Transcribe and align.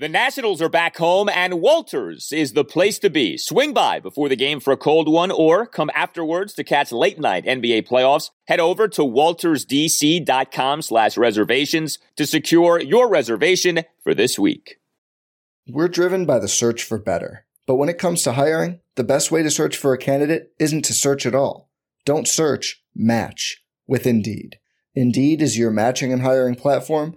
The 0.00 0.08
Nationals 0.08 0.62
are 0.62 0.68
back 0.68 0.96
home, 0.98 1.28
and 1.28 1.60
Walters 1.60 2.30
is 2.30 2.52
the 2.52 2.64
place 2.64 3.00
to 3.00 3.10
be. 3.10 3.36
Swing 3.36 3.74
by 3.74 3.98
before 3.98 4.28
the 4.28 4.36
game 4.36 4.60
for 4.60 4.72
a 4.72 4.76
cold 4.76 5.08
one, 5.08 5.32
or 5.32 5.66
come 5.66 5.90
afterwards 5.92 6.54
to 6.54 6.62
catch 6.62 6.92
late 6.92 7.18
night 7.18 7.44
NBA 7.44 7.88
playoffs. 7.88 8.30
Head 8.46 8.60
over 8.60 8.86
to 8.86 9.00
waltersdc.com 9.00 10.82
slash 10.82 11.16
reservations 11.16 11.98
to 12.14 12.26
secure 12.26 12.78
your 12.78 13.08
reservation 13.08 13.82
for 14.00 14.14
this 14.14 14.38
week. 14.38 14.78
We're 15.66 15.88
driven 15.88 16.26
by 16.26 16.38
the 16.38 16.46
search 16.46 16.84
for 16.84 16.98
better. 16.98 17.44
But 17.66 17.74
when 17.74 17.88
it 17.88 17.98
comes 17.98 18.22
to 18.22 18.34
hiring, 18.34 18.78
the 18.94 19.02
best 19.02 19.32
way 19.32 19.42
to 19.42 19.50
search 19.50 19.76
for 19.76 19.92
a 19.92 19.98
candidate 19.98 20.52
isn't 20.60 20.84
to 20.84 20.94
search 20.94 21.26
at 21.26 21.34
all. 21.34 21.70
Don't 22.04 22.28
search, 22.28 22.84
match 22.94 23.64
with 23.88 24.06
Indeed. 24.06 24.60
Indeed 24.94 25.42
is 25.42 25.58
your 25.58 25.72
matching 25.72 26.12
and 26.12 26.22
hiring 26.22 26.54
platform 26.54 27.16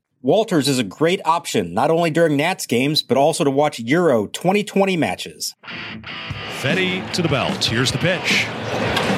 Walters 0.23 0.67
is 0.67 0.77
a 0.77 0.83
great 0.83 1.19
option, 1.25 1.73
not 1.73 1.89
only 1.89 2.11
during 2.11 2.37
Nats 2.37 2.67
games, 2.67 3.01
but 3.01 3.17
also 3.17 3.43
to 3.43 3.49
watch 3.49 3.79
Euro 3.79 4.27
2020 4.27 4.95
matches. 4.95 5.55
Fedde 6.61 7.11
to 7.13 7.23
the 7.23 7.27
belt. 7.27 7.65
Here's 7.65 7.91
the 7.91 7.97
pitch. 7.97 8.45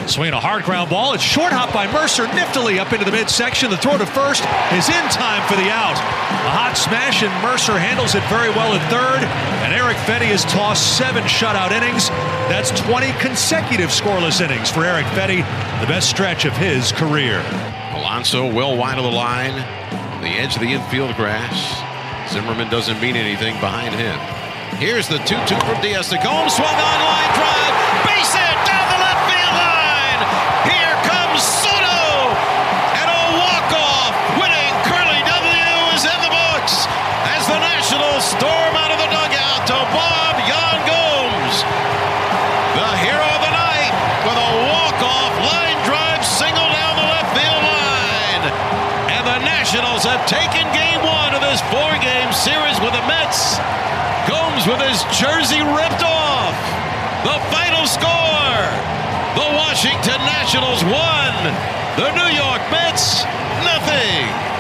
Swinging 0.08 0.34
a 0.34 0.40
hard 0.40 0.64
ground 0.64 0.90
ball. 0.90 1.14
It's 1.14 1.22
short 1.22 1.52
hop 1.52 1.74
by 1.74 1.92
Mercer 1.92 2.24
niftily 2.28 2.80
up 2.80 2.94
into 2.94 3.04
the 3.04 3.12
midsection. 3.12 3.70
The 3.70 3.76
throw 3.76 3.98
to 3.98 4.06
first 4.06 4.48
is 4.72 4.88
in 4.88 5.06
time 5.12 5.46
for 5.52 5.58
the 5.60 5.68
out. 5.68 6.00
A 6.00 6.52
hot 6.56 6.76
smash, 6.80 7.22
and 7.22 7.34
Mercer 7.44 7.78
handles 7.78 8.16
it 8.16 8.24
very 8.32 8.50
well 8.52 8.72
at 8.72 8.80
third. 8.90 9.28
And 9.68 9.74
Eric 9.74 9.98
Fedde 10.08 10.32
has 10.32 10.46
tossed 10.46 10.98
seven 10.98 11.24
shutout 11.24 11.72
innings. 11.72 12.08
That's 12.48 12.72
20 12.80 13.12
consecutive 13.20 13.90
scoreless 13.90 14.40
innings 14.40 14.72
for 14.72 14.86
Eric 14.86 15.06
Fedde, 15.08 15.44
the 15.82 15.88
best 15.88 16.10
stretch 16.10 16.46
of 16.46 16.56
his 16.56 16.94
career. 16.94 17.44
Alonso 17.92 18.50
well 18.54 18.78
wide 18.78 18.98
of 18.98 19.04
the 19.04 19.12
line 19.12 19.84
the 20.24 20.40
edge 20.40 20.56
of 20.56 20.62
the 20.62 20.72
infield 20.74 21.16
grass. 21.16 21.84
Zimmerman 22.32 22.70
doesn't 22.70 23.00
mean 23.02 23.16
anything 23.16 23.60
behind 23.60 23.94
him. 23.94 24.18
Here's 24.80 25.08
the 25.08 25.18
2 25.20 25.36
2 25.46 25.60
from 25.68 25.82
Diaz 25.82 26.10
to 26.10 26.18
Gomes. 26.18 26.56
Swung 26.56 26.74
on 26.74 27.00
line 27.04 27.34
drive. 27.36 28.06
Base 28.08 28.43
Mets. 53.08 53.58
Gomes 54.28 54.68
with 54.68 54.80
his 54.80 55.04
jersey 55.20 55.62
ripped 55.62 56.04
off. 56.04 56.56
The 57.24 57.40
final 57.52 57.88
score 57.88 58.94
the 59.36 59.40
Washington 59.40 60.20
Nationals 60.28 60.84
won. 60.84 61.34
The 61.98 62.12
New 62.14 62.36
York 62.36 62.62
Mets, 62.70 63.24
nothing. 63.64 64.54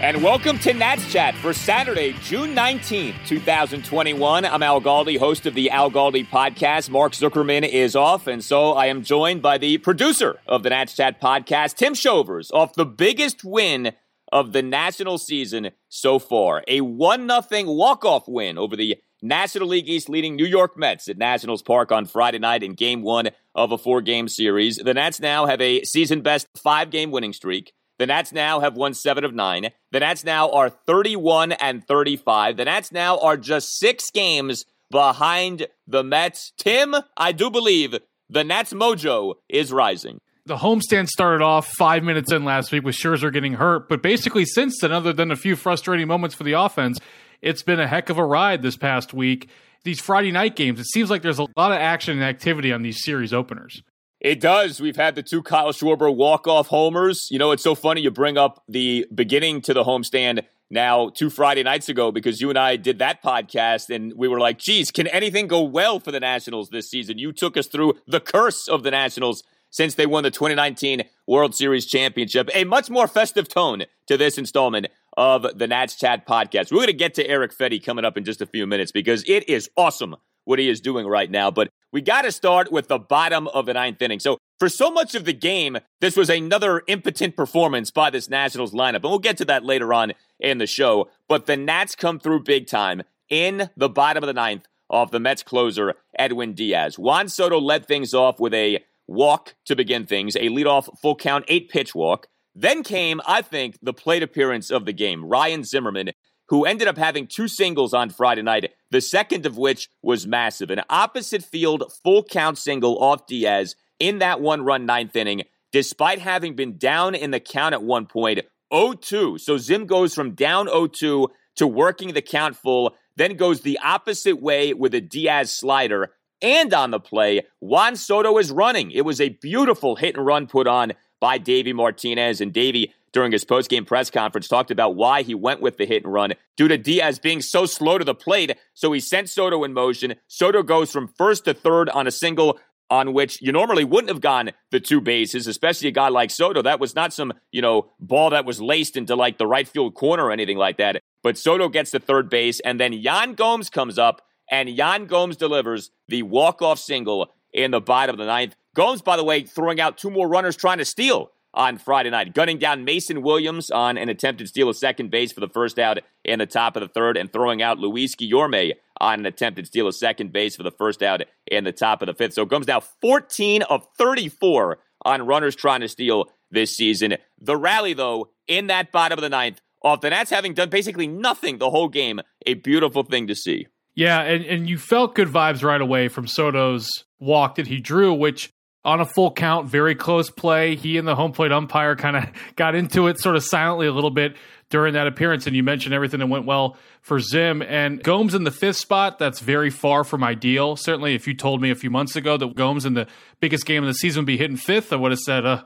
And 0.00 0.22
welcome 0.22 0.56
to 0.60 0.72
Nats 0.72 1.10
Chat 1.12 1.34
for 1.34 1.52
Saturday, 1.52 2.14
June 2.22 2.54
19th, 2.54 3.16
2021. 3.26 4.44
I'm 4.44 4.62
Al 4.62 4.80
Galdi, 4.80 5.18
host 5.18 5.46
of 5.46 5.54
the 5.54 5.70
Al 5.70 5.90
Galdi 5.90 6.28
podcast. 6.28 6.90
Mark 6.90 7.12
Zuckerman 7.12 7.68
is 7.68 7.96
off, 7.96 8.28
and 8.28 8.44
so 8.44 8.74
I 8.74 8.86
am 8.86 9.02
joined 9.02 9.42
by 9.42 9.58
the 9.58 9.78
producer 9.78 10.38
of 10.46 10.62
the 10.62 10.70
Nats 10.70 10.94
Chat 10.94 11.20
podcast, 11.20 11.74
Tim 11.74 11.94
Shovers, 11.94 12.52
off 12.52 12.74
the 12.74 12.86
biggest 12.86 13.42
win 13.42 13.94
of 14.32 14.52
the 14.52 14.62
national 14.62 15.18
season 15.18 15.70
so 15.88 16.18
far. 16.18 16.62
A 16.68 16.80
1 16.80 17.28
0 17.28 17.72
walk-off 17.72 18.24
win 18.26 18.58
over 18.58 18.76
the 18.76 18.96
National 19.20 19.68
League 19.68 19.88
East 19.88 20.08
leading 20.08 20.36
New 20.36 20.46
York 20.46 20.76
Mets 20.76 21.08
at 21.08 21.18
Nationals 21.18 21.62
Park 21.62 21.90
on 21.90 22.06
Friday 22.06 22.38
night 22.38 22.62
in 22.62 22.74
game 22.74 23.02
one 23.02 23.30
of 23.54 23.72
a 23.72 23.78
four 23.78 24.00
game 24.00 24.28
series. 24.28 24.76
The 24.76 24.94
Nats 24.94 25.20
now 25.20 25.46
have 25.46 25.60
a 25.60 25.82
season 25.84 26.20
best 26.20 26.46
five 26.56 26.90
game 26.90 27.10
winning 27.10 27.32
streak. 27.32 27.72
The 27.98 28.06
Nats 28.06 28.32
now 28.32 28.60
have 28.60 28.76
won 28.76 28.94
seven 28.94 29.24
of 29.24 29.34
nine. 29.34 29.70
The 29.90 30.00
Nats 30.00 30.22
now 30.22 30.50
are 30.52 30.70
31 30.70 31.52
and 31.52 31.84
35. 31.84 32.56
The 32.56 32.64
Nats 32.64 32.92
now 32.92 33.18
are 33.18 33.36
just 33.36 33.76
six 33.78 34.10
games 34.12 34.64
behind 34.90 35.66
the 35.88 36.04
Mets. 36.04 36.52
Tim, 36.56 36.94
I 37.16 37.32
do 37.32 37.50
believe 37.50 37.96
the 38.30 38.44
Nats 38.44 38.72
mojo 38.72 39.34
is 39.48 39.72
rising. 39.72 40.20
The 40.48 40.56
homestand 40.56 41.08
started 41.08 41.44
off 41.44 41.68
five 41.68 42.02
minutes 42.02 42.32
in 42.32 42.42
last 42.42 42.72
week 42.72 42.82
with 42.82 42.96
Scherzer 42.96 43.30
getting 43.30 43.52
hurt, 43.52 43.86
but 43.86 44.02
basically 44.02 44.46
since 44.46 44.80
then, 44.80 44.92
other 44.92 45.12
than 45.12 45.30
a 45.30 45.36
few 45.36 45.56
frustrating 45.56 46.08
moments 46.08 46.34
for 46.34 46.42
the 46.42 46.54
offense, 46.54 46.98
it's 47.42 47.62
been 47.62 47.78
a 47.78 47.86
heck 47.86 48.08
of 48.08 48.16
a 48.16 48.24
ride 48.24 48.62
this 48.62 48.74
past 48.74 49.12
week. 49.12 49.50
These 49.84 50.00
Friday 50.00 50.32
night 50.32 50.56
games, 50.56 50.80
it 50.80 50.86
seems 50.86 51.10
like 51.10 51.20
there's 51.20 51.38
a 51.38 51.46
lot 51.54 51.70
of 51.70 51.76
action 51.76 52.14
and 52.14 52.24
activity 52.24 52.72
on 52.72 52.80
these 52.80 53.04
series 53.04 53.34
openers. 53.34 53.82
It 54.20 54.40
does. 54.40 54.80
We've 54.80 54.96
had 54.96 55.16
the 55.16 55.22
two 55.22 55.42
Kyle 55.42 55.70
Schwarber 55.70 56.16
walk-off 56.16 56.68
homers. 56.68 57.28
You 57.30 57.38
know, 57.38 57.52
it's 57.52 57.62
so 57.62 57.74
funny 57.74 58.00
you 58.00 58.10
bring 58.10 58.38
up 58.38 58.62
the 58.66 59.06
beginning 59.14 59.60
to 59.62 59.74
the 59.74 59.84
homestand 59.84 60.44
now 60.70 61.10
two 61.10 61.28
Friday 61.28 61.62
nights 61.62 61.90
ago 61.90 62.10
because 62.10 62.40
you 62.40 62.48
and 62.48 62.58
I 62.58 62.76
did 62.76 63.00
that 63.00 63.22
podcast 63.22 63.94
and 63.94 64.14
we 64.16 64.28
were 64.28 64.40
like, 64.40 64.56
geez, 64.56 64.90
can 64.90 65.08
anything 65.08 65.46
go 65.46 65.60
well 65.60 66.00
for 66.00 66.10
the 66.10 66.20
Nationals 66.20 66.70
this 66.70 66.88
season? 66.88 67.18
You 67.18 67.32
took 67.32 67.58
us 67.58 67.66
through 67.66 67.98
the 68.06 68.20
curse 68.20 68.66
of 68.66 68.82
the 68.82 68.90
Nationals 68.90 69.42
since 69.70 69.94
they 69.94 70.06
won 70.06 70.22
the 70.22 70.30
2019 70.30 71.02
World 71.26 71.54
Series 71.54 71.86
championship. 71.86 72.48
A 72.54 72.64
much 72.64 72.90
more 72.90 73.08
festive 73.08 73.48
tone 73.48 73.84
to 74.06 74.16
this 74.16 74.38
installment 74.38 74.86
of 75.16 75.46
the 75.58 75.66
Nats 75.66 75.96
Chat 75.96 76.26
podcast. 76.26 76.70
We're 76.70 76.78
going 76.78 76.86
to 76.88 76.92
get 76.92 77.14
to 77.14 77.26
Eric 77.26 77.56
Fedde 77.56 77.84
coming 77.84 78.04
up 78.04 78.16
in 78.16 78.24
just 78.24 78.40
a 78.40 78.46
few 78.46 78.66
minutes 78.66 78.92
because 78.92 79.24
it 79.28 79.48
is 79.48 79.70
awesome 79.76 80.16
what 80.44 80.58
he 80.58 80.68
is 80.68 80.80
doing 80.80 81.06
right 81.06 81.30
now. 81.30 81.50
But 81.50 81.68
we 81.92 82.00
got 82.00 82.22
to 82.22 82.32
start 82.32 82.72
with 82.72 82.88
the 82.88 82.98
bottom 82.98 83.48
of 83.48 83.66
the 83.66 83.74
ninth 83.74 84.00
inning. 84.00 84.20
So, 84.20 84.38
for 84.58 84.68
so 84.68 84.90
much 84.90 85.14
of 85.14 85.24
the 85.24 85.32
game, 85.32 85.78
this 86.00 86.16
was 86.16 86.28
another 86.30 86.82
impotent 86.88 87.36
performance 87.36 87.90
by 87.90 88.10
this 88.10 88.28
Nationals 88.28 88.72
lineup. 88.72 88.96
And 88.96 89.04
we'll 89.04 89.18
get 89.20 89.36
to 89.38 89.44
that 89.44 89.64
later 89.64 89.92
on 89.92 90.14
in 90.40 90.58
the 90.58 90.66
show. 90.66 91.10
But 91.28 91.46
the 91.46 91.56
Nats 91.56 91.94
come 91.94 92.18
through 92.18 92.42
big 92.42 92.66
time 92.66 93.02
in 93.28 93.70
the 93.76 93.88
bottom 93.88 94.24
of 94.24 94.26
the 94.26 94.32
ninth 94.32 94.66
off 94.90 95.10
the 95.10 95.20
Mets 95.20 95.42
closer, 95.42 95.94
Edwin 96.18 96.54
Diaz. 96.54 96.98
Juan 96.98 97.28
Soto 97.28 97.60
led 97.60 97.86
things 97.86 98.14
off 98.14 98.40
with 98.40 98.54
a 98.54 98.82
walk 99.08 99.54
to 99.66 99.74
begin 99.74 100.06
things, 100.06 100.36
a 100.36 100.48
leadoff 100.48 100.88
full 101.00 101.16
count, 101.16 101.44
eight 101.48 101.68
pitch 101.68 101.94
walk. 101.94 102.28
Then 102.54 102.82
came, 102.82 103.20
I 103.26 103.42
think, 103.42 103.78
the 103.82 103.92
plate 103.92 104.22
appearance 104.22 104.70
of 104.70 104.84
the 104.84 104.92
game. 104.92 105.24
Ryan 105.24 105.64
Zimmerman 105.64 106.10
who 106.48 106.64
ended 106.64 106.88
up 106.88 106.96
having 106.96 107.26
two 107.26 107.48
singles 107.48 107.94
on 107.94 108.10
Friday 108.10 108.42
night, 108.42 108.72
the 108.90 109.00
second 109.00 109.46
of 109.46 109.56
which 109.56 109.88
was 110.02 110.26
massive. 110.26 110.70
An 110.70 110.82
opposite 110.88 111.44
field 111.44 111.92
full 112.02 112.24
count 112.24 112.58
single 112.58 112.98
off 113.02 113.26
Diaz 113.26 113.76
in 113.98 114.18
that 114.18 114.40
one 114.40 114.62
run 114.62 114.86
ninth 114.86 115.14
inning, 115.14 115.42
despite 115.72 116.18
having 116.18 116.56
been 116.56 116.78
down 116.78 117.14
in 117.14 117.30
the 117.30 117.40
count 117.40 117.74
at 117.74 117.82
one 117.82 118.06
point, 118.06 118.40
0 118.74 118.94
2. 118.94 119.38
So 119.38 119.58
Zim 119.58 119.86
goes 119.86 120.14
from 120.14 120.34
down 120.34 120.68
0 120.68 120.86
2 120.88 121.28
to 121.56 121.66
working 121.66 122.14
the 122.14 122.22
count 122.22 122.56
full, 122.56 122.94
then 123.16 123.36
goes 123.36 123.60
the 123.60 123.78
opposite 123.82 124.40
way 124.40 124.72
with 124.72 124.94
a 124.94 125.00
Diaz 125.00 125.52
slider. 125.52 126.10
And 126.40 126.72
on 126.72 126.90
the 126.90 127.00
play, 127.00 127.42
Juan 127.60 127.96
Soto 127.96 128.38
is 128.38 128.52
running. 128.52 128.90
It 128.90 129.04
was 129.04 129.20
a 129.20 129.30
beautiful 129.30 129.96
hit 129.96 130.16
and 130.16 130.24
run 130.24 130.46
put 130.46 130.66
on 130.66 130.92
by 131.20 131.38
Davey 131.38 131.72
Martinez. 131.72 132.40
And 132.40 132.52
Davey 132.52 132.94
during 133.12 133.32
his 133.32 133.44
post-game 133.44 133.84
press 133.84 134.10
conference 134.10 134.46
talked 134.46 134.70
about 134.70 134.94
why 134.94 135.22
he 135.22 135.34
went 135.34 135.60
with 135.60 135.78
the 135.78 135.86
hit 135.86 136.04
and 136.04 136.12
run 136.12 136.34
due 136.56 136.68
to 136.68 136.78
Diaz 136.78 137.18
being 137.18 137.40
so 137.40 137.66
slow 137.66 137.98
to 137.98 138.04
the 138.04 138.14
plate. 138.14 138.56
So 138.74 138.92
he 138.92 139.00
sent 139.00 139.28
Soto 139.30 139.64
in 139.64 139.72
motion. 139.72 140.14
Soto 140.28 140.62
goes 140.62 140.92
from 140.92 141.08
first 141.08 141.46
to 141.46 141.54
third 141.54 141.88
on 141.88 142.06
a 142.06 142.10
single, 142.12 142.58
on 142.90 143.12
which 143.12 143.42
you 143.42 143.50
normally 143.50 143.84
wouldn't 143.84 144.10
have 144.10 144.20
gone 144.20 144.50
the 144.70 144.80
two 144.80 145.00
bases, 145.00 145.46
especially 145.46 145.88
a 145.88 145.92
guy 145.92 146.08
like 146.08 146.30
Soto. 146.30 146.62
That 146.62 146.80
was 146.80 146.94
not 146.94 147.12
some, 147.12 147.32
you 147.50 147.62
know, 147.62 147.90
ball 147.98 148.30
that 148.30 148.44
was 148.44 148.60
laced 148.60 148.96
into 148.96 149.16
like 149.16 149.38
the 149.38 149.46
right 149.46 149.66
field 149.66 149.94
corner 149.94 150.26
or 150.26 150.32
anything 150.32 150.58
like 150.58 150.76
that. 150.76 151.02
But 151.22 151.36
Soto 151.36 151.68
gets 151.68 151.90
to 151.90 151.98
third 151.98 152.30
base, 152.30 152.60
and 152.60 152.78
then 152.78 152.92
Yan 152.92 153.34
Gomes 153.34 153.68
comes 153.68 153.98
up, 153.98 154.22
and 154.50 154.68
Yan 154.68 155.06
Gomes 155.06 155.36
delivers 155.36 155.90
the 156.08 156.22
walk-off 156.22 156.78
single 156.78 157.32
in 157.52 157.70
the 157.70 157.80
bottom 157.80 158.14
of 158.14 158.18
the 158.18 158.26
ninth. 158.26 158.54
Gomes, 158.74 159.02
by 159.02 159.16
the 159.16 159.24
way, 159.24 159.42
throwing 159.42 159.80
out 159.80 159.98
two 159.98 160.10
more 160.10 160.28
runners 160.28 160.56
trying 160.56 160.78
to 160.78 160.84
steal 160.84 161.30
on 161.54 161.78
Friday 161.78 162.10
night, 162.10 162.34
gunning 162.34 162.58
down 162.58 162.84
Mason 162.84 163.22
Williams 163.22 163.70
on 163.70 163.96
an 163.98 164.08
attempted 164.08 164.48
steal 164.48 164.68
of 164.68 164.76
second 164.76 165.10
base 165.10 165.32
for 165.32 165.40
the 165.40 165.48
first 165.48 165.78
out 165.78 165.98
in 166.24 166.38
the 166.38 166.46
top 166.46 166.76
of 166.76 166.82
the 166.82 166.88
third, 166.88 167.16
and 167.16 167.32
throwing 167.32 167.62
out 167.62 167.78
Luis 167.78 168.14
Guillorme 168.14 168.74
on 169.00 169.20
an 169.20 169.26
attempted 169.26 169.66
steal 169.66 169.88
of 169.88 169.94
second 169.94 170.32
base 170.32 170.56
for 170.56 170.62
the 170.62 170.70
first 170.70 171.02
out 171.02 171.22
in 171.46 171.64
the 171.64 171.72
top 171.72 172.02
of 172.02 172.06
the 172.06 172.14
fifth. 172.14 172.34
So 172.34 172.44
Gomes 172.44 172.66
now 172.66 172.80
14 172.80 173.62
of 173.62 173.86
34 173.96 174.78
on 175.04 175.26
runners 175.26 175.56
trying 175.56 175.80
to 175.80 175.88
steal 175.88 176.26
this 176.50 176.76
season. 176.76 177.16
The 177.40 177.56
rally, 177.56 177.94
though, 177.94 178.28
in 178.46 178.66
that 178.68 178.92
bottom 178.92 179.18
of 179.18 179.22
the 179.22 179.28
ninth, 179.28 179.60
off 179.82 180.00
the 180.00 180.10
Nats 180.10 180.30
having 180.30 180.54
done 180.54 180.70
basically 180.70 181.06
nothing 181.06 181.58
the 181.58 181.70
whole 181.70 181.88
game, 181.88 182.20
a 182.46 182.54
beautiful 182.54 183.04
thing 183.04 183.26
to 183.28 183.34
see. 183.34 183.66
Yeah, 183.98 184.20
and, 184.20 184.44
and 184.44 184.68
you 184.68 184.78
felt 184.78 185.16
good 185.16 185.26
vibes 185.26 185.64
right 185.64 185.80
away 185.80 186.06
from 186.06 186.28
Soto's 186.28 186.88
walk 187.18 187.56
that 187.56 187.66
he 187.66 187.80
drew, 187.80 188.14
which 188.14 188.48
on 188.84 189.00
a 189.00 189.04
full 189.04 189.32
count, 189.32 189.68
very 189.68 189.96
close 189.96 190.30
play. 190.30 190.76
He 190.76 190.98
and 190.98 191.08
the 191.08 191.16
home 191.16 191.32
plate 191.32 191.50
umpire 191.50 191.96
kind 191.96 192.16
of 192.16 192.26
got 192.56 192.76
into 192.76 193.08
it 193.08 193.18
sort 193.18 193.34
of 193.34 193.42
silently 193.42 193.88
a 193.88 193.92
little 193.92 194.12
bit 194.12 194.36
during 194.70 194.94
that 194.94 195.08
appearance. 195.08 195.48
And 195.48 195.56
you 195.56 195.64
mentioned 195.64 195.94
everything 195.94 196.20
that 196.20 196.28
went 196.28 196.46
well 196.46 196.76
for 197.00 197.18
Zim 197.18 197.60
and 197.60 198.00
Gomes 198.00 198.36
in 198.36 198.44
the 198.44 198.52
fifth 198.52 198.76
spot. 198.76 199.18
That's 199.18 199.40
very 199.40 199.68
far 199.68 200.04
from 200.04 200.22
ideal. 200.22 200.76
Certainly, 200.76 201.16
if 201.16 201.26
you 201.26 201.34
told 201.34 201.60
me 201.60 201.72
a 201.72 201.74
few 201.74 201.90
months 201.90 202.14
ago 202.14 202.36
that 202.36 202.54
Gomes 202.54 202.86
in 202.86 202.94
the 202.94 203.08
biggest 203.40 203.66
game 203.66 203.82
of 203.82 203.88
the 203.88 203.94
season 203.94 204.20
would 204.20 204.26
be 204.26 204.38
hitting 204.38 204.56
fifth, 204.56 204.92
I 204.92 204.96
would 204.96 205.10
have 205.10 205.18
said, 205.18 205.44
uh, 205.44 205.64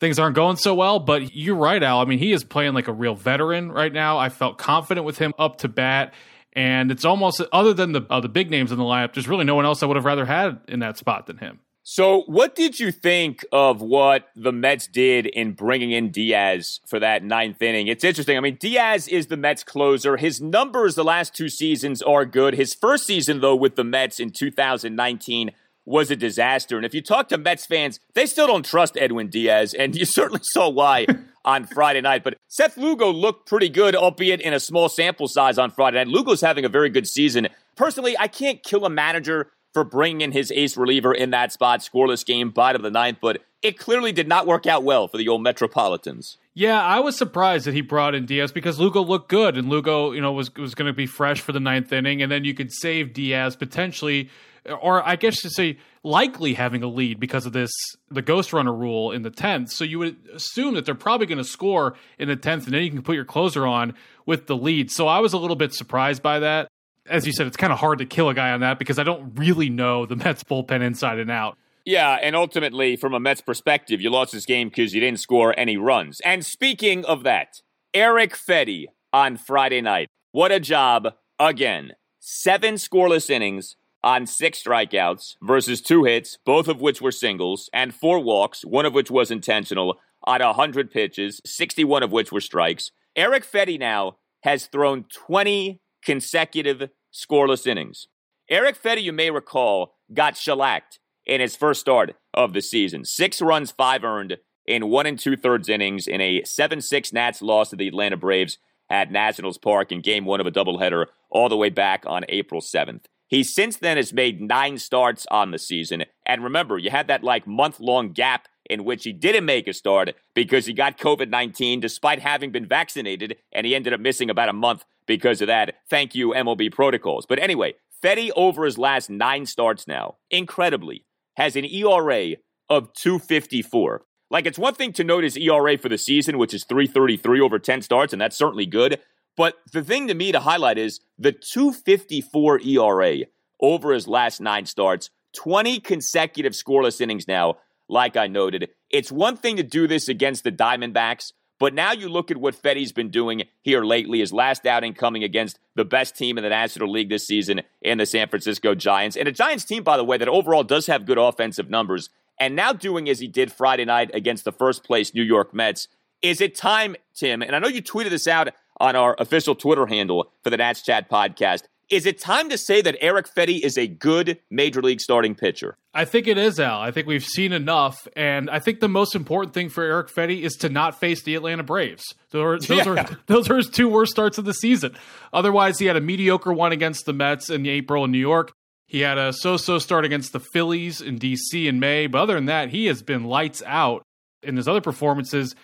things 0.00 0.18
aren't 0.18 0.36
going 0.36 0.56
so 0.56 0.74
well. 0.74 1.00
But 1.00 1.36
you're 1.36 1.54
right, 1.54 1.82
Al. 1.82 2.00
I 2.00 2.06
mean, 2.06 2.18
he 2.18 2.32
is 2.32 2.44
playing 2.44 2.72
like 2.72 2.88
a 2.88 2.94
real 2.94 3.14
veteran 3.14 3.70
right 3.70 3.92
now. 3.92 4.16
I 4.16 4.30
felt 4.30 4.56
confident 4.56 5.04
with 5.04 5.18
him 5.18 5.34
up 5.38 5.58
to 5.58 5.68
bat. 5.68 6.14
And 6.54 6.90
it's 6.90 7.04
almost 7.04 7.42
other 7.52 7.74
than 7.74 7.92
the 7.92 8.06
uh, 8.08 8.20
the 8.20 8.28
big 8.28 8.50
names 8.50 8.70
in 8.70 8.78
the 8.78 8.84
lineup, 8.84 9.14
there's 9.14 9.28
really 9.28 9.44
no 9.44 9.54
one 9.54 9.64
else 9.64 9.82
I 9.82 9.86
would 9.86 9.96
have 9.96 10.04
rather 10.04 10.26
had 10.26 10.60
in 10.68 10.80
that 10.80 10.96
spot 10.96 11.26
than 11.26 11.38
him. 11.38 11.60
So, 11.86 12.22
what 12.22 12.54
did 12.54 12.80
you 12.80 12.90
think 12.90 13.44
of 13.52 13.82
what 13.82 14.30
the 14.34 14.52
Mets 14.52 14.86
did 14.86 15.26
in 15.26 15.52
bringing 15.52 15.90
in 15.90 16.10
Diaz 16.10 16.80
for 16.86 16.98
that 16.98 17.22
ninth 17.22 17.60
inning? 17.60 17.88
It's 17.88 18.04
interesting. 18.04 18.38
I 18.38 18.40
mean, 18.40 18.56
Diaz 18.58 19.06
is 19.06 19.26
the 19.26 19.36
Mets 19.36 19.62
closer. 19.62 20.16
His 20.16 20.40
numbers 20.40 20.94
the 20.94 21.04
last 21.04 21.34
two 21.34 21.50
seasons 21.50 22.00
are 22.00 22.24
good. 22.24 22.54
His 22.54 22.72
first 22.72 23.06
season, 23.06 23.42
though, 23.42 23.54
with 23.54 23.76
the 23.76 23.84
Mets 23.84 24.18
in 24.18 24.30
2019 24.30 25.50
was 25.84 26.10
a 26.10 26.16
disaster. 26.16 26.76
And 26.76 26.86
if 26.86 26.94
you 26.94 27.02
talk 27.02 27.28
to 27.28 27.38
Mets 27.38 27.66
fans, 27.66 28.00
they 28.14 28.26
still 28.26 28.46
don't 28.46 28.64
trust 28.64 28.96
Edwin 28.96 29.28
Diaz, 29.28 29.74
and 29.74 29.94
you 29.96 30.04
certainly 30.04 30.42
saw 30.42 30.68
why 30.68 31.06
on 31.44 31.66
Friday 31.66 32.00
night. 32.00 32.24
But 32.24 32.36
Seth 32.48 32.76
Lugo 32.76 33.10
looked 33.10 33.48
pretty 33.48 33.68
good, 33.68 33.94
albeit 33.94 34.40
in 34.40 34.52
a 34.52 34.60
small 34.60 34.88
sample 34.88 35.28
size 35.28 35.58
on 35.58 35.70
Friday 35.70 35.98
night. 35.98 36.08
Lugo's 36.08 36.40
having 36.40 36.64
a 36.64 36.68
very 36.68 36.90
good 36.90 37.06
season. 37.06 37.48
Personally, 37.76 38.16
I 38.18 38.28
can't 38.28 38.62
kill 38.62 38.84
a 38.84 38.90
manager 38.90 39.50
for 39.72 39.84
bringing 39.84 40.20
in 40.20 40.32
his 40.32 40.52
ace 40.52 40.76
reliever 40.76 41.12
in 41.12 41.30
that 41.30 41.52
spot, 41.52 41.80
scoreless 41.80 42.24
game, 42.24 42.50
bottom 42.50 42.80
of 42.80 42.84
the 42.84 42.96
ninth, 42.96 43.18
but 43.20 43.42
it 43.60 43.76
clearly 43.78 44.12
did 44.12 44.28
not 44.28 44.46
work 44.46 44.66
out 44.66 44.84
well 44.84 45.08
for 45.08 45.16
the 45.18 45.26
old 45.26 45.42
Metropolitans. 45.42 46.38
Yeah, 46.54 46.80
I 46.80 47.00
was 47.00 47.16
surprised 47.16 47.66
that 47.66 47.74
he 47.74 47.80
brought 47.80 48.14
in 48.14 48.26
Diaz 48.26 48.52
because 48.52 48.78
Lugo 48.78 49.02
looked 49.02 49.28
good, 49.28 49.56
and 49.56 49.68
Lugo, 49.68 50.12
you 50.12 50.20
know, 50.20 50.30
was 50.30 50.54
was 50.54 50.76
going 50.76 50.86
to 50.86 50.92
be 50.92 51.06
fresh 51.06 51.40
for 51.40 51.50
the 51.50 51.58
ninth 51.58 51.92
inning, 51.92 52.22
and 52.22 52.30
then 52.30 52.44
you 52.44 52.54
could 52.54 52.72
save 52.72 53.12
Diaz 53.12 53.56
potentially, 53.56 54.30
or 54.70 55.06
I 55.06 55.16
guess 55.16 55.40
to 55.42 55.50
say 55.50 55.78
likely 56.02 56.54
having 56.54 56.82
a 56.82 56.86
lead 56.86 57.20
because 57.20 57.46
of 57.46 57.52
this 57.52 57.70
the 58.10 58.22
ghost 58.22 58.52
runner 58.52 58.72
rule 58.72 59.12
in 59.12 59.22
the 59.22 59.30
tenth. 59.30 59.70
So 59.70 59.84
you 59.84 59.98
would 59.98 60.16
assume 60.34 60.74
that 60.74 60.84
they're 60.84 60.94
probably 60.94 61.26
going 61.26 61.38
to 61.38 61.44
score 61.44 61.94
in 62.18 62.28
the 62.28 62.36
tenth, 62.36 62.64
and 62.64 62.74
then 62.74 62.82
you 62.82 62.90
can 62.90 63.02
put 63.02 63.14
your 63.14 63.24
closer 63.24 63.66
on 63.66 63.94
with 64.26 64.46
the 64.46 64.56
lead. 64.56 64.90
So 64.90 65.06
I 65.06 65.20
was 65.20 65.32
a 65.32 65.38
little 65.38 65.56
bit 65.56 65.72
surprised 65.72 66.22
by 66.22 66.38
that 66.40 66.68
as 67.06 67.26
you 67.26 67.32
said, 67.32 67.46
it's 67.46 67.56
kind 67.56 67.72
of 67.72 67.78
hard 67.78 67.98
to 67.98 68.06
kill 68.06 68.28
a 68.28 68.34
guy 68.34 68.50
on 68.50 68.60
that 68.60 68.78
because 68.78 68.98
I 68.98 69.02
don't 69.02 69.38
really 69.38 69.68
know 69.68 70.06
the 70.06 70.16
Mets 70.16 70.44
bullpen 70.44 70.82
inside 70.82 71.18
and 71.18 71.30
out. 71.30 71.58
Yeah, 71.84 72.18
and 72.22 72.34
ultimately, 72.34 72.96
from 72.96 73.12
a 73.12 73.20
Mets 73.20 73.42
perspective, 73.42 74.00
you 74.00 74.08
lost 74.08 74.32
this 74.32 74.46
game 74.46 74.70
because 74.70 74.94
you 74.94 75.00
didn't 75.00 75.20
score 75.20 75.54
any 75.58 75.76
runs. 75.76 76.18
And 76.24 76.44
speaking 76.44 77.04
of 77.04 77.24
that, 77.24 77.60
Eric 77.92 78.34
Fedde 78.34 78.86
on 79.12 79.36
Friday 79.36 79.82
night. 79.82 80.08
What 80.32 80.50
a 80.50 80.60
job 80.60 81.14
again. 81.38 81.92
Seven 82.20 82.76
scoreless 82.76 83.28
innings 83.28 83.76
on 84.04 84.26
six 84.26 84.62
strikeouts 84.62 85.36
versus 85.42 85.80
two 85.80 86.04
hits, 86.04 86.38
both 86.44 86.68
of 86.68 86.80
which 86.80 87.00
were 87.00 87.10
singles, 87.10 87.70
and 87.72 87.94
four 87.94 88.20
walks, 88.20 88.62
one 88.62 88.84
of 88.84 88.92
which 88.92 89.10
was 89.10 89.30
intentional, 89.30 89.98
on 90.24 90.40
100 90.40 90.90
pitches, 90.90 91.40
61 91.46 92.02
of 92.02 92.12
which 92.12 92.30
were 92.30 92.40
strikes. 92.40 92.92
Eric 93.16 93.44
Fedde 93.44 93.78
now 93.78 94.16
has 94.42 94.66
thrown 94.66 95.06
20 95.12 95.80
consecutive 96.04 96.90
scoreless 97.12 97.66
innings. 97.66 98.06
Eric 98.50 98.80
Fedde, 98.80 99.02
you 99.02 99.12
may 99.12 99.30
recall, 99.30 99.94
got 100.12 100.36
shellacked 100.36 100.98
in 101.24 101.40
his 101.40 101.56
first 101.56 101.80
start 101.80 102.14
of 102.34 102.52
the 102.52 102.60
season. 102.60 103.06
Six 103.06 103.40
runs, 103.40 103.70
five 103.70 104.04
earned 104.04 104.36
in 104.66 104.90
one 104.90 105.06
and 105.06 105.18
two 105.18 105.36
thirds 105.36 105.70
innings 105.70 106.06
in 106.06 106.20
a 106.20 106.42
7 106.44 106.82
6 106.82 107.12
Nats 107.14 107.40
loss 107.40 107.70
to 107.70 107.76
the 107.76 107.88
Atlanta 107.88 108.18
Braves 108.18 108.58
at 108.90 109.10
Nationals 109.10 109.56
Park 109.56 109.92
in 109.92 110.02
game 110.02 110.26
one 110.26 110.40
of 110.40 110.46
a 110.46 110.50
doubleheader 110.50 111.06
all 111.30 111.48
the 111.48 111.56
way 111.56 111.70
back 111.70 112.04
on 112.06 112.24
April 112.28 112.60
7th. 112.60 113.06
He 113.28 113.42
since 113.42 113.76
then 113.76 113.96
has 113.96 114.12
made 114.12 114.40
nine 114.40 114.78
starts 114.78 115.26
on 115.30 115.50
the 115.50 115.58
season. 115.58 116.04
And 116.26 116.44
remember, 116.44 116.78
you 116.78 116.90
had 116.90 117.08
that 117.08 117.24
like 117.24 117.46
month 117.46 117.80
long 117.80 118.12
gap 118.12 118.48
in 118.68 118.84
which 118.84 119.04
he 119.04 119.12
didn't 119.12 119.44
make 119.44 119.68
a 119.68 119.72
start 119.72 120.14
because 120.34 120.66
he 120.66 120.72
got 120.72 120.98
COVID 120.98 121.28
19 121.28 121.80
despite 121.80 122.20
having 122.20 122.50
been 122.50 122.66
vaccinated, 122.66 123.36
and 123.52 123.66
he 123.66 123.74
ended 123.74 123.92
up 123.92 124.00
missing 124.00 124.30
about 124.30 124.48
a 124.48 124.54
month 124.54 124.84
because 125.06 125.40
of 125.40 125.48
that. 125.48 125.76
Thank 125.88 126.14
you, 126.14 126.30
MLB 126.30 126.72
protocols. 126.72 127.26
But 127.26 127.38
anyway, 127.38 127.74
Fedde 128.02 128.30
over 128.36 128.64
his 128.64 128.78
last 128.78 129.10
nine 129.10 129.46
starts 129.46 129.86
now, 129.86 130.16
incredibly, 130.30 131.04
has 131.36 131.56
an 131.56 131.64
ERA 131.64 132.36
of 132.68 132.92
254. 132.94 134.02
Like, 134.30 134.46
it's 134.46 134.58
one 134.58 134.74
thing 134.74 134.92
to 134.94 135.04
note 135.04 135.24
his 135.24 135.36
ERA 135.36 135.78
for 135.78 135.88
the 135.88 135.98
season, 135.98 136.38
which 136.38 136.54
is 136.54 136.64
333 136.64 137.40
over 137.40 137.58
10 137.58 137.82
starts, 137.82 138.12
and 138.12 138.20
that's 138.20 138.36
certainly 138.36 138.66
good. 138.66 139.00
But 139.36 139.56
the 139.72 139.82
thing 139.82 140.06
to 140.08 140.14
me 140.14 140.32
to 140.32 140.40
highlight 140.40 140.78
is 140.78 141.00
the 141.18 141.32
254 141.32 142.60
ERA 142.60 143.18
over 143.60 143.92
his 143.92 144.06
last 144.06 144.40
nine 144.40 144.66
starts, 144.66 145.10
20 145.34 145.80
consecutive 145.80 146.52
scoreless 146.52 147.00
innings 147.00 147.26
now 147.26 147.56
like 147.88 148.16
I 148.16 148.26
noted. 148.26 148.70
It's 148.90 149.10
one 149.10 149.36
thing 149.36 149.56
to 149.56 149.62
do 149.62 149.86
this 149.86 150.08
against 150.08 150.44
the 150.44 150.52
Diamondbacks, 150.52 151.32
but 151.58 151.74
now 151.74 151.92
you 151.92 152.08
look 152.08 152.30
at 152.30 152.36
what 152.36 152.54
Fedde's 152.54 152.92
been 152.92 153.10
doing 153.10 153.44
here 153.62 153.84
lately, 153.84 154.20
his 154.20 154.32
last 154.32 154.66
outing 154.66 154.94
coming 154.94 155.24
against 155.24 155.58
the 155.74 155.84
best 155.84 156.16
team 156.16 156.36
in 156.36 156.44
the 156.44 156.50
National 156.50 156.90
League 156.90 157.08
this 157.08 157.26
season 157.26 157.62
in 157.80 157.98
the 157.98 158.06
San 158.06 158.28
Francisco 158.28 158.74
Giants. 158.74 159.16
And 159.16 159.28
a 159.28 159.32
Giants 159.32 159.64
team, 159.64 159.82
by 159.82 159.96
the 159.96 160.04
way, 160.04 160.16
that 160.16 160.28
overall 160.28 160.64
does 160.64 160.86
have 160.86 161.06
good 161.06 161.18
offensive 161.18 161.70
numbers. 161.70 162.10
And 162.40 162.56
now 162.56 162.72
doing 162.72 163.08
as 163.08 163.20
he 163.20 163.28
did 163.28 163.52
Friday 163.52 163.84
night 163.84 164.10
against 164.12 164.44
the 164.44 164.52
first 164.52 164.84
place 164.84 165.14
New 165.14 165.22
York 165.22 165.54
Mets. 165.54 165.88
Is 166.22 166.40
it 166.40 166.54
time, 166.54 166.96
Tim? 167.14 167.42
And 167.42 167.54
I 167.54 167.58
know 167.58 167.68
you 167.68 167.82
tweeted 167.82 168.10
this 168.10 168.26
out 168.26 168.48
on 168.84 168.94
our 168.94 169.16
official 169.18 169.54
Twitter 169.54 169.86
handle 169.86 170.30
for 170.42 170.50
the 170.50 170.58
Nats 170.58 170.82
Chat 170.82 171.10
podcast. 171.10 171.62
Is 171.90 172.06
it 172.06 172.20
time 172.20 172.50
to 172.50 172.58
say 172.58 172.82
that 172.82 172.96
Eric 173.00 173.26
Fedde 173.34 173.60
is 173.60 173.78
a 173.78 173.86
good 173.86 174.38
major 174.50 174.82
league 174.82 175.00
starting 175.00 175.34
pitcher? 175.34 175.76
I 175.94 176.04
think 176.04 176.26
it 176.26 176.36
is, 176.36 176.60
Al. 176.60 176.80
I 176.80 176.90
think 176.90 177.06
we've 177.06 177.24
seen 177.24 177.52
enough, 177.52 178.06
and 178.16 178.50
I 178.50 178.58
think 178.58 178.80
the 178.80 178.88
most 178.88 179.14
important 179.14 179.54
thing 179.54 179.68
for 179.68 179.82
Eric 179.82 180.08
Fedde 180.08 180.42
is 180.42 180.54
to 180.56 180.68
not 180.68 180.98
face 180.98 181.22
the 181.22 181.34
Atlanta 181.34 181.62
Braves. 181.62 182.02
Those, 182.30 182.70
are, 182.70 182.74
those, 182.74 182.86
yeah. 182.86 183.04
are, 183.04 183.18
those 183.26 183.50
are 183.50 183.56
his 183.56 183.68
two 183.68 183.88
worst 183.88 184.12
starts 184.12 184.38
of 184.38 184.44
the 184.44 184.54
season. 184.54 184.96
Otherwise, 185.32 185.78
he 185.78 185.86
had 185.86 185.96
a 185.96 186.00
mediocre 186.00 186.52
one 186.52 186.72
against 186.72 187.06
the 187.06 187.12
Mets 187.12 187.48
in 187.48 187.66
April 187.66 188.04
in 188.04 188.12
New 188.12 188.18
York. 188.18 188.52
He 188.86 189.00
had 189.00 189.18
a 189.18 189.32
so-so 189.32 189.78
start 189.78 190.04
against 190.04 190.32
the 190.32 190.40
Phillies 190.40 191.00
in 191.00 191.18
DC 191.18 191.66
in 191.66 191.80
May, 191.80 192.06
but 192.06 192.20
other 192.20 192.34
than 192.34 192.46
that, 192.46 192.70
he 192.70 192.86
has 192.86 193.02
been 193.02 193.24
lights 193.24 193.62
out 193.66 194.02
in 194.42 194.56
his 194.56 194.68
other 194.68 194.82
performances. 194.82 195.54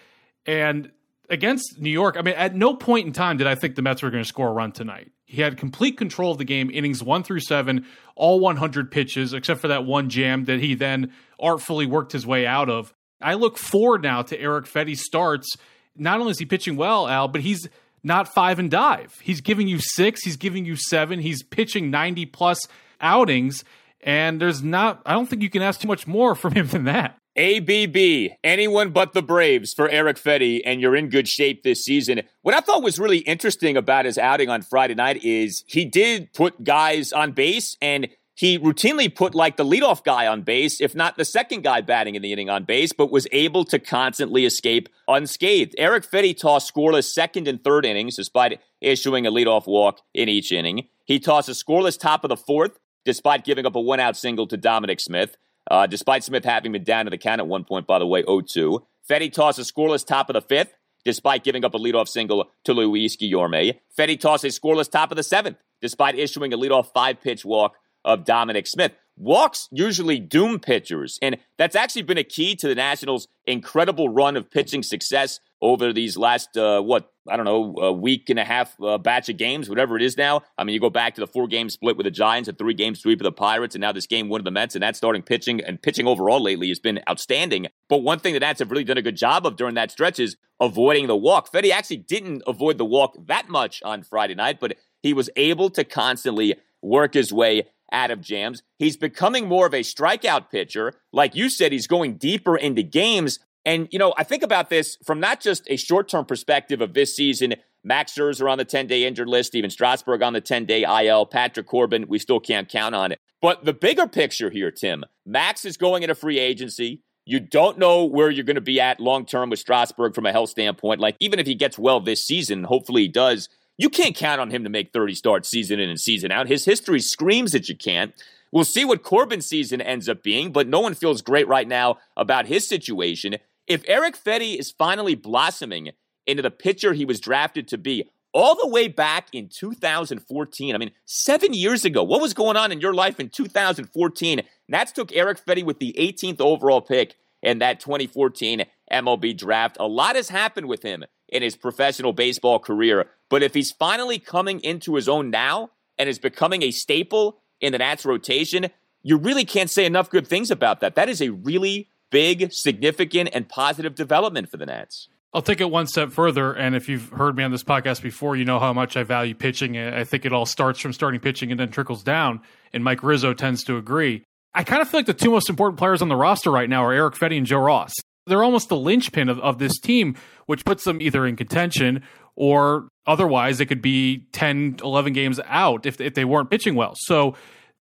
And 0.47 0.91
against 1.31 1.79
New 1.79 1.91
York, 1.91 2.17
I 2.19 2.23
mean, 2.23 2.35
at 2.35 2.55
no 2.55 2.75
point 2.75 3.07
in 3.07 3.13
time 3.13 3.37
did 3.37 3.47
I 3.47 3.55
think 3.55 3.77
the 3.77 3.83
Mets 3.83 4.03
were 4.03 4.11
going 4.11 4.23
to 4.23 4.29
score 4.29 4.49
a 4.49 4.53
run 4.53 4.73
tonight. 4.73 5.13
He 5.25 5.41
had 5.41 5.57
complete 5.57 5.97
control 5.97 6.33
of 6.33 6.39
the 6.39 6.45
game, 6.45 6.71
innings 6.73 7.03
one 7.03 7.23
through 7.23 7.41
seven, 7.41 7.87
all 8.17 8.41
100 8.41 8.91
pitches, 8.91 9.33
except 9.33 9.61
for 9.61 9.69
that 9.69 9.87
one 9.87 10.11
jam 10.11 10.45
that 10.47 10.59
he 10.59 10.75
then 10.75 11.13
artfully 11.39 11.87
worked 11.87 12.13
his 12.13 12.27
way 12.27 12.47
out 12.47 12.69
of. 12.69 12.93
I 13.23 13.35
look 13.35 13.57
forward 13.57 14.03
now 14.03 14.23
to 14.23 14.39
Eric 14.39 14.67
Fedde 14.67 14.97
starts. 14.97 15.57
Not 15.97 16.19
only 16.19 16.33
is 16.33 16.39
he 16.39 16.47
pitching 16.47 16.77
well, 16.77 17.07
Al, 17.07 17.29
but 17.29 17.43
he's 17.43 17.69
not 18.03 18.35
five 18.35 18.59
and 18.59 18.71
dive. 18.71 19.15
He's 19.23 19.41
giving 19.41 19.69
you 19.69 19.79
six, 19.79 20.25
he's 20.25 20.37
giving 20.37 20.65
you 20.65 20.75
seven, 20.75 21.21
he's 21.21 21.43
pitching 21.45 21.91
90 21.91 22.27
plus 22.27 22.67
outings. 23.01 23.65
And 24.01 24.41
there's 24.41 24.63
not, 24.63 25.03
I 25.07 25.13
don't 25.13 25.27
think 25.27 25.43
you 25.43 25.51
can 25.51 25.63
ask 25.63 25.81
too 25.81 25.89
much 25.89 26.07
more 26.07 26.35
from 26.35 26.55
him 26.55 26.67
than 26.67 26.85
that. 26.85 27.20
ABB, 27.37 28.33
anyone 28.43 28.91
but 28.91 29.13
the 29.13 29.23
Braves 29.23 29.73
for 29.73 29.89
Eric 29.89 30.17
Fedde, 30.17 30.63
and 30.65 30.81
you're 30.81 30.97
in 30.97 31.09
good 31.09 31.29
shape 31.29 31.63
this 31.63 31.85
season. 31.85 32.23
What 32.43 32.55
I 32.55 32.61
thought 32.61 32.83
was 32.83 32.99
really 32.99 33.19
interesting 33.19 33.77
about 33.77 34.05
his 34.05 34.19
outing 34.19 34.49
on 34.49 34.63
Friday 34.63 34.95
night 34.95 35.23
is 35.23 35.65
he 35.67 35.85
did 35.85 36.33
put 36.33 36.65
guys 36.65 37.13
on 37.13 37.33
base 37.33 37.77
and 37.81 38.09
he 38.35 38.59
routinely 38.59 39.15
put 39.15 39.35
like 39.35 39.57
the 39.59 39.65
leadoff 39.65 40.03
guy 40.03 40.27
on 40.27 40.43
base, 40.43 40.81
if 40.81 40.95
not 40.95 41.17
the 41.17 41.25
second 41.25 41.63
guy 41.63 41.83
batting 41.83 42.15
in 42.15 42.23
the 42.23 42.33
inning 42.33 42.49
on 42.49 42.65
base, 42.65 42.93
but 42.93 43.11
was 43.11 43.29
able 43.33 43.65
to 43.67 43.79
constantly 43.79 44.45
escape 44.45 44.89
unscathed. 45.07 45.75
Eric 45.79 46.11
Fedde 46.11 46.37
tossed 46.37 46.75
scoreless 46.75 47.13
second 47.13 47.47
and 47.47 47.63
third 47.63 47.85
innings 47.85 48.17
despite 48.17 48.61
issuing 48.81 49.27
a 49.27 49.31
leadoff 49.31 49.67
walk 49.67 50.01
in 50.15 50.29
each 50.29 50.53
inning. 50.53 50.89
He 51.05 51.21
tossed 51.21 51.49
a 51.49 51.53
scoreless 51.53 51.99
top 51.99 52.25
of 52.25 52.29
the 52.29 52.37
fourth 52.37 52.79
despite 53.05 53.45
giving 53.45 53.67
up 53.67 53.77
a 53.77 53.81
one 53.81 54.01
out 54.01 54.17
single 54.17 54.47
to 54.47 54.57
Dominic 54.57 55.01
Smith, 55.01 55.37
uh, 55.71 55.87
despite 55.87 56.25
Smith 56.25 56.45
having 56.45 56.73
been 56.73 56.85
down 56.85 57.07
to 57.07 57.11
the 57.11 57.19
count 57.19 57.41
at 57.41 57.47
one 57.47 57.65
point, 57.65 57.87
by 57.87 57.99
the 57.99 58.07
way, 58.07 58.23
0 58.23 58.41
2. 58.43 58.85
Fedde 59.09 59.33
tossed 59.33 59.59
a 59.59 59.63
scoreless 59.63 60.05
top 60.05 60.29
of 60.29 60.35
the 60.35 60.43
fifth 60.43 60.75
despite 61.05 61.45
giving 61.45 61.65
up 61.65 61.75
a 61.75 61.79
leadoff 61.79 62.09
single 62.09 62.51
to 62.65 62.75
Luis 62.75 63.17
Guillorme. 63.17 63.79
Fedde 63.99 64.21
tosses 64.21 64.57
a 64.57 64.61
scoreless 64.61 64.91
top 64.91 65.11
of 65.11 65.17
the 65.17 65.23
seventh 65.23 65.57
despite 65.81 66.19
issuing 66.19 66.53
a 66.53 66.59
leadoff 66.59 66.93
five 66.93 67.21
pitch 67.21 67.45
walk 67.45 67.77
of 68.05 68.25
Dominic 68.25 68.67
Smith. 68.67 68.93
Walks 69.17 69.69
usually 69.71 70.19
doom 70.19 70.59
pitchers, 70.59 71.19
and 71.21 71.37
that's 71.59 71.77
actually 71.77 72.03
been 72.03 72.17
a 72.17 72.25
key 72.25 72.57
to 72.57 72.69
the 72.69 72.75
Nationals' 72.75 73.29
incredible 73.47 74.09
run 74.09 74.37
of 74.37 74.51
pitching 74.51 74.83
success 74.83 75.41
over 75.63 75.93
these 75.93 76.17
last, 76.17 76.57
uh, 76.57 76.81
what, 76.81 77.13
I 77.29 77.37
don't 77.37 77.45
know, 77.45 77.75
a 77.83 77.93
week 77.93 78.31
and 78.31 78.39
a 78.39 78.45
half 78.45 78.75
uh, 78.83 78.99
batch 78.99 79.29
of 79.29 79.37
games, 79.37 79.69
whatever 79.69 79.97
it 79.97 80.03
is 80.03 80.17
now. 80.17 80.43
I 80.57 80.65
mean, 80.65 80.75
you 80.75 80.81
go 80.81 80.91
back 80.91 81.15
to 81.17 81.21
the 81.21 81.27
four 81.27 81.47
game 81.47 81.69
split 81.69 81.97
with 81.97 82.05
the 82.05 82.11
Giants, 82.11 82.49
a 82.49 82.53
three 82.53 82.75
game 82.75 82.95
sweep 82.95 83.21
of 83.21 83.25
the 83.25 83.33
Pirates, 83.33 83.75
and 83.75 83.81
now 83.81 83.93
this 83.93 84.07
game 84.07 84.29
win 84.29 84.41
of 84.41 84.45
the 84.45 84.51
Mets, 84.51 84.75
and 84.75 84.83
that 84.83 84.97
starting 84.97 85.23
pitching 85.23 85.61
and 85.61 85.81
pitching 85.81 86.07
overall 86.07 86.43
lately 86.43 86.69
has 86.69 86.81
been 86.81 87.01
outstanding. 87.09 87.67
But 87.89 87.99
one 87.99 88.19
thing 88.19 88.35
the 88.35 88.41
Nats 88.41 88.61
have 88.61 88.71
really 88.71 88.85
done 88.85 88.99
a 88.99 89.03
good 89.03 89.17
job 89.17 89.47
of 89.47 89.57
during 89.57 89.75
that 89.75 89.91
stretch 89.91 90.19
is 90.19 90.37
avoiding 90.61 91.07
the 91.07 91.17
walk. 91.17 91.53
Fedde 91.53 91.71
actually 91.71 91.99
didn't 91.99 92.43
avoid 92.47 92.79
the 92.79 92.85
walk 92.85 93.17
that 93.27 93.49
much 93.49 93.83
on 93.85 94.03
Friday 94.03 94.35
night, 94.35 94.61
but 94.61 94.77
he 95.03 95.13
was 95.13 95.31
able 95.37 95.71
to 95.71 95.85
constantly 95.85 96.55
work 96.83 97.15
his 97.15 97.33
way 97.33 97.65
out 97.93 98.11
of 98.11 98.21
jams. 98.21 98.63
He's 98.79 98.97
becoming 98.97 99.49
more 99.49 99.67
of 99.67 99.75
a 99.75 99.81
strikeout 99.81 100.51
pitcher. 100.51 100.95
Like 101.13 101.35
you 101.35 101.49
said, 101.49 101.73
he's 101.73 101.87
going 101.87 102.17
deeper 102.17 102.57
into 102.57 102.83
games. 102.83 103.41
And, 103.65 103.89
you 103.91 103.99
know, 103.99 104.15
I 104.17 104.25
think 104.25 104.43
about 104.43 104.71
this 104.71 104.97
from 105.05 105.21
not 105.21 105.41
just 105.41 105.65
a 105.69 105.77
short 105.77 106.09
term 106.09 106.25
perspective 106.25 106.81
of 106.81 106.95
this 106.95 107.15
season. 107.15 107.55
Max 107.83 108.13
Scherzer 108.13 108.51
on 108.51 108.59
the 108.59 108.65
10 108.65 108.87
day 108.87 109.05
injured 109.05 109.29
list, 109.29 109.49
Stephen 109.49 109.71
Strasburg 109.71 110.23
on 110.23 110.33
the 110.33 110.41
10 110.41 110.67
day 110.67 110.85
IL, 110.85 111.27
Patrick 111.27 111.67
Corbin, 111.67 112.07
we 112.09 112.19
still 112.19 112.41
can't 112.41 112.69
count 112.69 112.95
on 112.95 113.13
it. 113.13 113.21
But 113.41 113.65
the 113.65 113.73
bigger 113.73 114.07
picture 114.07 114.51
here, 114.51 114.71
Tim, 114.71 115.05
Max 115.25 115.65
is 115.65 115.77
going 115.77 116.03
into 116.03 116.15
free 116.15 116.39
agency. 116.39 117.03
You 117.25 117.41
don't 117.41 117.79
know 117.79 118.05
where 118.05 118.31
you're 118.31 118.45
going 118.45 118.57
to 118.57 118.61
be 118.61 118.81
at 118.81 119.01
long 119.01 119.25
term 119.25 119.51
with 119.51 119.59
Strasburg 119.59 120.15
from 120.15 120.27
a 120.27 120.33
health 120.33 120.51
standpoint. 120.51 121.01
Like, 121.01 121.17
even 121.21 121.39
if 121.39 121.47
he 121.47 121.55
gets 121.55 121.79
well 121.79 122.01
this 122.01 122.25
season, 122.25 122.65
hopefully 122.65 123.03
he 123.03 123.09
does, 123.09 123.49
you 123.79 123.89
can't 123.89 124.17
count 124.17 124.41
on 124.41 124.51
him 124.51 124.65
to 124.65 124.71
make 124.71 124.93
30 124.93 125.15
starts 125.15 125.49
season 125.49 125.81
in 125.81 125.89
and 125.89 126.01
season 126.01 126.31
out. 126.31 126.49
His 126.49 126.65
history 126.65 127.01
screams 127.01 127.53
that 127.53 127.69
you 127.69 127.77
can't. 127.77 128.13
We'll 128.53 128.65
see 128.65 128.85
what 128.85 129.03
Corbin's 129.03 129.47
season 129.47 129.81
ends 129.81 130.09
up 130.09 130.23
being, 130.23 130.51
but 130.51 130.67
no 130.67 130.81
one 130.81 130.95
feels 130.95 131.23
great 131.23 131.47
right 131.47 131.69
now 131.69 131.99
about 132.17 132.47
his 132.47 132.67
situation. 132.67 133.37
If 133.71 133.85
Erick 133.87 134.17
Fedde 134.17 134.59
is 134.59 134.73
finally 134.73 135.15
blossoming 135.15 135.91
into 136.27 136.43
the 136.43 136.51
pitcher 136.51 136.93
he 136.93 137.05
was 137.05 137.21
drafted 137.21 137.69
to 137.69 137.79
be, 137.79 138.11
all 138.33 138.57
the 138.57 138.67
way 138.67 138.89
back 138.89 139.29
in 139.33 139.49
2014. 139.49 140.75
I 140.75 140.79
mean, 140.79 140.91
seven 141.05 141.55
years 141.55 141.85
ago. 141.85 142.03
What 142.03 142.21
was 142.21 142.35
going 142.35 142.57
on 142.57 142.73
in 142.73 142.81
your 142.81 142.95
life 142.95 143.21
in 143.21 143.29
2014? 143.29 144.43
Nats 144.69 144.91
took 144.91 145.15
Eric 145.15 145.45
Fedde 145.47 145.63
with 145.63 145.79
the 145.79 145.95
18th 145.97 146.41
overall 146.41 146.81
pick 146.81 147.15
in 147.45 147.61
that 147.61 147.79
2014 147.79 148.65
MLB 148.91 149.39
draft. 149.39 149.77
A 149.79 149.87
lot 149.87 150.17
has 150.17 150.31
happened 150.31 150.67
with 150.67 150.83
him 150.83 151.05
in 151.29 151.45
his 151.45 151.55
professional 151.55 152.13
baseball 152.13 152.59
career. 152.59 153.07
But 153.29 153.45
if 153.45 153.55
he's 153.55 153.71
finally 153.71 154.19
coming 154.19 154.59
into 154.61 154.97
his 154.97 155.09
own 155.09 155.31
now 155.31 155.71
and 155.97 156.09
is 156.09 156.19
becoming 156.19 156.65
a 156.65 156.73
staple 156.73 157.39
in 157.61 157.71
the 157.71 157.79
Nats 157.79 158.05
rotation, 158.05 158.67
you 159.05 159.17
really 159.17 159.45
can't 159.45 159.71
say 159.71 159.87
enough 159.87 160.11
good 160.11 160.27
things 160.27 160.51
about 160.51 160.81
that. 160.81 160.97
That 160.97 161.09
is 161.09 161.23
a 161.23 161.29
really 161.29 161.89
big, 162.11 162.53
significant, 162.53 163.31
and 163.33 163.49
positive 163.49 163.95
development 163.95 164.51
for 164.51 164.57
the 164.57 164.67
Nats. 164.67 165.09
I'll 165.33 165.43
take 165.43 165.61
it 165.61 165.71
one 165.71 165.87
step 165.87 166.11
further. 166.11 166.53
And 166.53 166.75
if 166.75 166.89
you've 166.89 167.09
heard 167.11 167.37
me 167.37 167.45
on 167.45 167.53
this 167.53 167.63
podcast 167.63 168.03
before, 168.03 168.35
you 168.37 168.45
know 168.45 168.59
how 168.59 168.73
much 168.73 168.97
I 168.97 169.05
value 169.05 169.35
pitching. 169.35 169.79
I 169.79 170.03
think 170.03 170.25
it 170.25 170.33
all 170.33 170.47
starts 170.47 170.81
from 170.81 170.93
starting 170.93 171.21
pitching 171.21 171.53
and 171.53 171.61
then 171.61 171.71
trickles 171.71 172.03
down. 172.03 172.41
And 172.73 172.83
Mike 172.83 173.05
Rizzo 173.05 173.33
tends 173.33 173.63
to 173.65 173.77
agree. 173.77 174.25
I 174.55 174.65
kind 174.65 174.83
of 174.83 174.89
feel 174.89 174.99
like 174.99 175.07
the 175.07 175.15
two 175.15 175.31
most 175.31 175.49
important 175.49 175.79
players 175.79 176.03
on 176.03 176.09
the 176.09 176.17
roster 176.17 176.51
right 176.51 176.69
now 176.69 176.85
are 176.85 176.93
Eric 176.93 177.15
Fedde 177.15 177.37
and 177.37 177.47
Joe 177.47 177.61
Ross 177.61 177.93
they're 178.27 178.43
almost 178.43 178.69
the 178.69 178.77
linchpin 178.77 179.29
of, 179.29 179.39
of 179.41 179.59
this 179.59 179.79
team, 179.79 180.15
which 180.47 180.65
puts 180.65 180.85
them 180.85 181.01
either 181.03 181.27
in 181.27 181.37
contention 181.37 182.03
or 182.37 182.89
otherwise 183.07 183.61
it 183.61 183.67
could 183.67 183.83
be 183.83 184.27
10, 184.33 184.79
11 184.83 185.13
games 185.13 185.41
out 185.47 185.85
if, 185.85 186.01
if 186.01 186.15
they 186.15 186.25
weren't 186.25 186.51
pitching 186.51 186.75
well. 186.75 186.95
So, 186.97 187.35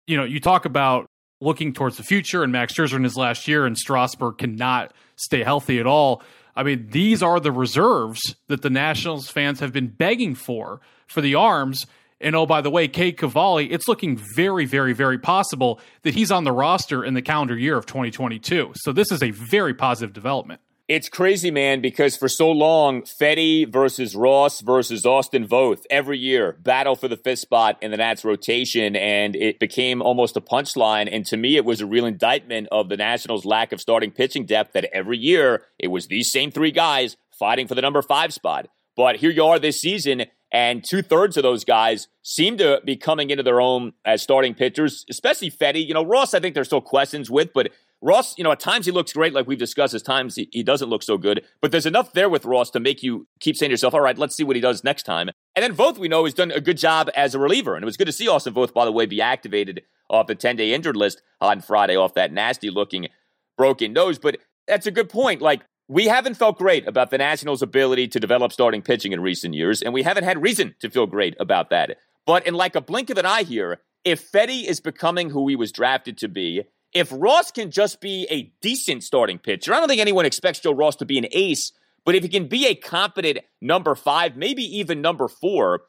you 0.07 0.17
know, 0.17 0.25
you 0.25 0.41
talk 0.41 0.65
about 0.65 1.07
looking 1.41 1.73
towards 1.73 1.97
the 1.97 2.03
future 2.03 2.43
and 2.43 2.53
Max 2.53 2.75
Scherzer 2.75 2.97
in 2.97 3.05
his 3.05 3.17
last 3.17 3.47
year 3.47 3.67
and 3.67 3.77
Strasburg 3.77 4.39
cannot 4.39 4.93
stay 5.17 5.43
healthy 5.43 5.79
at 5.79 5.87
all. 5.87 6.23
I 6.57 6.65
mean, 6.65 6.89
these 6.91 7.23
are 7.23 7.39
the 7.39 7.53
reserves 7.53 8.35
that 8.49 8.63
the 8.63 8.71
Nationals 8.71 9.29
fans 9.29 9.61
have 9.61 9.73
been 9.73 9.89
begging 9.89 10.35
for 10.35 10.81
for 11.07 11.21
the 11.21 11.35
arms 11.35 11.87
and 12.21 12.35
oh, 12.35 12.47
by 12.47 12.61
the 12.61 12.71
way, 12.71 12.89
Cade 12.89 13.17
Cavalli, 13.17 13.71
it's 13.71 13.87
looking 13.87 14.17
very, 14.35 14.65
very, 14.65 14.93
very 14.93 15.19
possible 15.19 15.81
that 16.03 16.15
he's 16.15 16.31
on 16.31 16.45
the 16.45 16.53
roster 16.53 17.05
in 17.05 17.15
the 17.15 17.23
calendar 17.23 17.57
year 17.57 17.77
of 17.77 17.87
2022. 17.87 18.73
So 18.75 18.93
this 18.93 19.13
is 19.13 19.23
a 19.23 19.31
very 19.31 19.73
positive 19.73 20.13
development. 20.13 20.61
It's 20.89 21.11
crazy, 21.11 21.51
man, 21.51 21.83
because 21.83 22.17
for 22.17 22.31
so 22.31 22.51
long, 22.51 23.03
Fedde 23.03 23.71
versus 23.71 24.17
Ross 24.17 24.63
versus 24.63 25.05
Austin 25.05 25.47
Voth 25.47 25.83
every 25.91 26.17
year, 26.17 26.57
battle 26.63 26.97
for 26.97 27.09
the 27.09 27.17
fifth 27.19 27.41
spot 27.41 27.77
in 27.83 27.91
the 27.91 27.99
Nats 27.99 28.25
rotation, 28.25 28.97
and 28.97 29.37
it 29.37 29.61
became 29.61 30.01
almost 30.01 30.39
a 30.39 30.41
punchline. 30.41 31.07
And 31.13 31.27
to 31.27 31.37
me, 31.37 31.57
it 31.57 31.67
was 31.67 31.83
a 31.83 31.87
real 31.87 32.07
indictment 32.07 32.69
of 32.73 32.89
the 32.89 32.97
Nationals' 32.97 33.45
lack 33.45 33.73
of 33.73 33.83
starting 33.83 34.13
pitching 34.13 34.47
depth 34.47 34.73
that 34.73 34.87
every 34.91 35.19
year 35.19 35.65
it 35.79 35.89
was 35.89 36.07
these 36.07 36.33
same 36.33 36.51
three 36.51 36.73
guys 36.73 37.19
fighting 37.39 37.69
for 37.69 37.75
the 37.75 37.83
number 37.83 38.01
five 38.01 38.33
spot. 38.33 38.69
But 38.97 39.17
here 39.17 39.31
you 39.31 39.45
are 39.45 39.59
this 39.59 39.79
season, 39.79 40.25
and 40.51 40.83
two 40.83 41.03
thirds 41.03 41.37
of 41.37 41.43
those 41.43 41.65
guys 41.67 42.09
seem 42.23 42.57
to 42.57 42.81
be 42.83 42.97
coming 42.97 43.29
into 43.29 43.43
their 43.43 43.61
own 43.61 43.93
as 44.07 44.23
starting 44.23 44.55
pitchers, 44.55 45.05
especially 45.11 45.51
Fedde. 45.51 45.87
You 45.87 45.93
know, 45.93 46.05
Ross, 46.05 46.33
I 46.33 46.41
think 46.41 46.55
there's 46.55 46.69
still 46.69 46.81
questions 46.81 47.31
with, 47.31 47.53
but 47.53 47.73
Ross, 48.01 48.39
you 48.39 48.45
know, 48.45 48.53
at 48.53 48.61
times 48.61 48.87
he 48.87 48.93
looks 48.93 49.13
great, 49.13 49.33
like 49.33 49.47
we've 49.47 49.59
discussed. 49.59 49.93
At 49.93 50.05
times 50.05 50.37
he, 50.37 50.49
he 50.53 50.63
doesn't 50.63 50.89
look 50.89 51.03
so 51.03 51.19
good. 51.19 51.45
But 51.61 51.73
there's 51.73 51.87
enough 51.87 52.13
there 52.13 52.29
with 52.29 52.45
Ross 52.45 52.71
to 52.71 52.81
make 52.81 53.03
you 53.03 53.27
keep 53.41 53.57
saying 53.57 53.71
to 53.71 53.73
yourself, 53.73 53.95
all 53.95 54.01
right, 54.01 54.17
let's 54.17 54.37
see 54.37 54.45
what 54.45 54.57
he 54.57 54.63
does 54.63 54.85
next 54.85 55.03
time. 55.03 55.31
And 55.57 55.63
then 55.63 55.75
Voth, 55.75 55.99
we 55.99 56.07
know, 56.07 56.25
has 56.25 56.35
done 56.35 56.53
a 56.53 56.61
good 56.61 56.79
job 56.79 57.11
as 57.17 57.35
a 57.35 57.39
reliever. 57.39 57.75
And 57.75 57.83
it 57.83 57.87
was 57.87 57.97
good 57.97 58.07
to 58.07 58.13
see 58.13 58.29
Austin 58.29 58.55
Voth, 58.55 58.73
by 58.73 58.85
the 58.85 58.93
way, 58.93 59.07
be 59.07 59.21
activated 59.21 59.83
off 60.09 60.29
the 60.29 60.35
10 60.37 60.57
day 60.57 60.73
injured 60.73 60.97
list 60.97 61.23
on 61.41 61.61
Friday 61.61 61.97
off 61.97 62.15
that 62.15 62.33
nasty 62.33 62.71
looking 62.71 63.09
broken 63.57 63.93
nose. 63.93 64.19
But 64.19 64.39
that's 64.69 64.87
a 64.87 64.93
good 64.93 65.09
point. 65.09 65.43
Like, 65.43 65.63
we 65.89 66.07
haven't 66.07 66.35
felt 66.35 66.59
great 66.59 66.87
about 66.87 67.11
the 67.11 67.19
Nationals' 67.19 67.63
ability 67.63 68.09
to 68.09 68.21
develop 68.21 68.53
starting 68.53 68.83
pitching 68.83 69.13
in 69.13 69.21
recent 69.21 69.55
years, 69.55 69.81
and 69.81 69.95
we 69.95 70.03
haven't 70.03 70.25
had 70.25 70.43
reason 70.43 70.75
to 70.81 70.91
feel 70.91 71.07
great 71.07 71.35
about 71.41 71.71
that. 71.71 71.97
But 72.27 72.47
in 72.47 72.53
like 72.53 72.77
a 72.77 72.83
blink 72.83 73.09
of 73.09 73.17
an 73.17 73.25
eye 73.25 73.43
here, 73.43 73.81
if 74.05 74.31
Fedde 74.31 74.65
is 74.65 74.81
becoming 74.81 75.31
who 75.31 75.49
he 75.49 75.57
was 75.57 75.73
drafted 75.73 76.19
to 76.19 76.29
be, 76.29 76.65
if 76.93 77.13
Ross 77.13 77.51
can 77.51 77.71
just 77.71 78.01
be 78.01 78.27
a 78.31 78.53
decent 78.61 79.05
starting 79.05 79.39
pitcher, 79.39 79.75
I 79.75 79.79
don't 79.79 79.89
think 79.89 80.01
anyone 80.01 80.27
expects 80.27 80.61
Joe 80.61 80.73
Ross 80.73 80.97
to 80.97 81.05
be 81.05 81.19
an 81.19 81.27
ace, 81.33 81.73
but 82.05 82.15
if 82.15 82.23
he 82.23 82.29
can 82.29 82.49
be 82.49 82.67
a 82.67 82.75
competent 82.75 83.39
number 83.61 83.95
five, 83.95 84.37
maybe 84.37 84.63
even 84.79 85.01
number 85.01 85.29
four, 85.29 85.83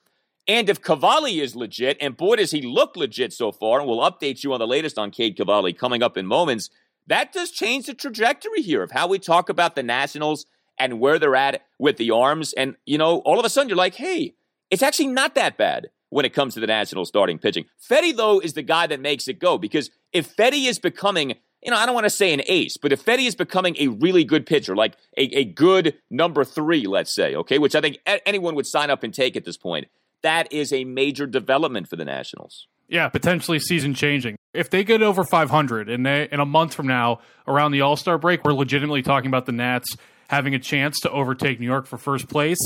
and 0.47 0.69
if 0.69 0.81
Cavalli 0.81 1.39
is 1.39 1.55
legit, 1.55 1.97
and 2.01 2.17
boy, 2.17 2.37
does 2.37 2.51
he 2.51 2.61
look 2.61 2.95
legit 2.95 3.33
so 3.33 3.51
far, 3.51 3.79
and 3.79 3.87
we'll 3.87 3.99
update 3.99 4.43
you 4.43 4.51
on 4.53 4.59
the 4.59 4.67
latest 4.67 4.97
on 4.97 5.11
Cade 5.11 5.37
Cavalli 5.37 5.73
coming 5.73 6.03
up 6.03 6.17
in 6.17 6.25
moments 6.25 6.69
that 7.09 7.33
does 7.33 7.49
change 7.49 7.87
the 7.87 7.95
trajectory 7.95 8.61
here 8.61 8.83
of 8.83 8.91
how 8.91 9.07
we 9.07 9.17
talk 9.17 9.49
about 9.49 9.75
the 9.75 9.81
Nationals 9.81 10.45
and 10.77 10.99
where 10.99 11.17
they're 11.17 11.35
at 11.35 11.63
with 11.79 11.97
the 11.97 12.11
arms. 12.11 12.53
And, 12.53 12.75
you 12.85 12.99
know, 12.99 13.17
all 13.19 13.39
of 13.39 13.45
a 13.45 13.49
sudden 13.49 13.67
you're 13.67 13.75
like, 13.75 13.95
hey, 13.95 14.35
it's 14.69 14.83
actually 14.83 15.07
not 15.07 15.33
that 15.33 15.57
bad 15.57 15.89
when 16.09 16.23
it 16.23 16.35
comes 16.35 16.53
to 16.53 16.59
the 16.59 16.67
Nationals 16.67 17.07
starting 17.07 17.39
pitching. 17.39 17.65
Fedde, 17.81 18.15
though, 18.15 18.39
is 18.39 18.53
the 18.53 18.61
guy 18.61 18.85
that 18.85 18.99
makes 18.99 19.27
it 19.27 19.39
go 19.39 19.57
because 19.57 19.89
if 20.13 20.35
Fedde 20.35 20.67
is 20.67 20.79
becoming, 20.79 21.35
you 21.63 21.71
know, 21.71 21.77
I 21.77 21.85
don't 21.85 21.95
want 21.95 22.05
to 22.05 22.09
say 22.09 22.33
an 22.33 22.41
ace, 22.47 22.77
but 22.77 22.91
if 22.91 23.03
Fedde 23.03 23.25
is 23.25 23.35
becoming 23.35 23.75
a 23.79 23.87
really 23.87 24.23
good 24.23 24.45
pitcher, 24.45 24.75
like 24.75 24.95
a, 25.17 25.23
a 25.37 25.45
good 25.45 25.95
number 26.09 26.43
three, 26.43 26.85
let's 26.85 27.13
say, 27.13 27.35
okay, 27.35 27.57
which 27.57 27.75
I 27.75 27.81
think 27.81 27.99
anyone 28.25 28.55
would 28.55 28.67
sign 28.67 28.89
up 28.89 29.03
and 29.03 29.13
take 29.13 29.35
at 29.35 29.45
this 29.45 29.57
point, 29.57 29.87
that 30.21 30.51
is 30.51 30.73
a 30.73 30.83
major 30.83 31.25
development 31.25 31.87
for 31.87 31.95
the 31.95 32.05
Nationals. 32.05 32.67
Yeah, 32.87 33.07
potentially 33.07 33.59
season 33.59 33.93
changing. 33.93 34.35
If 34.53 34.71
they 34.71 34.83
get 34.83 35.03
over 35.03 35.23
500 35.23 35.89
and 35.89 36.05
they, 36.05 36.27
in 36.31 36.39
a 36.39 36.45
month 36.45 36.73
from 36.73 36.87
now, 36.87 37.19
around 37.47 37.71
the 37.71 37.81
All 37.81 37.95
Star 37.95 38.17
break, 38.17 38.43
we're 38.43 38.53
legitimately 38.53 39.03
talking 39.03 39.27
about 39.27 39.45
the 39.45 39.51
Nats 39.51 39.95
having 40.27 40.55
a 40.55 40.59
chance 40.59 40.99
to 41.01 41.11
overtake 41.11 41.59
New 41.59 41.67
York 41.67 41.85
for 41.85 41.97
first 41.97 42.27
place. 42.27 42.57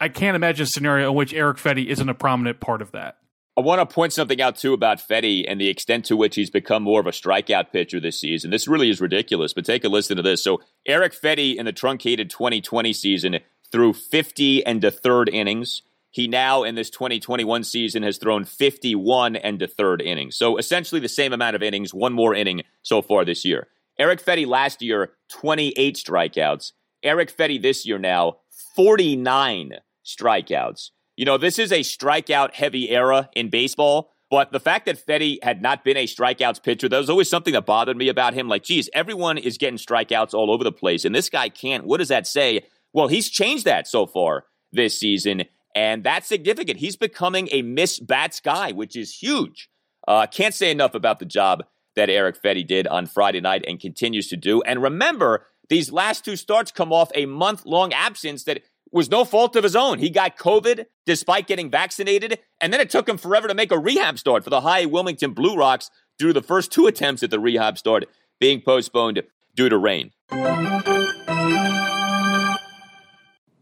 I 0.00 0.08
can't 0.08 0.36
imagine 0.36 0.64
a 0.64 0.66
scenario 0.66 1.10
in 1.10 1.16
which 1.16 1.32
Eric 1.32 1.58
Fedde 1.58 1.86
isn't 1.86 2.08
a 2.08 2.14
prominent 2.14 2.60
part 2.60 2.82
of 2.82 2.92
that. 2.92 3.18
I 3.58 3.60
want 3.60 3.80
to 3.80 3.92
point 3.92 4.12
something 4.12 4.40
out 4.40 4.54
too 4.54 4.72
about 4.72 5.00
Fedde 5.00 5.44
and 5.48 5.60
the 5.60 5.68
extent 5.68 6.04
to 6.04 6.16
which 6.16 6.36
he's 6.36 6.48
become 6.48 6.84
more 6.84 7.00
of 7.00 7.08
a 7.08 7.10
strikeout 7.10 7.72
pitcher 7.72 7.98
this 7.98 8.20
season. 8.20 8.52
This 8.52 8.68
really 8.68 8.88
is 8.88 9.00
ridiculous, 9.00 9.52
but 9.52 9.64
take 9.64 9.82
a 9.82 9.88
listen 9.88 10.16
to 10.16 10.22
this. 10.22 10.44
So, 10.44 10.62
Eric 10.86 11.12
Fedde 11.12 11.56
in 11.56 11.66
the 11.66 11.72
truncated 11.72 12.30
2020 12.30 12.92
season 12.92 13.40
threw 13.72 13.92
50 13.92 14.64
and 14.64 14.84
a 14.84 14.92
third 14.92 15.28
innings. 15.28 15.82
he 16.10 16.28
now 16.28 16.62
in 16.62 16.76
this 16.76 16.88
2021 16.88 17.64
season 17.64 18.04
has 18.04 18.16
thrown 18.16 18.44
51 18.44 19.34
and 19.34 19.60
a 19.60 19.66
third 19.66 20.00
innings. 20.00 20.36
So 20.36 20.56
essentially 20.56 21.00
the 21.00 21.08
same 21.08 21.32
amount 21.32 21.56
of 21.56 21.62
innings, 21.62 21.92
one 21.92 22.12
more 22.12 22.36
inning 22.36 22.62
so 22.82 23.02
far 23.02 23.24
this 23.24 23.44
year. 23.44 23.66
Eric 23.98 24.24
Fedde 24.24 24.46
last 24.46 24.80
year, 24.80 25.14
28 25.30 25.96
strikeouts. 25.96 26.72
Eric 27.02 27.36
Fedde 27.36 27.60
this 27.60 27.84
year 27.84 27.98
now, 27.98 28.36
49 28.76 29.74
strikeouts. 30.06 30.90
You 31.18 31.24
know, 31.24 31.36
this 31.36 31.58
is 31.58 31.72
a 31.72 31.80
strikeout 31.80 32.54
heavy 32.54 32.90
era 32.90 33.28
in 33.34 33.50
baseball. 33.50 34.12
But 34.30 34.52
the 34.52 34.60
fact 34.60 34.86
that 34.86 35.04
Fedde 35.04 35.42
had 35.42 35.60
not 35.60 35.82
been 35.82 35.96
a 35.96 36.06
strikeouts 36.06 36.62
pitcher, 36.62 36.88
that 36.88 36.96
was 36.96 37.10
always 37.10 37.28
something 37.28 37.54
that 37.54 37.66
bothered 37.66 37.96
me 37.96 38.08
about 38.08 38.34
him. 38.34 38.46
Like, 38.46 38.62
geez, 38.62 38.88
everyone 38.92 39.36
is 39.36 39.58
getting 39.58 39.78
strikeouts 39.78 40.32
all 40.32 40.48
over 40.48 40.62
the 40.62 40.70
place, 40.70 41.04
and 41.04 41.12
this 41.12 41.28
guy 41.28 41.48
can't. 41.48 41.84
What 41.84 41.96
does 41.96 42.08
that 42.08 42.28
say? 42.28 42.66
Well, 42.92 43.08
he's 43.08 43.28
changed 43.30 43.64
that 43.64 43.88
so 43.88 44.06
far 44.06 44.44
this 44.70 44.96
season, 45.00 45.44
and 45.74 46.04
that's 46.04 46.28
significant. 46.28 46.78
He's 46.78 46.94
becoming 46.94 47.48
a 47.50 47.62
miss 47.62 47.98
bats 47.98 48.38
guy, 48.38 48.70
which 48.70 48.94
is 48.94 49.12
huge. 49.12 49.68
Uh, 50.06 50.26
can't 50.26 50.54
say 50.54 50.70
enough 50.70 50.94
about 50.94 51.18
the 51.18 51.26
job 51.26 51.64
that 51.96 52.10
Eric 52.10 52.40
Fedde 52.40 52.64
did 52.64 52.86
on 52.86 53.06
Friday 53.06 53.40
night 53.40 53.64
and 53.66 53.80
continues 53.80 54.28
to 54.28 54.36
do. 54.36 54.62
And 54.62 54.82
remember, 54.82 55.46
these 55.68 55.90
last 55.90 56.24
two 56.24 56.36
starts 56.36 56.70
come 56.70 56.92
off 56.92 57.10
a 57.14 57.26
month 57.26 57.66
long 57.66 57.92
absence 57.92 58.44
that 58.44 58.62
was 58.92 59.10
no 59.10 59.24
fault 59.24 59.56
of 59.56 59.64
his 59.64 59.76
own. 59.76 59.98
He 59.98 60.10
got 60.10 60.36
COVID 60.36 60.86
despite 61.06 61.46
getting 61.46 61.70
vaccinated, 61.70 62.38
and 62.60 62.72
then 62.72 62.80
it 62.80 62.90
took 62.90 63.08
him 63.08 63.18
forever 63.18 63.48
to 63.48 63.54
make 63.54 63.72
a 63.72 63.78
rehab 63.78 64.18
start 64.18 64.44
for 64.44 64.50
the 64.50 64.62
high 64.62 64.86
Wilmington 64.86 65.32
Blue 65.32 65.56
Rocks 65.56 65.90
through 66.18 66.32
the 66.32 66.42
first 66.42 66.72
two 66.72 66.86
attempts 66.86 67.22
at 67.22 67.30
the 67.30 67.40
rehab 67.40 67.78
start 67.78 68.04
being 68.40 68.60
postponed 68.60 69.22
due 69.54 69.68
to 69.68 69.78
rain. 69.78 70.12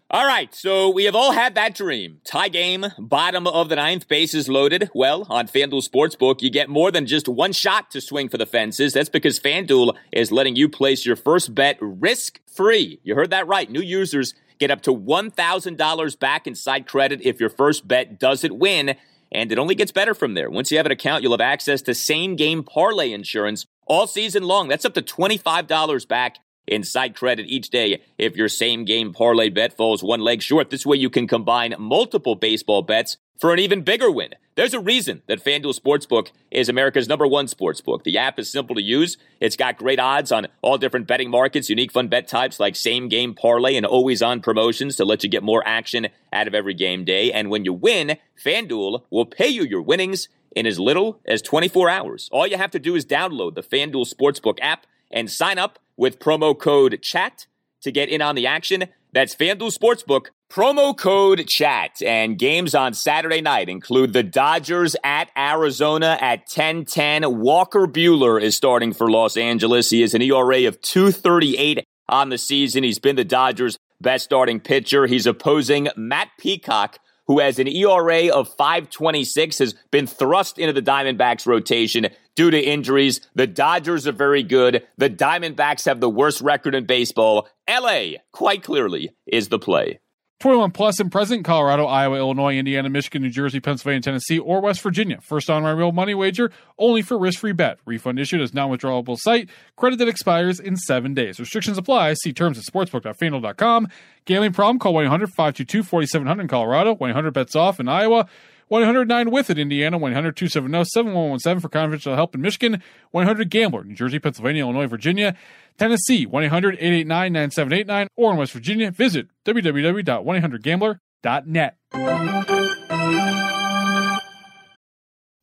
All 0.08 0.24
right, 0.24 0.54
so 0.54 0.88
we 0.88 1.04
have 1.04 1.16
all 1.16 1.32
had 1.32 1.56
that 1.56 1.74
dream. 1.74 2.20
Tie 2.24 2.48
game, 2.48 2.86
bottom 2.96 3.46
of 3.46 3.68
the 3.68 3.74
ninth, 3.76 4.06
bases 4.06 4.48
loaded. 4.48 4.88
Well, 4.94 5.26
on 5.28 5.48
FanDuel 5.48 5.86
Sportsbook, 5.86 6.42
you 6.42 6.48
get 6.48 6.68
more 6.68 6.92
than 6.92 7.06
just 7.06 7.28
one 7.28 7.52
shot 7.52 7.90
to 7.90 8.00
swing 8.00 8.28
for 8.28 8.38
the 8.38 8.46
fences. 8.46 8.92
That's 8.92 9.08
because 9.08 9.40
FanDuel 9.40 9.96
is 10.12 10.30
letting 10.30 10.54
you 10.54 10.68
place 10.68 11.04
your 11.04 11.16
first 11.16 11.56
bet 11.56 11.76
risk 11.80 12.40
free. 12.46 13.00
You 13.02 13.16
heard 13.16 13.30
that 13.30 13.48
right. 13.48 13.68
New 13.68 13.82
users 13.82 14.32
Get 14.58 14.70
up 14.70 14.82
to 14.82 14.94
$1,000 14.94 16.18
back 16.18 16.46
in 16.46 16.54
side 16.54 16.86
credit 16.86 17.20
if 17.22 17.40
your 17.40 17.50
first 17.50 17.86
bet 17.86 18.18
doesn't 18.18 18.58
win. 18.58 18.96
And 19.32 19.52
it 19.52 19.58
only 19.58 19.74
gets 19.74 19.92
better 19.92 20.14
from 20.14 20.34
there. 20.34 20.48
Once 20.48 20.70
you 20.70 20.76
have 20.76 20.86
an 20.86 20.92
account, 20.92 21.22
you'll 21.22 21.32
have 21.32 21.40
access 21.40 21.82
to 21.82 21.94
same 21.94 22.36
game 22.36 22.62
parlay 22.62 23.12
insurance 23.12 23.66
all 23.86 24.06
season 24.06 24.44
long. 24.44 24.68
That's 24.68 24.84
up 24.84 24.94
to 24.94 25.02
$25 25.02 26.08
back 26.08 26.38
in 26.66 26.82
side 26.82 27.14
credit 27.14 27.46
each 27.46 27.70
day 27.70 28.02
if 28.18 28.36
your 28.36 28.48
same 28.48 28.84
game 28.84 29.12
parlay 29.12 29.48
bet 29.48 29.76
falls 29.76 30.02
one 30.02 30.20
leg 30.20 30.42
short. 30.42 30.70
This 30.70 30.86
way 30.86 30.96
you 30.96 31.10
can 31.10 31.26
combine 31.26 31.74
multiple 31.78 32.34
baseball 32.34 32.82
bets 32.82 33.16
for 33.38 33.52
an 33.52 33.58
even 33.58 33.82
bigger 33.82 34.10
win. 34.10 34.30
There's 34.54 34.72
a 34.72 34.80
reason 34.80 35.20
that 35.26 35.44
FanDuel 35.44 35.78
Sportsbook 35.78 36.30
is 36.50 36.70
America's 36.70 37.08
number 37.08 37.26
one 37.26 37.46
sportsbook. 37.46 38.04
The 38.04 38.16
app 38.16 38.38
is 38.38 38.50
simple 38.50 38.74
to 38.74 38.82
use. 38.82 39.18
It's 39.38 39.56
got 39.56 39.76
great 39.76 40.00
odds 40.00 40.32
on 40.32 40.46
all 40.62 40.78
different 40.78 41.06
betting 41.06 41.28
markets, 41.28 41.68
unique 41.68 41.92
fun 41.92 42.08
bet 42.08 42.26
types 42.26 42.58
like 42.58 42.74
same 42.74 43.10
game 43.10 43.34
parlay 43.34 43.76
and 43.76 43.84
always 43.84 44.22
on 44.22 44.40
promotions 44.40 44.96
to 44.96 45.04
let 45.04 45.22
you 45.22 45.28
get 45.28 45.42
more 45.42 45.62
action 45.66 46.08
out 46.32 46.46
of 46.46 46.54
every 46.54 46.72
game 46.72 47.04
day. 47.04 47.30
And 47.30 47.50
when 47.50 47.66
you 47.66 47.74
win, 47.74 48.16
FanDuel 48.42 49.02
will 49.10 49.26
pay 49.26 49.48
you 49.48 49.62
your 49.62 49.82
winnings 49.82 50.28
in 50.52 50.66
as 50.66 50.80
little 50.80 51.20
as 51.26 51.42
24 51.42 51.90
hours. 51.90 52.30
All 52.32 52.46
you 52.46 52.56
have 52.56 52.70
to 52.70 52.78
do 52.78 52.94
is 52.94 53.04
download 53.04 53.56
the 53.56 53.62
FanDuel 53.62 54.10
Sportsbook 54.10 54.56
app 54.62 54.86
and 55.10 55.30
sign 55.30 55.58
up 55.58 55.78
with 55.96 56.18
promo 56.18 56.58
code 56.58 57.00
CHAT 57.02 57.46
to 57.82 57.92
get 57.92 58.08
in 58.08 58.22
on 58.22 58.34
the 58.34 58.46
action. 58.46 58.84
That's 59.12 59.34
FanDuel 59.34 59.76
Sportsbook, 59.76 60.26
promo 60.50 60.96
code 60.96 61.46
CHAT. 61.46 62.02
And 62.02 62.38
games 62.38 62.74
on 62.74 62.92
Saturday 62.92 63.40
night 63.40 63.68
include 63.68 64.12
the 64.12 64.22
Dodgers 64.22 64.94
at 65.02 65.30
Arizona 65.36 66.18
at 66.20 66.40
1010. 66.40 67.38
Walker 67.40 67.86
Buehler 67.86 68.40
is 68.40 68.54
starting 68.54 68.92
for 68.92 69.10
Los 69.10 69.36
Angeles. 69.36 69.90
He 69.90 70.02
is 70.02 70.14
an 70.14 70.22
ERA 70.22 70.66
of 70.66 70.80
238 70.82 71.84
on 72.08 72.28
the 72.28 72.38
season. 72.38 72.82
He's 72.82 72.98
been 72.98 73.16
the 73.16 73.24
Dodgers' 73.24 73.78
best 74.00 74.24
starting 74.24 74.60
pitcher. 74.60 75.06
He's 75.06 75.26
opposing 75.26 75.88
Matt 75.96 76.28
Peacock, 76.38 76.98
who 77.26 77.40
has 77.40 77.58
an 77.58 77.68
ERA 77.68 78.28
of 78.28 78.48
526, 78.56 79.58
has 79.58 79.74
been 79.90 80.06
thrust 80.06 80.58
into 80.58 80.72
the 80.72 80.82
Diamondbacks 80.82 81.46
rotation 81.46 82.08
due 82.34 82.50
to 82.50 82.60
injuries. 82.60 83.20
The 83.34 83.46
Dodgers 83.46 84.06
are 84.06 84.12
very 84.12 84.42
good. 84.42 84.86
The 84.96 85.10
Diamondbacks 85.10 85.86
have 85.86 86.00
the 86.00 86.10
worst 86.10 86.40
record 86.40 86.74
in 86.74 86.86
baseball. 86.86 87.48
LA, 87.68 88.18
quite 88.32 88.62
clearly, 88.62 89.10
is 89.26 89.48
the 89.48 89.58
play. 89.58 89.98
21 90.38 90.70
plus 90.72 91.00
and 91.00 91.10
present 91.10 91.46
Colorado, 91.46 91.86
Iowa, 91.86 92.18
Illinois, 92.18 92.58
Indiana, 92.58 92.90
Michigan, 92.90 93.22
New 93.22 93.30
Jersey, 93.30 93.58
Pennsylvania, 93.58 94.02
Tennessee, 94.02 94.38
or 94.38 94.60
West 94.60 94.82
Virginia. 94.82 95.18
First 95.22 95.48
on 95.48 95.62
my 95.62 95.70
real 95.70 95.92
money 95.92 96.14
wager, 96.14 96.50
only 96.78 97.00
for 97.00 97.18
risk 97.18 97.40
free 97.40 97.52
bet. 97.52 97.78
Refund 97.86 98.18
issued 98.18 98.42
as 98.42 98.52
non 98.52 98.70
withdrawable 98.70 99.16
site. 99.18 99.48
Credit 99.76 99.98
that 99.98 100.08
expires 100.08 100.60
in 100.60 100.76
seven 100.76 101.14
days. 101.14 101.40
Restrictions 101.40 101.78
apply. 101.78 102.12
See 102.14 102.34
terms 102.34 102.58
at 102.58 102.64
sportsbook.fanduel.com. 102.64 103.88
Gambling 104.26 104.52
problem? 104.52 104.78
Call 104.78 104.92
1 104.92 105.04
800 105.06 105.28
522 105.28 105.82
4700 105.82 106.42
in 106.42 106.48
Colorado, 106.48 106.94
1 106.94 107.10
800 107.10 107.30
bets 107.32 107.56
off 107.56 107.80
in 107.80 107.88
Iowa. 107.88 108.28
109 108.68 109.30
with 109.30 109.48
it, 109.48 109.58
Indiana, 109.58 109.96
100 109.96 110.36
270 110.36 110.84
7117 110.84 111.60
for 111.60 111.68
confidential 111.68 112.16
help 112.16 112.34
in 112.34 112.40
Michigan, 112.40 112.82
100 113.12 113.48
Gambler, 113.48 113.84
New 113.84 113.94
Jersey, 113.94 114.18
Pennsylvania, 114.18 114.62
Illinois, 114.62 114.86
Virginia, 114.86 115.36
Tennessee, 115.78 116.26
1 116.26 116.44
800 116.44 116.74
889 116.74 117.32
9789, 117.32 118.08
or 118.16 118.32
in 118.32 118.38
West 118.38 118.52
Virginia, 118.52 118.90
visit 118.90 119.28
www.1800gambler.net. 119.44 121.76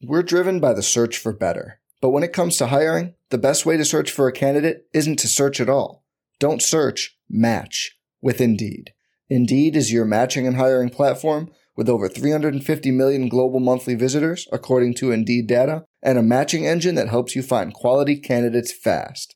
We're 0.05 0.23
driven 0.23 0.59
by 0.59 0.73
the 0.73 0.83
search 0.83 1.17
for 1.17 1.31
better. 1.31 1.79
But 2.01 2.09
when 2.09 2.23
it 2.23 2.33
comes 2.33 2.57
to 2.57 2.67
hiring, 2.67 3.13
the 3.29 3.37
best 3.37 3.65
way 3.65 3.77
to 3.77 3.85
search 3.85 4.11
for 4.11 4.27
a 4.27 4.33
candidate 4.33 4.85
isn't 4.93 5.17
to 5.19 5.29
search 5.29 5.61
at 5.61 5.69
all. 5.69 6.03
Don't 6.39 6.61
search, 6.61 7.17
match 7.29 7.97
with 8.21 8.41
Indeed. 8.41 8.91
Indeed 9.29 9.77
is 9.77 9.93
your 9.93 10.03
matching 10.03 10.45
and 10.45 10.57
hiring 10.57 10.89
platform 10.89 11.49
with 11.77 11.87
over 11.87 12.09
350 12.09 12.91
million 12.91 13.29
global 13.29 13.59
monthly 13.59 13.95
visitors, 13.95 14.47
according 14.51 14.95
to 14.95 15.11
Indeed 15.11 15.47
data, 15.47 15.85
and 16.01 16.17
a 16.17 16.23
matching 16.23 16.67
engine 16.67 16.95
that 16.95 17.07
helps 17.07 17.35
you 17.35 17.41
find 17.41 17.73
quality 17.73 18.17
candidates 18.17 18.73
fast. 18.73 19.35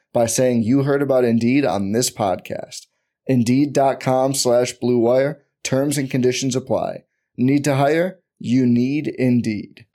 by 0.13 0.25
saying 0.25 0.63
you 0.63 0.83
heard 0.83 1.01
about 1.01 1.23
Indeed 1.23 1.65
on 1.65 1.91
this 1.91 2.09
podcast. 2.09 2.87
Indeed.com 3.27 4.33
slash 4.33 4.73
BlueWire. 4.77 5.39
Terms 5.63 5.97
and 5.97 6.09
conditions 6.09 6.55
apply. 6.55 7.03
Need 7.37 7.63
to 7.65 7.75
hire? 7.75 8.19
You 8.39 8.65
need 8.65 9.07
Indeed. 9.07 9.85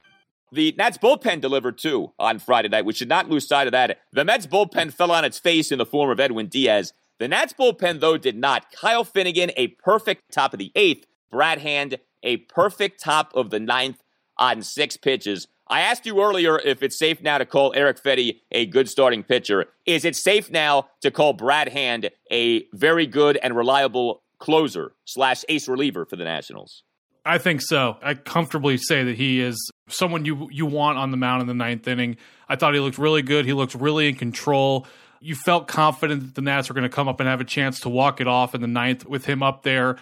The 0.52 0.74
Nats 0.78 0.96
bullpen 0.96 1.40
delivered 1.40 1.76
too 1.76 2.12
on 2.18 2.38
Friday 2.38 2.68
night. 2.68 2.84
We 2.84 2.92
should 2.92 3.08
not 3.08 3.28
lose 3.28 3.46
sight 3.46 3.66
of 3.66 3.72
that. 3.72 3.98
The 4.12 4.24
Mets 4.24 4.46
bullpen 4.46 4.92
fell 4.92 5.10
on 5.10 5.24
its 5.24 5.38
face 5.38 5.72
in 5.72 5.78
the 5.78 5.84
form 5.84 6.10
of 6.10 6.20
Edwin 6.20 6.46
Diaz. 6.46 6.92
The 7.18 7.28
Nats 7.28 7.52
bullpen, 7.52 8.00
though, 8.00 8.16
did 8.16 8.36
not. 8.36 8.70
Kyle 8.72 9.02
Finnegan, 9.04 9.50
a 9.56 9.68
perfect 9.68 10.32
top 10.32 10.52
of 10.52 10.58
the 10.58 10.70
eighth. 10.74 11.06
Brad 11.30 11.58
Hand, 11.58 11.98
a 12.22 12.38
perfect 12.38 13.02
top 13.02 13.32
of 13.34 13.50
the 13.50 13.58
ninth 13.60 14.02
on 14.38 14.62
six 14.62 14.96
pitches. 14.96 15.48
I 15.68 15.80
asked 15.80 16.06
you 16.06 16.22
earlier 16.22 16.58
if 16.58 16.82
it's 16.82 16.98
safe 16.98 17.20
now 17.20 17.38
to 17.38 17.46
call 17.46 17.72
Eric 17.74 18.00
Fedde 18.00 18.40
a 18.52 18.66
good 18.66 18.88
starting 18.88 19.24
pitcher. 19.24 19.66
Is 19.84 20.04
it 20.04 20.14
safe 20.14 20.50
now 20.50 20.88
to 21.00 21.10
call 21.10 21.32
Brad 21.32 21.68
Hand 21.68 22.10
a 22.30 22.66
very 22.72 23.06
good 23.06 23.36
and 23.42 23.56
reliable 23.56 24.22
closer 24.38 24.92
slash 25.04 25.44
ace 25.48 25.68
reliever 25.68 26.04
for 26.04 26.16
the 26.16 26.24
Nationals? 26.24 26.84
I 27.24 27.38
think 27.38 27.60
so. 27.62 27.96
I 28.02 28.14
comfortably 28.14 28.76
say 28.76 29.02
that 29.02 29.16
he 29.16 29.40
is 29.40 29.72
someone 29.88 30.24
you 30.24 30.48
you 30.52 30.66
want 30.66 30.98
on 30.98 31.10
the 31.10 31.16
mound 31.16 31.40
in 31.40 31.48
the 31.48 31.54
ninth 31.54 31.88
inning. 31.88 32.16
I 32.48 32.54
thought 32.54 32.74
he 32.74 32.80
looked 32.80 32.98
really 32.98 33.22
good. 33.22 33.44
He 33.44 33.52
looked 33.52 33.74
really 33.74 34.08
in 34.08 34.14
control. 34.14 34.86
You 35.18 35.34
felt 35.34 35.66
confident 35.66 36.20
that 36.22 36.34
the 36.36 36.42
Nats 36.42 36.68
were 36.68 36.74
going 36.74 36.88
to 36.88 36.94
come 36.94 37.08
up 37.08 37.18
and 37.18 37.28
have 37.28 37.40
a 37.40 37.44
chance 37.44 37.80
to 37.80 37.88
walk 37.88 38.20
it 38.20 38.28
off 38.28 38.54
in 38.54 38.60
the 38.60 38.68
ninth 38.68 39.04
with 39.04 39.24
him 39.24 39.42
up 39.42 39.64
there 39.64 39.96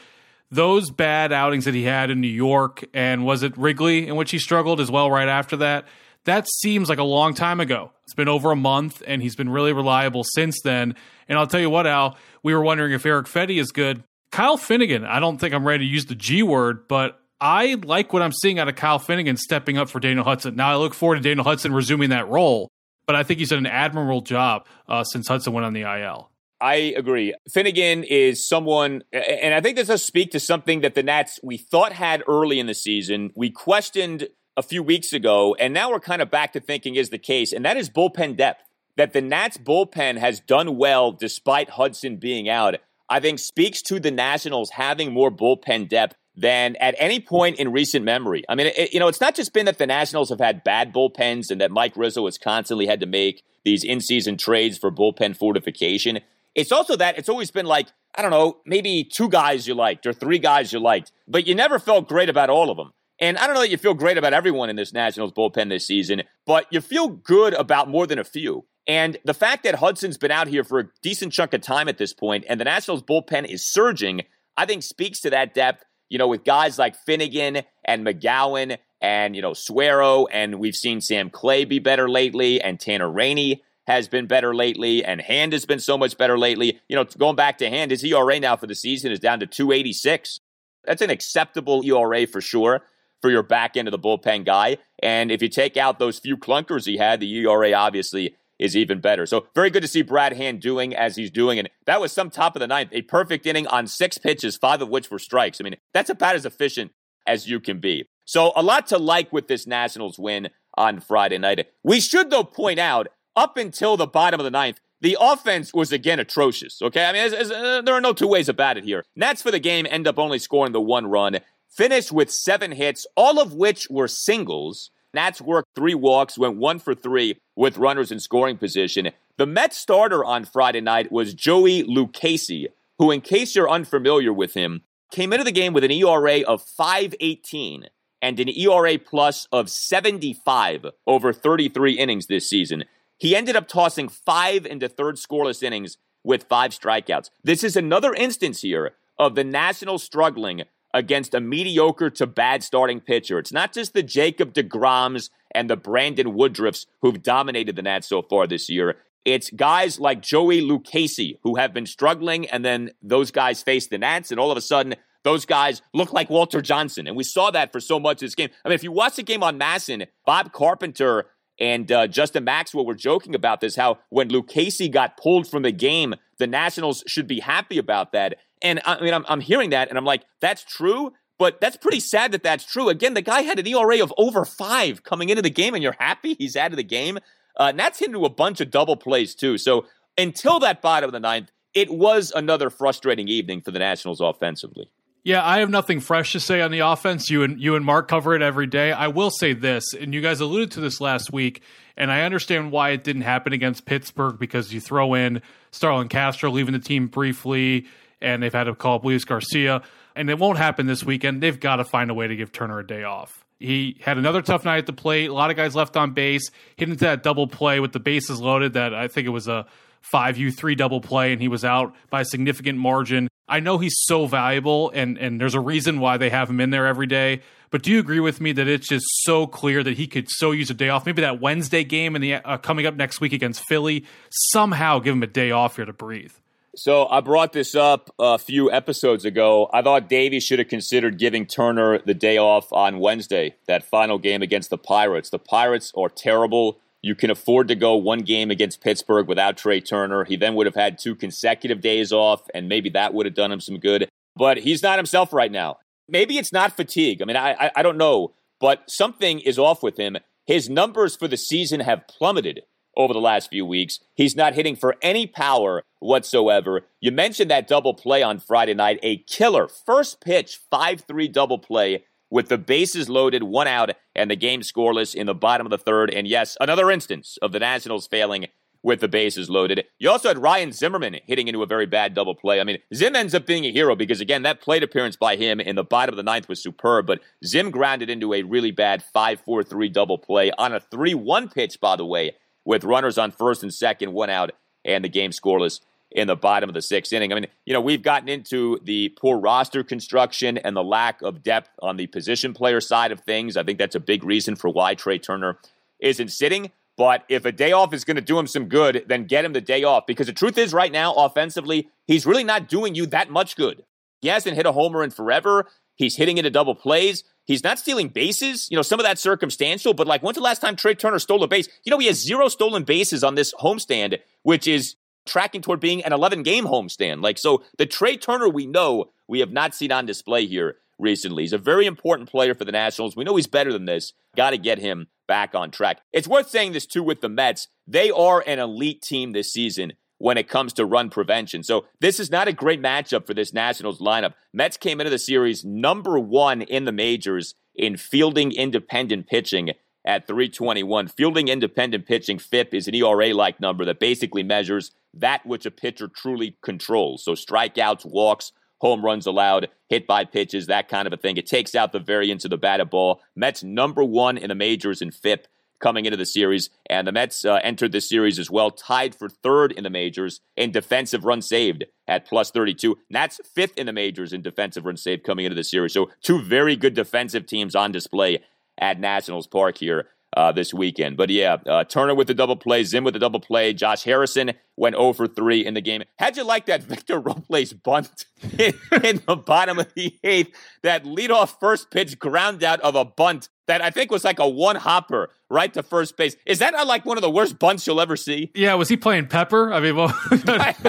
those 0.55 0.91
bad 0.91 1.33
outings 1.33 1.65
that 1.65 1.75
he 1.75 1.83
had 1.83 2.11
in 2.11 2.21
New 2.21 2.29
York 2.29 2.85
and 2.95 3.25
was 3.25 3.43
it 3.43 3.57
Wrigley 3.57 4.07
in 4.07 4.17
which 4.17 4.31
he 4.31 4.39
struggled 4.39 4.81
as 4.81 4.91
well 4.91 5.11
right 5.11 5.29
after 5.29 5.57
that? 5.59 5.87
That 6.25 6.47
seems 6.63 6.89
like 6.89 6.99
a 6.99 7.05
long 7.05 7.35
time 7.35 7.61
ago. 7.61 7.91
It's 8.05 8.15
been 8.15 8.29
over 8.29 8.51
a 8.51 8.57
month 8.57 9.03
and 9.07 9.21
he's 9.21 9.37
been 9.37 9.49
really 9.49 9.73
reliable 9.73 10.25
since 10.25 10.61
then. 10.63 10.95
And 11.29 11.39
I'll 11.39 11.47
tell 11.47 11.61
you 11.61 11.71
what, 11.71 11.87
Al, 11.87 12.17
we 12.43 12.55
were 12.55 12.63
wondering 12.63 12.93
if 12.93 13.05
Eric 13.05 13.27
Fedde 13.27 13.59
is 13.59 13.73
good. 13.73 14.05
Kyle 14.31 14.57
Finnegan, 14.57 15.05
I 15.05 15.21
don't 15.21 15.39
think 15.39 15.55
I'm 15.55 15.67
ready 15.67 15.85
to 15.85 15.91
use 15.91 16.07
the 16.07 16.15
G 16.15 16.43
word, 16.43 16.89
but 16.89 17.21
I 17.41 17.77
like 17.85 18.13
what 18.13 18.23
I'm 18.23 18.33
seeing 18.33 18.59
out 18.59 18.69
of 18.69 18.77
Kyle 18.77 18.99
Finnegan 18.99 19.37
stepping 19.37 19.77
up 19.77 19.89
for 19.89 20.01
Daniel 20.01 20.25
Hudson. 20.25 20.57
Now 20.57 20.71
I 20.71 20.77
look 20.77 20.95
forward 20.95 21.17
to 21.17 21.21
Daniel 21.21 21.45
Hudson 21.45 21.73
resuming 21.75 22.11
that 22.11 22.29
role, 22.29 22.71
but 23.07 23.17
I 23.17 23.23
think 23.23 23.39
he's 23.39 23.51
done 23.51 23.59
an 23.61 23.67
admirable 23.67 24.23
job 24.23 24.67
uh, 24.89 25.05
since 25.05 25.29
Hudson 25.29 25.53
went 25.53 25.67
on 25.67 25.73
the 25.73 25.83
IL. 25.83 26.31
I 26.61 26.75
agree. 26.97 27.35
Finnegan 27.51 28.05
is 28.05 28.47
someone, 28.47 29.03
and 29.13 29.55
I 29.55 29.61
think 29.61 29.77
this 29.77 29.89
does 29.89 30.03
speak 30.03 30.31
to 30.33 30.41
something 30.41 30.81
that 30.81 30.95
the 30.95 31.03
Nats 31.03 31.41
we 31.43 31.57
thought 31.57 31.93
had 31.93 32.23
early 32.29 32.59
in 32.59 32.67
the 32.67 32.75
season. 32.75 33.31
We 33.35 33.51
questioned 33.51 34.29
a 34.57 34.63
few 34.63 34.83
weeks 34.83 35.13
ago, 35.13 35.55
and 35.59 35.75
now 35.75 35.91
we're 35.91 36.01
kind 36.01 36.23
of 36.23 36.31
back 36.31 36.53
to 36.53 36.61
thinking 36.61 36.95
is 36.95 37.11
the 37.11 37.19
case, 37.19 37.53
and 37.53 37.65
that 37.65 37.77
is 37.77 37.91
bullpen 37.91 38.37
depth. 38.37 38.63
That 38.97 39.13
the 39.13 39.21
Nats 39.21 39.59
bullpen 39.59 40.19
has 40.19 40.39
done 40.39 40.77
well 40.77 41.11
despite 41.11 41.71
Hudson 41.71 42.17
being 42.17 42.49
out, 42.49 42.77
I 43.09 43.19
think 43.19 43.41
speaks 43.41 43.83
to 43.83 43.99
the 43.99 44.13
Nationals 44.13 44.71
having 44.71 45.13
more 45.13 45.33
bullpen 45.33 45.89
depth 45.89 46.15
than 46.37 46.77
at 46.77 46.95
any 46.99 47.21
point 47.21 47.59
in 47.59 47.73
recent 47.73 48.05
memory. 48.05 48.45
I 48.49 48.55
mean, 48.55 48.69
it, 48.69 48.93
you 48.93 49.01
know, 49.01 49.09
it's 49.09 49.21
not 49.21 49.35
just 49.35 49.53
been 49.53 49.67
that 49.67 49.79
the 49.79 49.87
Nationals 49.87 50.31
have 50.31 50.41
had 50.41 50.65
bad 50.65 50.93
bullpens 50.93 51.51
and 51.51 51.61
that 51.61 51.71
Mike 51.71 51.97
Rizzo 51.97 52.25
has 52.25 52.39
constantly 52.39 52.87
had 52.87 53.01
to 53.01 53.07
make 53.07 53.43
these 53.65 53.85
in 53.85 54.01
season 54.01 54.37
trades 54.37 54.79
for 54.79 54.91
bullpen 54.91 55.37
fortification. 55.37 56.21
It's 56.55 56.73
also 56.73 56.97
that 56.97 57.19
it's 57.19 57.29
always 57.29 57.51
been 57.51 57.67
like, 57.67 57.89
I 58.15 58.23
don't 58.23 58.31
know, 58.31 58.59
maybe 58.65 59.05
two 59.05 59.29
guys 59.29 59.67
you 59.67 59.75
liked 59.75 60.07
or 60.07 60.13
three 60.13 60.39
guys 60.39 60.73
you 60.73 60.79
liked, 60.79 61.13
but 61.27 61.47
you 61.47 61.55
never 61.55 61.79
felt 61.79 62.09
great 62.09 62.29
about 62.29 62.51
all 62.51 62.71
of 62.71 62.77
them. 62.77 62.93
And 63.21 63.39
I 63.39 63.47
don't 63.47 63.55
know 63.55 63.61
that 63.61 63.71
you 63.71 63.77
feel 63.77 63.95
great 63.95 64.19
about 64.19 64.33
everyone 64.33 64.71
in 64.71 64.77
this 64.77 64.93
Nationals 64.93 65.33
bullpen 65.33 65.69
this 65.69 65.87
season, 65.87 66.23
but 66.47 66.67
you 66.71 66.81
feel 66.81 67.09
good 67.09 67.55
about 67.55 67.89
more 67.89 68.07
than 68.07 68.19
a 68.19 68.25
few. 68.25 68.67
And 68.87 69.17
the 69.25 69.35
fact 69.35 69.65
that 69.65 69.77
Hudson's 69.77 70.19
been 70.19 70.31
out 70.31 70.49
here 70.49 70.65
for 70.65 70.81
a 70.81 70.89
decent 71.03 71.33
chunk 71.33 71.55
of 71.55 71.63
time 71.63 71.89
at 71.89 71.99
this 71.99 72.13
point 72.13 72.45
and 72.49 72.61
the 72.61 72.65
Nationals 72.65 73.03
bullpen 73.03 73.49
is 73.49 73.65
surging, 73.65 74.23
I 74.57 74.67
think 74.67 74.83
speaks 74.83 75.21
to 75.21 75.31
that 75.31 75.55
depth, 75.55 75.85
you 76.09 76.19
know, 76.19 76.29
with 76.29 76.45
guys 76.45 76.79
like 76.79 76.97
Finnegan 76.97 77.63
and 77.85 78.07
McGowan 78.07 78.79
and, 79.01 79.35
you 79.35 79.43
know, 79.43 79.53
Suero. 79.53 80.27
And 80.31 80.59
we've 80.59 80.77
seen 80.77 81.01
Sam 81.01 81.31
Clay 81.31 81.65
be 81.65 81.79
better 81.79 82.09
lately 82.09 82.61
and 82.61 82.79
Tanner 82.79 83.11
Rainey 83.11 83.63
has 83.87 84.09
been 84.09 84.27
better 84.27 84.55
lately, 84.55 85.05
and 85.05 85.21
Hand 85.21 85.53
has 85.53 85.67
been 85.67 85.81
so 85.81 85.99
much 85.99 86.17
better 86.17 86.39
lately. 86.39 86.81
You 86.89 86.97
know, 86.97 87.05
going 87.05 87.37
back 87.37 87.59
to 87.59 87.69
Hand, 87.69 87.91
his 87.91 88.05
ERA 88.05 88.41
now 88.41 88.57
for 88.57 88.67
the 88.67 88.75
season 88.75 89.13
is 89.13 89.21
down 89.21 89.41
to 89.41 89.47
286. 89.47 90.41
That's 90.85 91.03
an 91.03 91.11
acceptable 91.11 91.83
ERA 91.85 92.27
for 92.27 92.41
sure 92.41 92.83
for 93.21 93.31
your 93.31 93.43
back 93.43 93.77
end 93.77 93.89
of 93.89 93.93
the 93.93 93.99
bullpen 93.99 94.45
guy. 94.45 94.77
And 95.03 95.31
if 95.31 95.41
you 95.41 95.49
take 95.49 95.77
out 95.77 95.99
those 95.99 96.19
few 96.19 96.37
clunkers 96.37 96.87
he 96.87 96.99
had, 96.99 97.21
the 97.21 97.39
ERA 97.39 97.73
obviously 97.73 98.37
is 98.59 98.77
even 98.77 99.01
better. 99.01 99.27
So 99.27 99.47
very 99.55 99.71
good 99.71 99.83
to 99.83 99.89
see 99.89 100.03
Brad 100.03 100.35
Hand 100.35 100.61
doing 100.61 100.95
as 100.95 101.17
he's 101.17 101.31
doing. 101.31 101.59
And 101.59 101.69
that 101.87 102.01
was 102.01 102.13
some 102.13 102.31
top 102.31 102.55
of 102.55 102.61
the 102.61 102.67
ninth, 102.67 102.91
a 102.93 103.03
perfect 103.03 103.47
inning 103.47 103.67
on 103.67 103.87
six 103.87 104.19
pitches, 104.19 104.57
five 104.57 104.83
of 104.83 104.89
which 104.89 105.11
were 105.11 105.19
strikes. 105.19 105.61
I 105.61 105.65
mean, 105.65 105.77
that's 105.93 106.11
about 106.11 106.37
as 106.37 106.47
efficient 106.47 106.93
as 107.27 107.49
you 107.49 107.61
can 107.61 107.81
be. 107.81 108.09
So 108.25 108.53
a 108.55 108.63
lot 108.63 108.87
to 108.89 108.99
like 108.99 109.33
with 109.33 109.49
this 109.49 109.67
Nationals 109.67 110.19
win 110.19 110.51
on 110.77 111.01
Friday 111.01 111.39
night. 111.39 111.67
We 111.83 112.01
should, 112.01 112.31
though, 112.31 112.45
point 112.45 112.79
out 112.79 113.09
up 113.37 113.57
until 113.57 113.97
the 113.97 114.07
bottom 114.07 114.41
of 114.41 114.45
the 114.45 114.51
ninth, 114.51 114.81
the 115.01 115.17
offense 115.21 115.75
was 115.75 115.93
again 115.93 116.19
atrocious. 116.19 116.81
Okay, 116.81 117.05
I 117.05 117.13
mean, 117.13 117.25
it's, 117.27 117.35
it's, 117.35 117.51
uh, 117.51 117.83
there 117.83 117.95
are 117.95 118.01
no 118.01 118.13
two 118.13 118.29
ways 118.29 118.49
about 118.49 118.79
it 118.79 118.85
here. 118.85 119.05
Nats 119.17 119.43
for 119.43 119.51
the 119.51 119.59
game 119.59 119.87
end 119.91 120.07
up 120.07 120.19
only 120.19 120.39
scoring 120.39 120.73
the 120.73 120.81
one 120.81 121.07
run 121.07 121.41
finished 121.75 122.13
with 122.13 122.31
seven 122.31 122.73
hits, 122.73 123.07
all 123.17 123.41
of 123.41 123.53
which 123.53 123.89
were 123.91 124.09
singles. 124.09 124.91
Nats 125.13 125.41
worked 125.41 125.69
three 125.75 125.95
walks, 125.95 126.39
went 126.39 126.57
one 126.57 126.79
for 126.79 126.95
three 126.95 127.39
with 127.57 127.79
runners 127.79 128.11
in 128.11 128.21
scoring 128.21 128.57
position. 128.57 129.11
The 129.37 129.47
Mets 129.47 129.77
starter 129.77 130.25
on 130.25 130.45
Friday 130.45 130.81
night 130.81 131.11
was 131.11 131.35
Joey 131.35 131.83
Lucchesi, 131.83 132.67
who, 132.99 133.11
in 133.11 133.21
case 133.21 133.55
you're 133.55 133.71
unfamiliar 133.71 134.33
with 134.33 134.55
him, 134.55 134.83
came 135.11 135.33
into 135.33 135.45
the 135.45 135.53
game 135.53 135.73
with 135.73 135.85
an 135.85 135.91
ERA 135.91 136.41
of 136.43 136.63
518 136.63 137.87
and 138.23 138.41
an 138.41 138.49
ERA 138.49 138.99
plus 138.99 139.47
of 139.53 139.69
75 139.69 140.87
over 141.07 141.33
33 141.33 141.93
innings 141.93 142.27
this 142.27 142.49
season. 142.49 142.85
He 143.25 143.35
ended 143.35 143.57
up 143.57 143.69
tossing 143.69 144.11
five 144.11 144.67
into 144.67 144.87
third 144.87 145.17
scoreless 145.17 145.63
innings 145.63 145.97
with 146.25 146.45
five 146.45 146.73
strikeouts. 146.73 147.31
This 147.43 147.65
is 147.65 147.75
another 147.75 148.13
instance 148.13 148.61
here 148.61 148.97
of 149.19 149.35
the 149.35 149.43
Nationals 149.43 150.03
struggling 150.03 150.65
against 150.93 151.33
a 151.33 151.41
mediocre 151.41 152.11
to 152.11 152.27
bad 152.27 152.63
starting 152.63 153.01
pitcher. 153.01 153.39
It's 153.39 153.51
not 153.51 153.73
just 153.73 153.95
the 153.95 154.03
Jacob 154.03 154.53
DeGroms 154.53 155.31
and 155.55 155.71
the 155.71 155.77
Brandon 155.77 156.35
Woodruffs 156.35 156.85
who've 157.01 157.23
dominated 157.23 157.77
the 157.77 157.83
Nats 157.83 158.09
so 158.09 158.21
far 158.21 158.47
this 158.47 158.69
year. 158.69 158.97
It's 159.25 159.49
guys 159.49 159.99
like 159.99 160.21
Joey 160.21 160.61
Lucchesi 160.61 161.39
who 161.45 161.57
have 161.57 161.73
been 161.73 161.87
struggling, 161.87 162.47
and 162.51 162.63
then 162.63 162.91
those 163.03 163.31
guys 163.31 163.63
face 163.63 163.87
the 163.87 163.97
Nats, 163.97 164.33
and 164.33 164.39
all 164.39 164.51
of 164.51 164.59
a 164.59 164.61
sudden, 164.61 164.97
those 165.23 165.47
guys 165.47 165.81
look 165.95 166.13
like 166.13 166.29
Walter 166.29 166.61
Johnson. 166.61 167.07
And 167.07 167.17
we 167.17 167.25
saw 167.25 167.51
that 167.53 167.73
for 167.73 167.81
so 167.81 167.99
much 167.99 168.17
of 168.17 168.27
this 168.27 168.35
game. 168.35 168.51
I 168.63 168.69
mean, 168.69 168.75
if 168.75 168.83
you 168.83 168.93
watch 168.93 169.17
the 169.17 169.23
game 169.23 169.43
on 169.43 169.59
MASN, 169.59 170.09
Bob 170.27 170.53
Carpenter 170.53 171.25
and 171.61 171.91
uh, 171.93 172.07
Justin 172.07 172.45
Maxwell 172.45 172.85
were 172.85 172.95
joking 172.95 173.35
about 173.35 173.61
this, 173.61 173.77
how 173.77 173.99
when 174.11 174.29
Lucchesi 174.29 174.91
got 174.91 175.17
pulled 175.17 175.49
from 175.49 175.63
the 175.63 175.73
game, 175.73 176.15
the 176.39 176.47
Nationals 176.47 177.05
should 177.07 177.27
be 177.27 177.41
happy 177.41 177.79
about 177.79 178.13
that. 178.13 178.39
And 178.61 178.81
I 178.85 179.01
mean, 179.01 179.15
I'm, 179.15 179.25
I'm 179.29 179.41
hearing 179.41 179.71
that 179.71 179.89
and 179.89 179.99
I'm 179.99 180.05
like, 180.05 180.25
that's 180.41 180.65
true, 180.65 181.13
but 181.39 181.61
that's 181.61 181.77
pretty 181.77 182.01
sad 182.01 182.33
that 182.33 182.43
that's 182.43 182.65
true. 182.65 182.89
Again, 182.89 183.15
the 183.15 183.23
guy 183.23 183.43
had 183.43 183.59
an 183.59 183.67
ERA 183.67 184.03
of 184.03 184.13
over 184.17 184.45
five 184.45 185.03
coming 185.03 185.29
into 185.29 185.43
the 185.43 185.51
game, 185.51 185.75
and 185.75 185.83
you're 185.83 185.97
happy 185.99 186.35
he's 186.39 186.57
out 186.57 186.71
of 186.71 186.77
the 186.77 186.85
game. 186.85 187.19
Uh, 187.59 187.65
and 187.69 187.79
that's 187.79 188.01
into 188.01 188.25
a 188.25 188.31
bunch 188.31 188.61
of 188.61 188.71
double 188.71 188.97
plays, 188.97 189.35
too. 189.35 189.59
So 189.59 189.87
until 190.19 190.59
that 190.61 190.83
bottom 190.83 191.09
of 191.09 191.13
the 191.13 191.21
ninth, 191.21 191.51
it 191.73 191.91
was 191.91 192.33
another 192.35 192.71
frustrating 192.71 193.29
evening 193.29 193.61
for 193.61 193.71
the 193.71 193.79
Nationals 193.79 194.21
offensively. 194.21 194.91
Yeah, 195.25 195.45
I 195.45 195.61
have 195.61 195.71
nothing 195.71 196.01
fresh 196.01 196.33
to 196.33 196.41
say 196.41 196.61
on 196.61 196.71
the 196.71 196.81
offense. 196.81 197.31
You 197.31 197.43
and 197.43 197.59
you 197.59 197.77
and 197.77 197.85
Mark 197.85 198.09
cover 198.09 198.35
it 198.35 198.43
every 198.43 198.67
day. 198.67 198.93
I 198.93 199.09
will 199.09 199.31
say 199.31 199.55
this, 199.55 199.95
and 199.95 200.13
you 200.13 200.21
guys 200.21 200.41
alluded 200.41 200.73
to 200.73 200.81
this 200.81 201.01
last 201.01 201.33
week, 201.33 201.63
and 201.97 202.13
I 202.13 202.23
understand 202.23 202.71
why 202.71 202.91
it 202.91 203.05
didn't 203.05 203.23
happen 203.23 203.55
against 203.55 203.87
Pittsburgh 203.87 204.39
because 204.39 204.73
you 204.73 204.81
throw 204.81 205.15
in 205.15 205.41
Starlin 205.71 206.09
Castro 206.09 206.51
leaving 206.51 206.75
the 206.75 206.79
team 206.79 207.07
briefly 207.07 207.87
and 208.25 208.43
they've 208.43 208.53
had 208.53 208.65
to 208.65 208.75
call 208.75 208.97
up 208.97 209.05
Luis 209.05 209.25
Garcia, 209.25 209.83
and 210.17 210.31
it 210.31 210.39
won't 210.39 210.59
happen 210.59 210.87
this 210.87 211.05
weekend. 211.05 211.43
They've 211.43 211.59
got 211.59 211.77
to 211.77 211.85
find 211.85 212.11
a 212.11 212.15
way 212.15 212.27
to 212.27 212.35
give 212.35 212.53
Turner 212.53 212.79
a 212.79 212.87
day 212.87 213.05
off. 213.05 213.45
He 213.61 213.99
had 214.01 214.19
another 214.19 214.43
tough 214.43 214.65
night 214.65 214.79
at 214.79 214.87
the 214.87 214.93
plate. 214.93 215.31
A 215.31 215.33
lot 215.33 215.51
of 215.51 215.57
guys 215.57 215.75
left 215.77 215.97
on 215.97 216.13
base. 216.13 216.51
Hit 216.77 216.89
into 216.89 217.05
that 217.05 217.23
double 217.23 217.47
play 217.47 217.81
with 217.81 217.93
the 217.93 218.01
bases 218.01 218.41
loaded. 218.41 218.73
That 218.73 218.95
I 218.95 219.09
think 219.09 219.27
it 219.27 219.31
was 219.31 219.47
a 219.47 219.67
five 220.01 220.37
U 220.39 220.51
three 220.51 220.75
double 220.75 221.01
play, 221.01 221.33
and 221.33 221.41
he 221.41 221.49
was 221.49 221.65
out 221.65 221.95
by 222.11 222.23
a 222.23 222.25
significant 222.25 222.79
margin. 222.79 223.29
I 223.49 223.61
know 223.61 223.79
he's 223.79 223.97
so 223.99 224.27
valuable, 224.27 224.91
and 224.95 225.19
and 225.19 225.41
there's 225.41 225.55
a 225.55 225.61
reason 225.61 226.01
why 226.01 226.17
they 226.17 226.31
have 226.31 226.49
him 226.49 226.61
in 226.61 226.71
there 226.71 226.87
every 226.87 227.07
day. 227.07 227.43
But 227.71 227.83
do 227.83 227.91
you 227.91 227.99
agree 227.99 228.21
with 228.21 228.41
me 228.41 228.53
that 228.53 228.69
it's 228.69 228.89
just 228.89 229.05
so 229.23 229.47
clear 229.47 229.83
that 229.83 229.97
he 229.97 230.07
could 230.07 230.31
so 230.31 230.53
use 230.53 230.71
a 230.71 230.75
day 230.75 230.89
off? 230.89 231.07
Maybe 231.07 231.23
that 231.23 231.41
Wednesday 231.41 231.83
game 231.83 232.15
and 232.15 232.23
the 232.23 232.35
uh, 232.35 232.57
coming 232.59 232.87
up 232.87 232.95
next 232.95 233.21
week 233.21 233.33
against 233.33 233.63
Philly 233.67 234.05
somehow 234.31 235.01
give 235.01 235.15
him 235.15 235.23
a 235.23 235.27
day 235.27 235.51
off 235.51 235.77
here 235.77 235.85
to 235.85 235.93
breathe. 235.93 236.33
So 236.77 237.07
I 237.07 237.21
brought 237.21 237.53
this 237.53 237.75
up 237.75 238.13
a 238.19 238.39
few 238.39 238.71
episodes 238.71 239.25
ago. 239.25 239.71
I 239.73 239.83
thought 239.83 240.09
Davey 240.09 240.41
should 240.41 240.59
have 240.59 240.69
considered 240.69 241.19
giving 241.19 241.47
Turner 241.47 241.99
the 241.99 242.15
day 242.15 242.37
off 242.37 242.73
on 242.73 242.99
Wednesday, 242.99 243.55
that 243.67 243.85
final 243.85 244.19
game 244.19 244.43
against 244.43 244.71
the 244.71 244.79
Pirates. 244.79 245.31
The 245.31 245.39
Pirates 245.39 245.93
are 245.97 246.09
terrible. 246.09 246.79
You 247.05 247.15
can 247.15 247.29
afford 247.31 247.69
to 247.69 247.75
go 247.75 247.97
one 247.97 248.21
game 248.21 248.51
against 248.51 248.81
Pittsburgh 248.81 249.29
without 249.29 249.59
Trea 249.59 249.83
Turner. 249.83 250.25
He 250.25 250.37
then 250.37 250.55
would 250.55 250.65
have 250.65 250.75
had 250.75 250.97
two 250.97 251.15
consecutive 251.15 251.83
days 251.83 252.15
off, 252.15 252.41
and 252.55 252.67
maybe 252.67 252.89
that 252.89 253.13
would 253.13 253.27
have 253.27 253.35
done 253.35 253.53
him 253.53 253.61
some 253.61 253.79
good. 253.79 254.09
But 254.35 254.57
he's 254.57 254.83
not 254.83 254.99
himself 254.99 255.31
right 255.35 255.53
now. 255.53 255.77
Maybe 256.09 256.39
it's 256.39 256.51
not 256.51 256.75
fatigue. 256.75 257.21
I 257.21 257.27
mean, 257.27 257.37
I, 257.37 257.67
I, 257.67 257.71
I 257.77 257.83
don't 257.83 257.99
know, 257.99 258.33
but 258.59 258.91
something 258.91 259.41
is 259.41 259.59
off 259.59 259.83
with 259.83 259.99
him. 259.99 260.17
His 260.47 260.71
numbers 260.71 261.15
for 261.15 261.29
the 261.29 261.37
season 261.37 261.81
have 261.81 262.09
plummeted 262.09 262.63
over 262.97 263.13
the 263.13 263.21
last 263.21 263.51
few 263.51 263.67
weeks. 263.67 264.01
He's 264.15 264.35
not 264.35 264.55
hitting 264.55 264.75
for 264.75 264.97
any 265.03 265.27
power 265.27 265.83
whatsoever. 266.01 266.87
You 267.01 267.13
mentioned 267.13 267.51
that 267.51 267.69
double 267.69 267.93
play 267.93 268.23
on 268.23 268.39
Friday 268.39 268.73
night, 268.73 268.99
a 269.03 269.19
killer 269.19 269.69
first 269.69 270.23
pitch 270.23 270.59
5 270.71 271.03
3 271.03 271.29
double 271.29 271.59
play 271.59 272.05
with 272.31 272.49
the 272.49 272.59
bases 272.59 273.09
loaded, 273.09 273.43
one 273.43 273.69
out, 273.69 273.91
and 274.15 274.31
the 274.31 274.37
game 274.37 274.61
scoreless 274.61 275.15
in 275.15 275.27
the 275.27 275.35
bottom 275.35 275.67
of 275.67 275.71
the 275.71 275.79
third. 275.79 276.13
And 276.13 276.27
yes, 276.27 276.57
another 276.61 276.91
instance 276.91 277.39
of 277.43 277.53
the 277.53 277.61
Nationals 277.61 278.07
failing 278.07 278.47
with 278.85 279.01
the 279.01 279.09
bases 279.09 279.49
loaded. 279.49 279.85
You 279.99 280.11
also 280.11 280.29
had 280.29 280.39
Ryan 280.39 280.71
Zimmerman 280.71 281.17
hitting 281.25 281.49
into 281.49 281.63
a 281.63 281.67
very 281.67 281.87
bad 281.87 282.13
double 282.13 282.35
play. 282.35 282.61
I 282.61 282.65
mean, 282.65 282.79
Zim 282.95 283.17
ends 283.17 283.35
up 283.35 283.47
being 283.47 283.65
a 283.65 283.73
hero 283.73 283.97
because, 283.97 284.21
again, 284.21 284.43
that 284.43 284.61
plate 284.61 284.83
appearance 284.83 285.17
by 285.17 285.37
him 285.37 285.59
in 285.59 285.75
the 285.75 285.83
bottom 285.83 286.13
of 286.13 286.19
the 286.19 286.23
ninth 286.23 286.51
was 286.51 286.63
superb, 286.63 287.07
but 287.07 287.21
Zim 287.45 287.71
grounded 287.71 288.11
into 288.11 288.35
a 288.35 288.43
really 288.43 288.71
bad 288.71 289.03
5 289.03 289.41
4 289.41 289.63
3 289.65 289.89
double 289.89 290.19
play 290.19 290.51
on 290.59 290.75
a 290.75 290.81
3 290.81 291.15
1 291.15 291.49
pitch, 291.49 291.81
by 291.81 291.97
the 291.97 292.05
way, 292.05 292.37
with 292.67 292.85
runners 292.85 293.17
on 293.17 293.31
first 293.31 293.63
and 293.63 293.73
second, 293.73 294.13
one 294.13 294.29
out, 294.29 294.53
and 294.85 295.03
the 295.03 295.09
game 295.09 295.31
scoreless 295.31 295.81
in 296.15 296.29
the 296.29 296.37
bottom 296.37 296.71
of 296.71 296.75
the 296.75 296.81
sixth 296.81 297.13
inning. 297.13 297.33
I 297.33 297.35
mean, 297.35 297.47
you 297.67 297.73
know, 297.73 297.81
we've 297.81 298.03
gotten 298.03 298.29
into 298.29 298.79
the 298.85 299.11
poor 299.11 299.37
roster 299.39 299.83
construction 299.83 300.59
and 300.59 300.77
the 300.77 300.85
lack 300.85 301.21
of 301.23 301.43
depth 301.43 301.71
on 301.83 301.97
the 301.97 302.07
position 302.07 302.55
player 302.55 302.81
side 302.81 303.13
of 303.13 303.21
things. 303.21 303.57
I 303.57 303.65
think 303.65 303.79
that's 303.79 303.97
a 303.97 304.01
big 304.01 304.25
reason 304.25 304.55
for 304.55 304.71
why 304.71 304.95
Trea 304.95 305.19
Turner 305.19 305.59
isn't 306.01 306.29
sitting. 306.29 306.71
But 306.97 307.25
if 307.29 307.45
a 307.45 307.51
day 307.51 307.73
off 307.73 307.93
is 307.93 308.05
going 308.05 308.15
to 308.15 308.23
do 308.23 308.39
him 308.39 308.47
some 308.47 308.67
good, 308.67 309.05
then 309.09 309.25
get 309.25 309.45
him 309.45 309.53
the 309.53 309.61
day 309.61 309.83
off. 309.83 310.07
Because 310.07 310.29
the 310.29 310.33
truth 310.33 310.57
is, 310.57 310.73
right 310.73 310.93
now, 310.93 311.13
offensively, 311.15 311.89
he's 312.07 312.25
really 312.25 312.45
not 312.45 312.69
doing 312.69 312.95
you 312.95 313.07
that 313.07 313.31
much 313.31 313.57
good. 313.57 313.85
He 314.21 314.29
hasn't 314.29 314.57
hit 314.57 314.65
a 314.65 314.73
homer 314.73 315.03
in 315.03 315.11
forever. 315.11 315.67
He's 315.97 316.17
hitting 316.17 316.39
into 316.39 316.51
double 316.51 316.77
plays. 316.77 317.25
He's 317.47 317.65
not 317.65 317.81
stealing 317.81 318.09
bases. 318.09 318.69
You 318.71 318.77
know, 318.77 318.83
some 318.83 319.01
of 319.01 319.05
that's 319.05 319.21
circumstantial, 319.21 319.93
but 319.93 320.07
like, 320.07 320.23
when's 320.23 320.37
the 320.37 320.43
last 320.43 320.61
time 320.61 320.77
Trea 320.77 320.95
Turner 320.95 321.19
stole 321.19 321.43
a 321.43 321.49
base? 321.49 321.69
You 321.85 321.91
know, 321.91 321.99
he 321.99 322.07
has 322.07 322.23
zero 322.23 322.49
stolen 322.49 322.85
bases 322.85 323.25
on 323.25 323.35
this 323.35 323.53
homestand, 323.55 324.21
which 324.43 324.69
is 324.69 324.95
tracking 325.27 325.63
toward 325.63 325.81
being 325.81 326.03
an 326.05 326.13
11 326.13 326.43
game 326.43 326.67
homestand. 326.67 327.23
Like, 327.23 327.39
so 327.39 327.63
the 327.79 327.87
Trea 327.87 328.17
Turner 328.17 328.49
we 328.49 328.67
know 328.67 329.11
we 329.29 329.41
have 329.41 329.53
not 329.53 329.75
seen 329.75 329.93
on 329.93 330.07
display 330.07 330.47
here 330.47 330.77
recently. 330.99 331.43
He's 331.43 331.53
a 331.53 331.59
very 331.59 331.87
important 331.87 332.31
player 332.31 332.55
for 332.55 332.65
the 332.65 332.73
Nationals. 332.73 333.17
We 333.17 333.25
know 333.25 333.37
he's 333.37 333.47
better 333.47 333.73
than 333.73 333.87
this. 333.87 334.13
Got 334.37 334.51
to 334.51 334.59
get 334.59 334.79
him 334.79 335.09
back 335.27 335.55
on 335.55 335.71
track. 335.71 336.01
It's 336.13 336.29
worth 336.29 336.51
saying 336.51 336.73
this 336.73 336.87
too 336.87 337.03
with 337.03 337.21
the 337.21 337.29
Mets. 337.29 337.69
They 337.87 338.11
are 338.11 338.45
an 338.47 338.59
elite 338.59 339.03
team 339.03 339.33
this 339.33 339.53
season 339.53 339.95
when 340.19 340.39
it 340.39 340.49
comes 340.49 340.73
to 340.75 340.85
run 340.85 341.11
prevention. 341.11 341.63
So 341.63 341.87
this 342.01 342.21
is 342.21 342.31
not 342.31 342.49
a 342.49 342.53
great 342.53 342.81
matchup 342.81 343.27
for 343.27 343.35
this 343.35 343.53
Nationals 343.53 344.01
lineup. 344.01 344.35
Mets 344.53 344.77
came 344.77 345.01
into 345.01 345.11
the 345.11 345.19
series 345.19 345.65
number 345.65 346.19
one 346.19 346.63
in 346.63 346.85
the 346.85 346.93
majors 346.93 347.55
in 347.75 347.97
fielding 347.97 348.53
independent 348.53 349.27
pitching 349.27 349.73
at 350.05 350.27
321. 350.27 351.09
Fielding 351.09 351.49
independent 351.49 352.07
pitching 352.07 352.39
FIP 352.39 352.75
is 352.75 352.87
an 352.87 352.95
ERA 352.95 353.35
like 353.35 353.61
number 353.61 353.85
that 353.85 353.99
basically 353.99 354.43
measures 354.43 354.93
that 355.19 355.45
which 355.47 355.67
a 355.67 355.71
pitcher 355.71 356.09
truly 356.09 356.57
controls. 356.63 357.25
So 357.25 357.33
strikeouts, 357.33 358.05
walks, 358.05 358.53
home 358.79 359.05
runs 359.05 359.27
allowed, 359.27 359.69
hit 359.89 360.07
by 360.07 360.25
pitches, 360.25 360.67
that 360.67 360.89
kind 360.89 361.07
of 361.07 361.13
a 361.13 361.17
thing. 361.17 361.37
It 361.37 361.47
takes 361.47 361.75
out 361.75 361.93
the 361.93 361.99
variance 361.99 362.45
of 362.45 362.51
the 362.51 362.59
batted 362.59 362.91
ball. 362.91 363.23
Mets 363.35 363.63
number 363.63 364.05
one 364.05 364.37
in 364.37 364.49
the 364.49 364.55
majors 364.55 365.01
in 365.01 365.11
FIP 365.11 365.47
coming 365.81 366.07
into 366.07 366.17
the 366.17 366.27
series. 366.27 366.71
And 366.89 367.07
the 367.07 367.13
Mets 367.13 367.45
uh, 367.45 367.61
entered 367.63 367.93
this 367.93 368.09
series 368.09 368.39
as 368.39 368.51
well, 368.51 368.71
tied 368.71 369.15
for 369.15 369.29
third 369.29 369.73
in 369.73 369.85
the 369.85 369.91
majors 369.91 370.41
in 370.57 370.71
defensive 370.71 371.25
runs 371.25 371.47
saved 371.47 371.85
at 372.09 372.27
plus 372.27 372.51
32. 372.51 372.97
Nats 373.11 373.41
fifth 373.55 373.77
in 373.77 373.87
the 373.87 373.93
majors 373.93 374.33
in 374.33 374.43
defensive 374.43 374.85
runs 374.85 375.03
saved 375.03 375.25
coming 375.25 375.45
into 375.45 375.57
the 375.57 375.65
series. 375.65 375.93
So 375.93 376.11
two 376.23 376.41
very 376.41 376.77
good 376.77 376.95
defensive 376.95 377.47
teams 377.47 377.75
on 377.75 377.93
display 377.93 378.43
at 378.79 378.99
Nationals 378.99 379.47
Park 379.47 379.79
here 379.79 380.09
uh, 380.37 380.53
this 380.53 380.75
weekend. 380.75 381.17
But 381.17 381.31
yeah, 381.31 381.59
uh, 381.67 381.85
Turner 381.85 382.15
with 382.15 382.27
the 382.27 382.35
double 382.35 382.57
play, 382.57 382.85
Zim 382.85 383.05
with 383.05 383.15
the 383.15 383.21
double 383.21 383.41
play. 383.41 383.73
Josh 383.73 384.05
Harrison 384.05 384.53
went 384.77 384.95
over 384.97 385.27
3 385.27 385.65
in 385.65 385.75
the 385.75 385.81
game. 385.81 386.03
How'd 386.19 386.37
you 386.37 386.45
like 386.45 386.67
that 386.67 386.83
Victor 386.95 387.19
Robles 387.19 387.73
bunt 387.73 388.27
in, 388.59 388.75
in 389.03 389.23
the 389.27 389.37
bottom 389.37 389.79
of 389.79 389.93
the 389.95 390.19
eighth? 390.23 390.55
That 390.83 391.05
leadoff 391.05 391.59
first 391.61 391.91
pitch 391.91 392.19
ground 392.19 392.63
out 392.63 392.81
of 392.81 392.95
a 392.95 393.05
bunt 393.05 393.49
that 393.67 393.81
I 393.81 393.91
think 393.91 394.11
was 394.11 394.25
like 394.25 394.39
a 394.39 394.49
one 394.49 394.77
hopper 394.77 395.31
right 395.51 395.73
to 395.75 395.83
first 395.83 396.17
base. 396.17 396.37
Is 396.47 396.59
that 396.59 396.73
not 396.73 396.87
like 396.87 397.05
one 397.05 397.17
of 397.17 397.23
the 397.23 397.31
worst 397.31 397.59
bunts 397.59 397.87
you'll 397.87 398.01
ever 398.01 398.17
see? 398.17 398.51
Yeah, 398.55 398.75
was 398.75 398.89
he 398.89 398.97
playing 398.97 399.27
Pepper? 399.29 399.73
I 399.73 399.81
mean, 399.81 399.97
well, 399.97 400.09
I, 400.31 400.75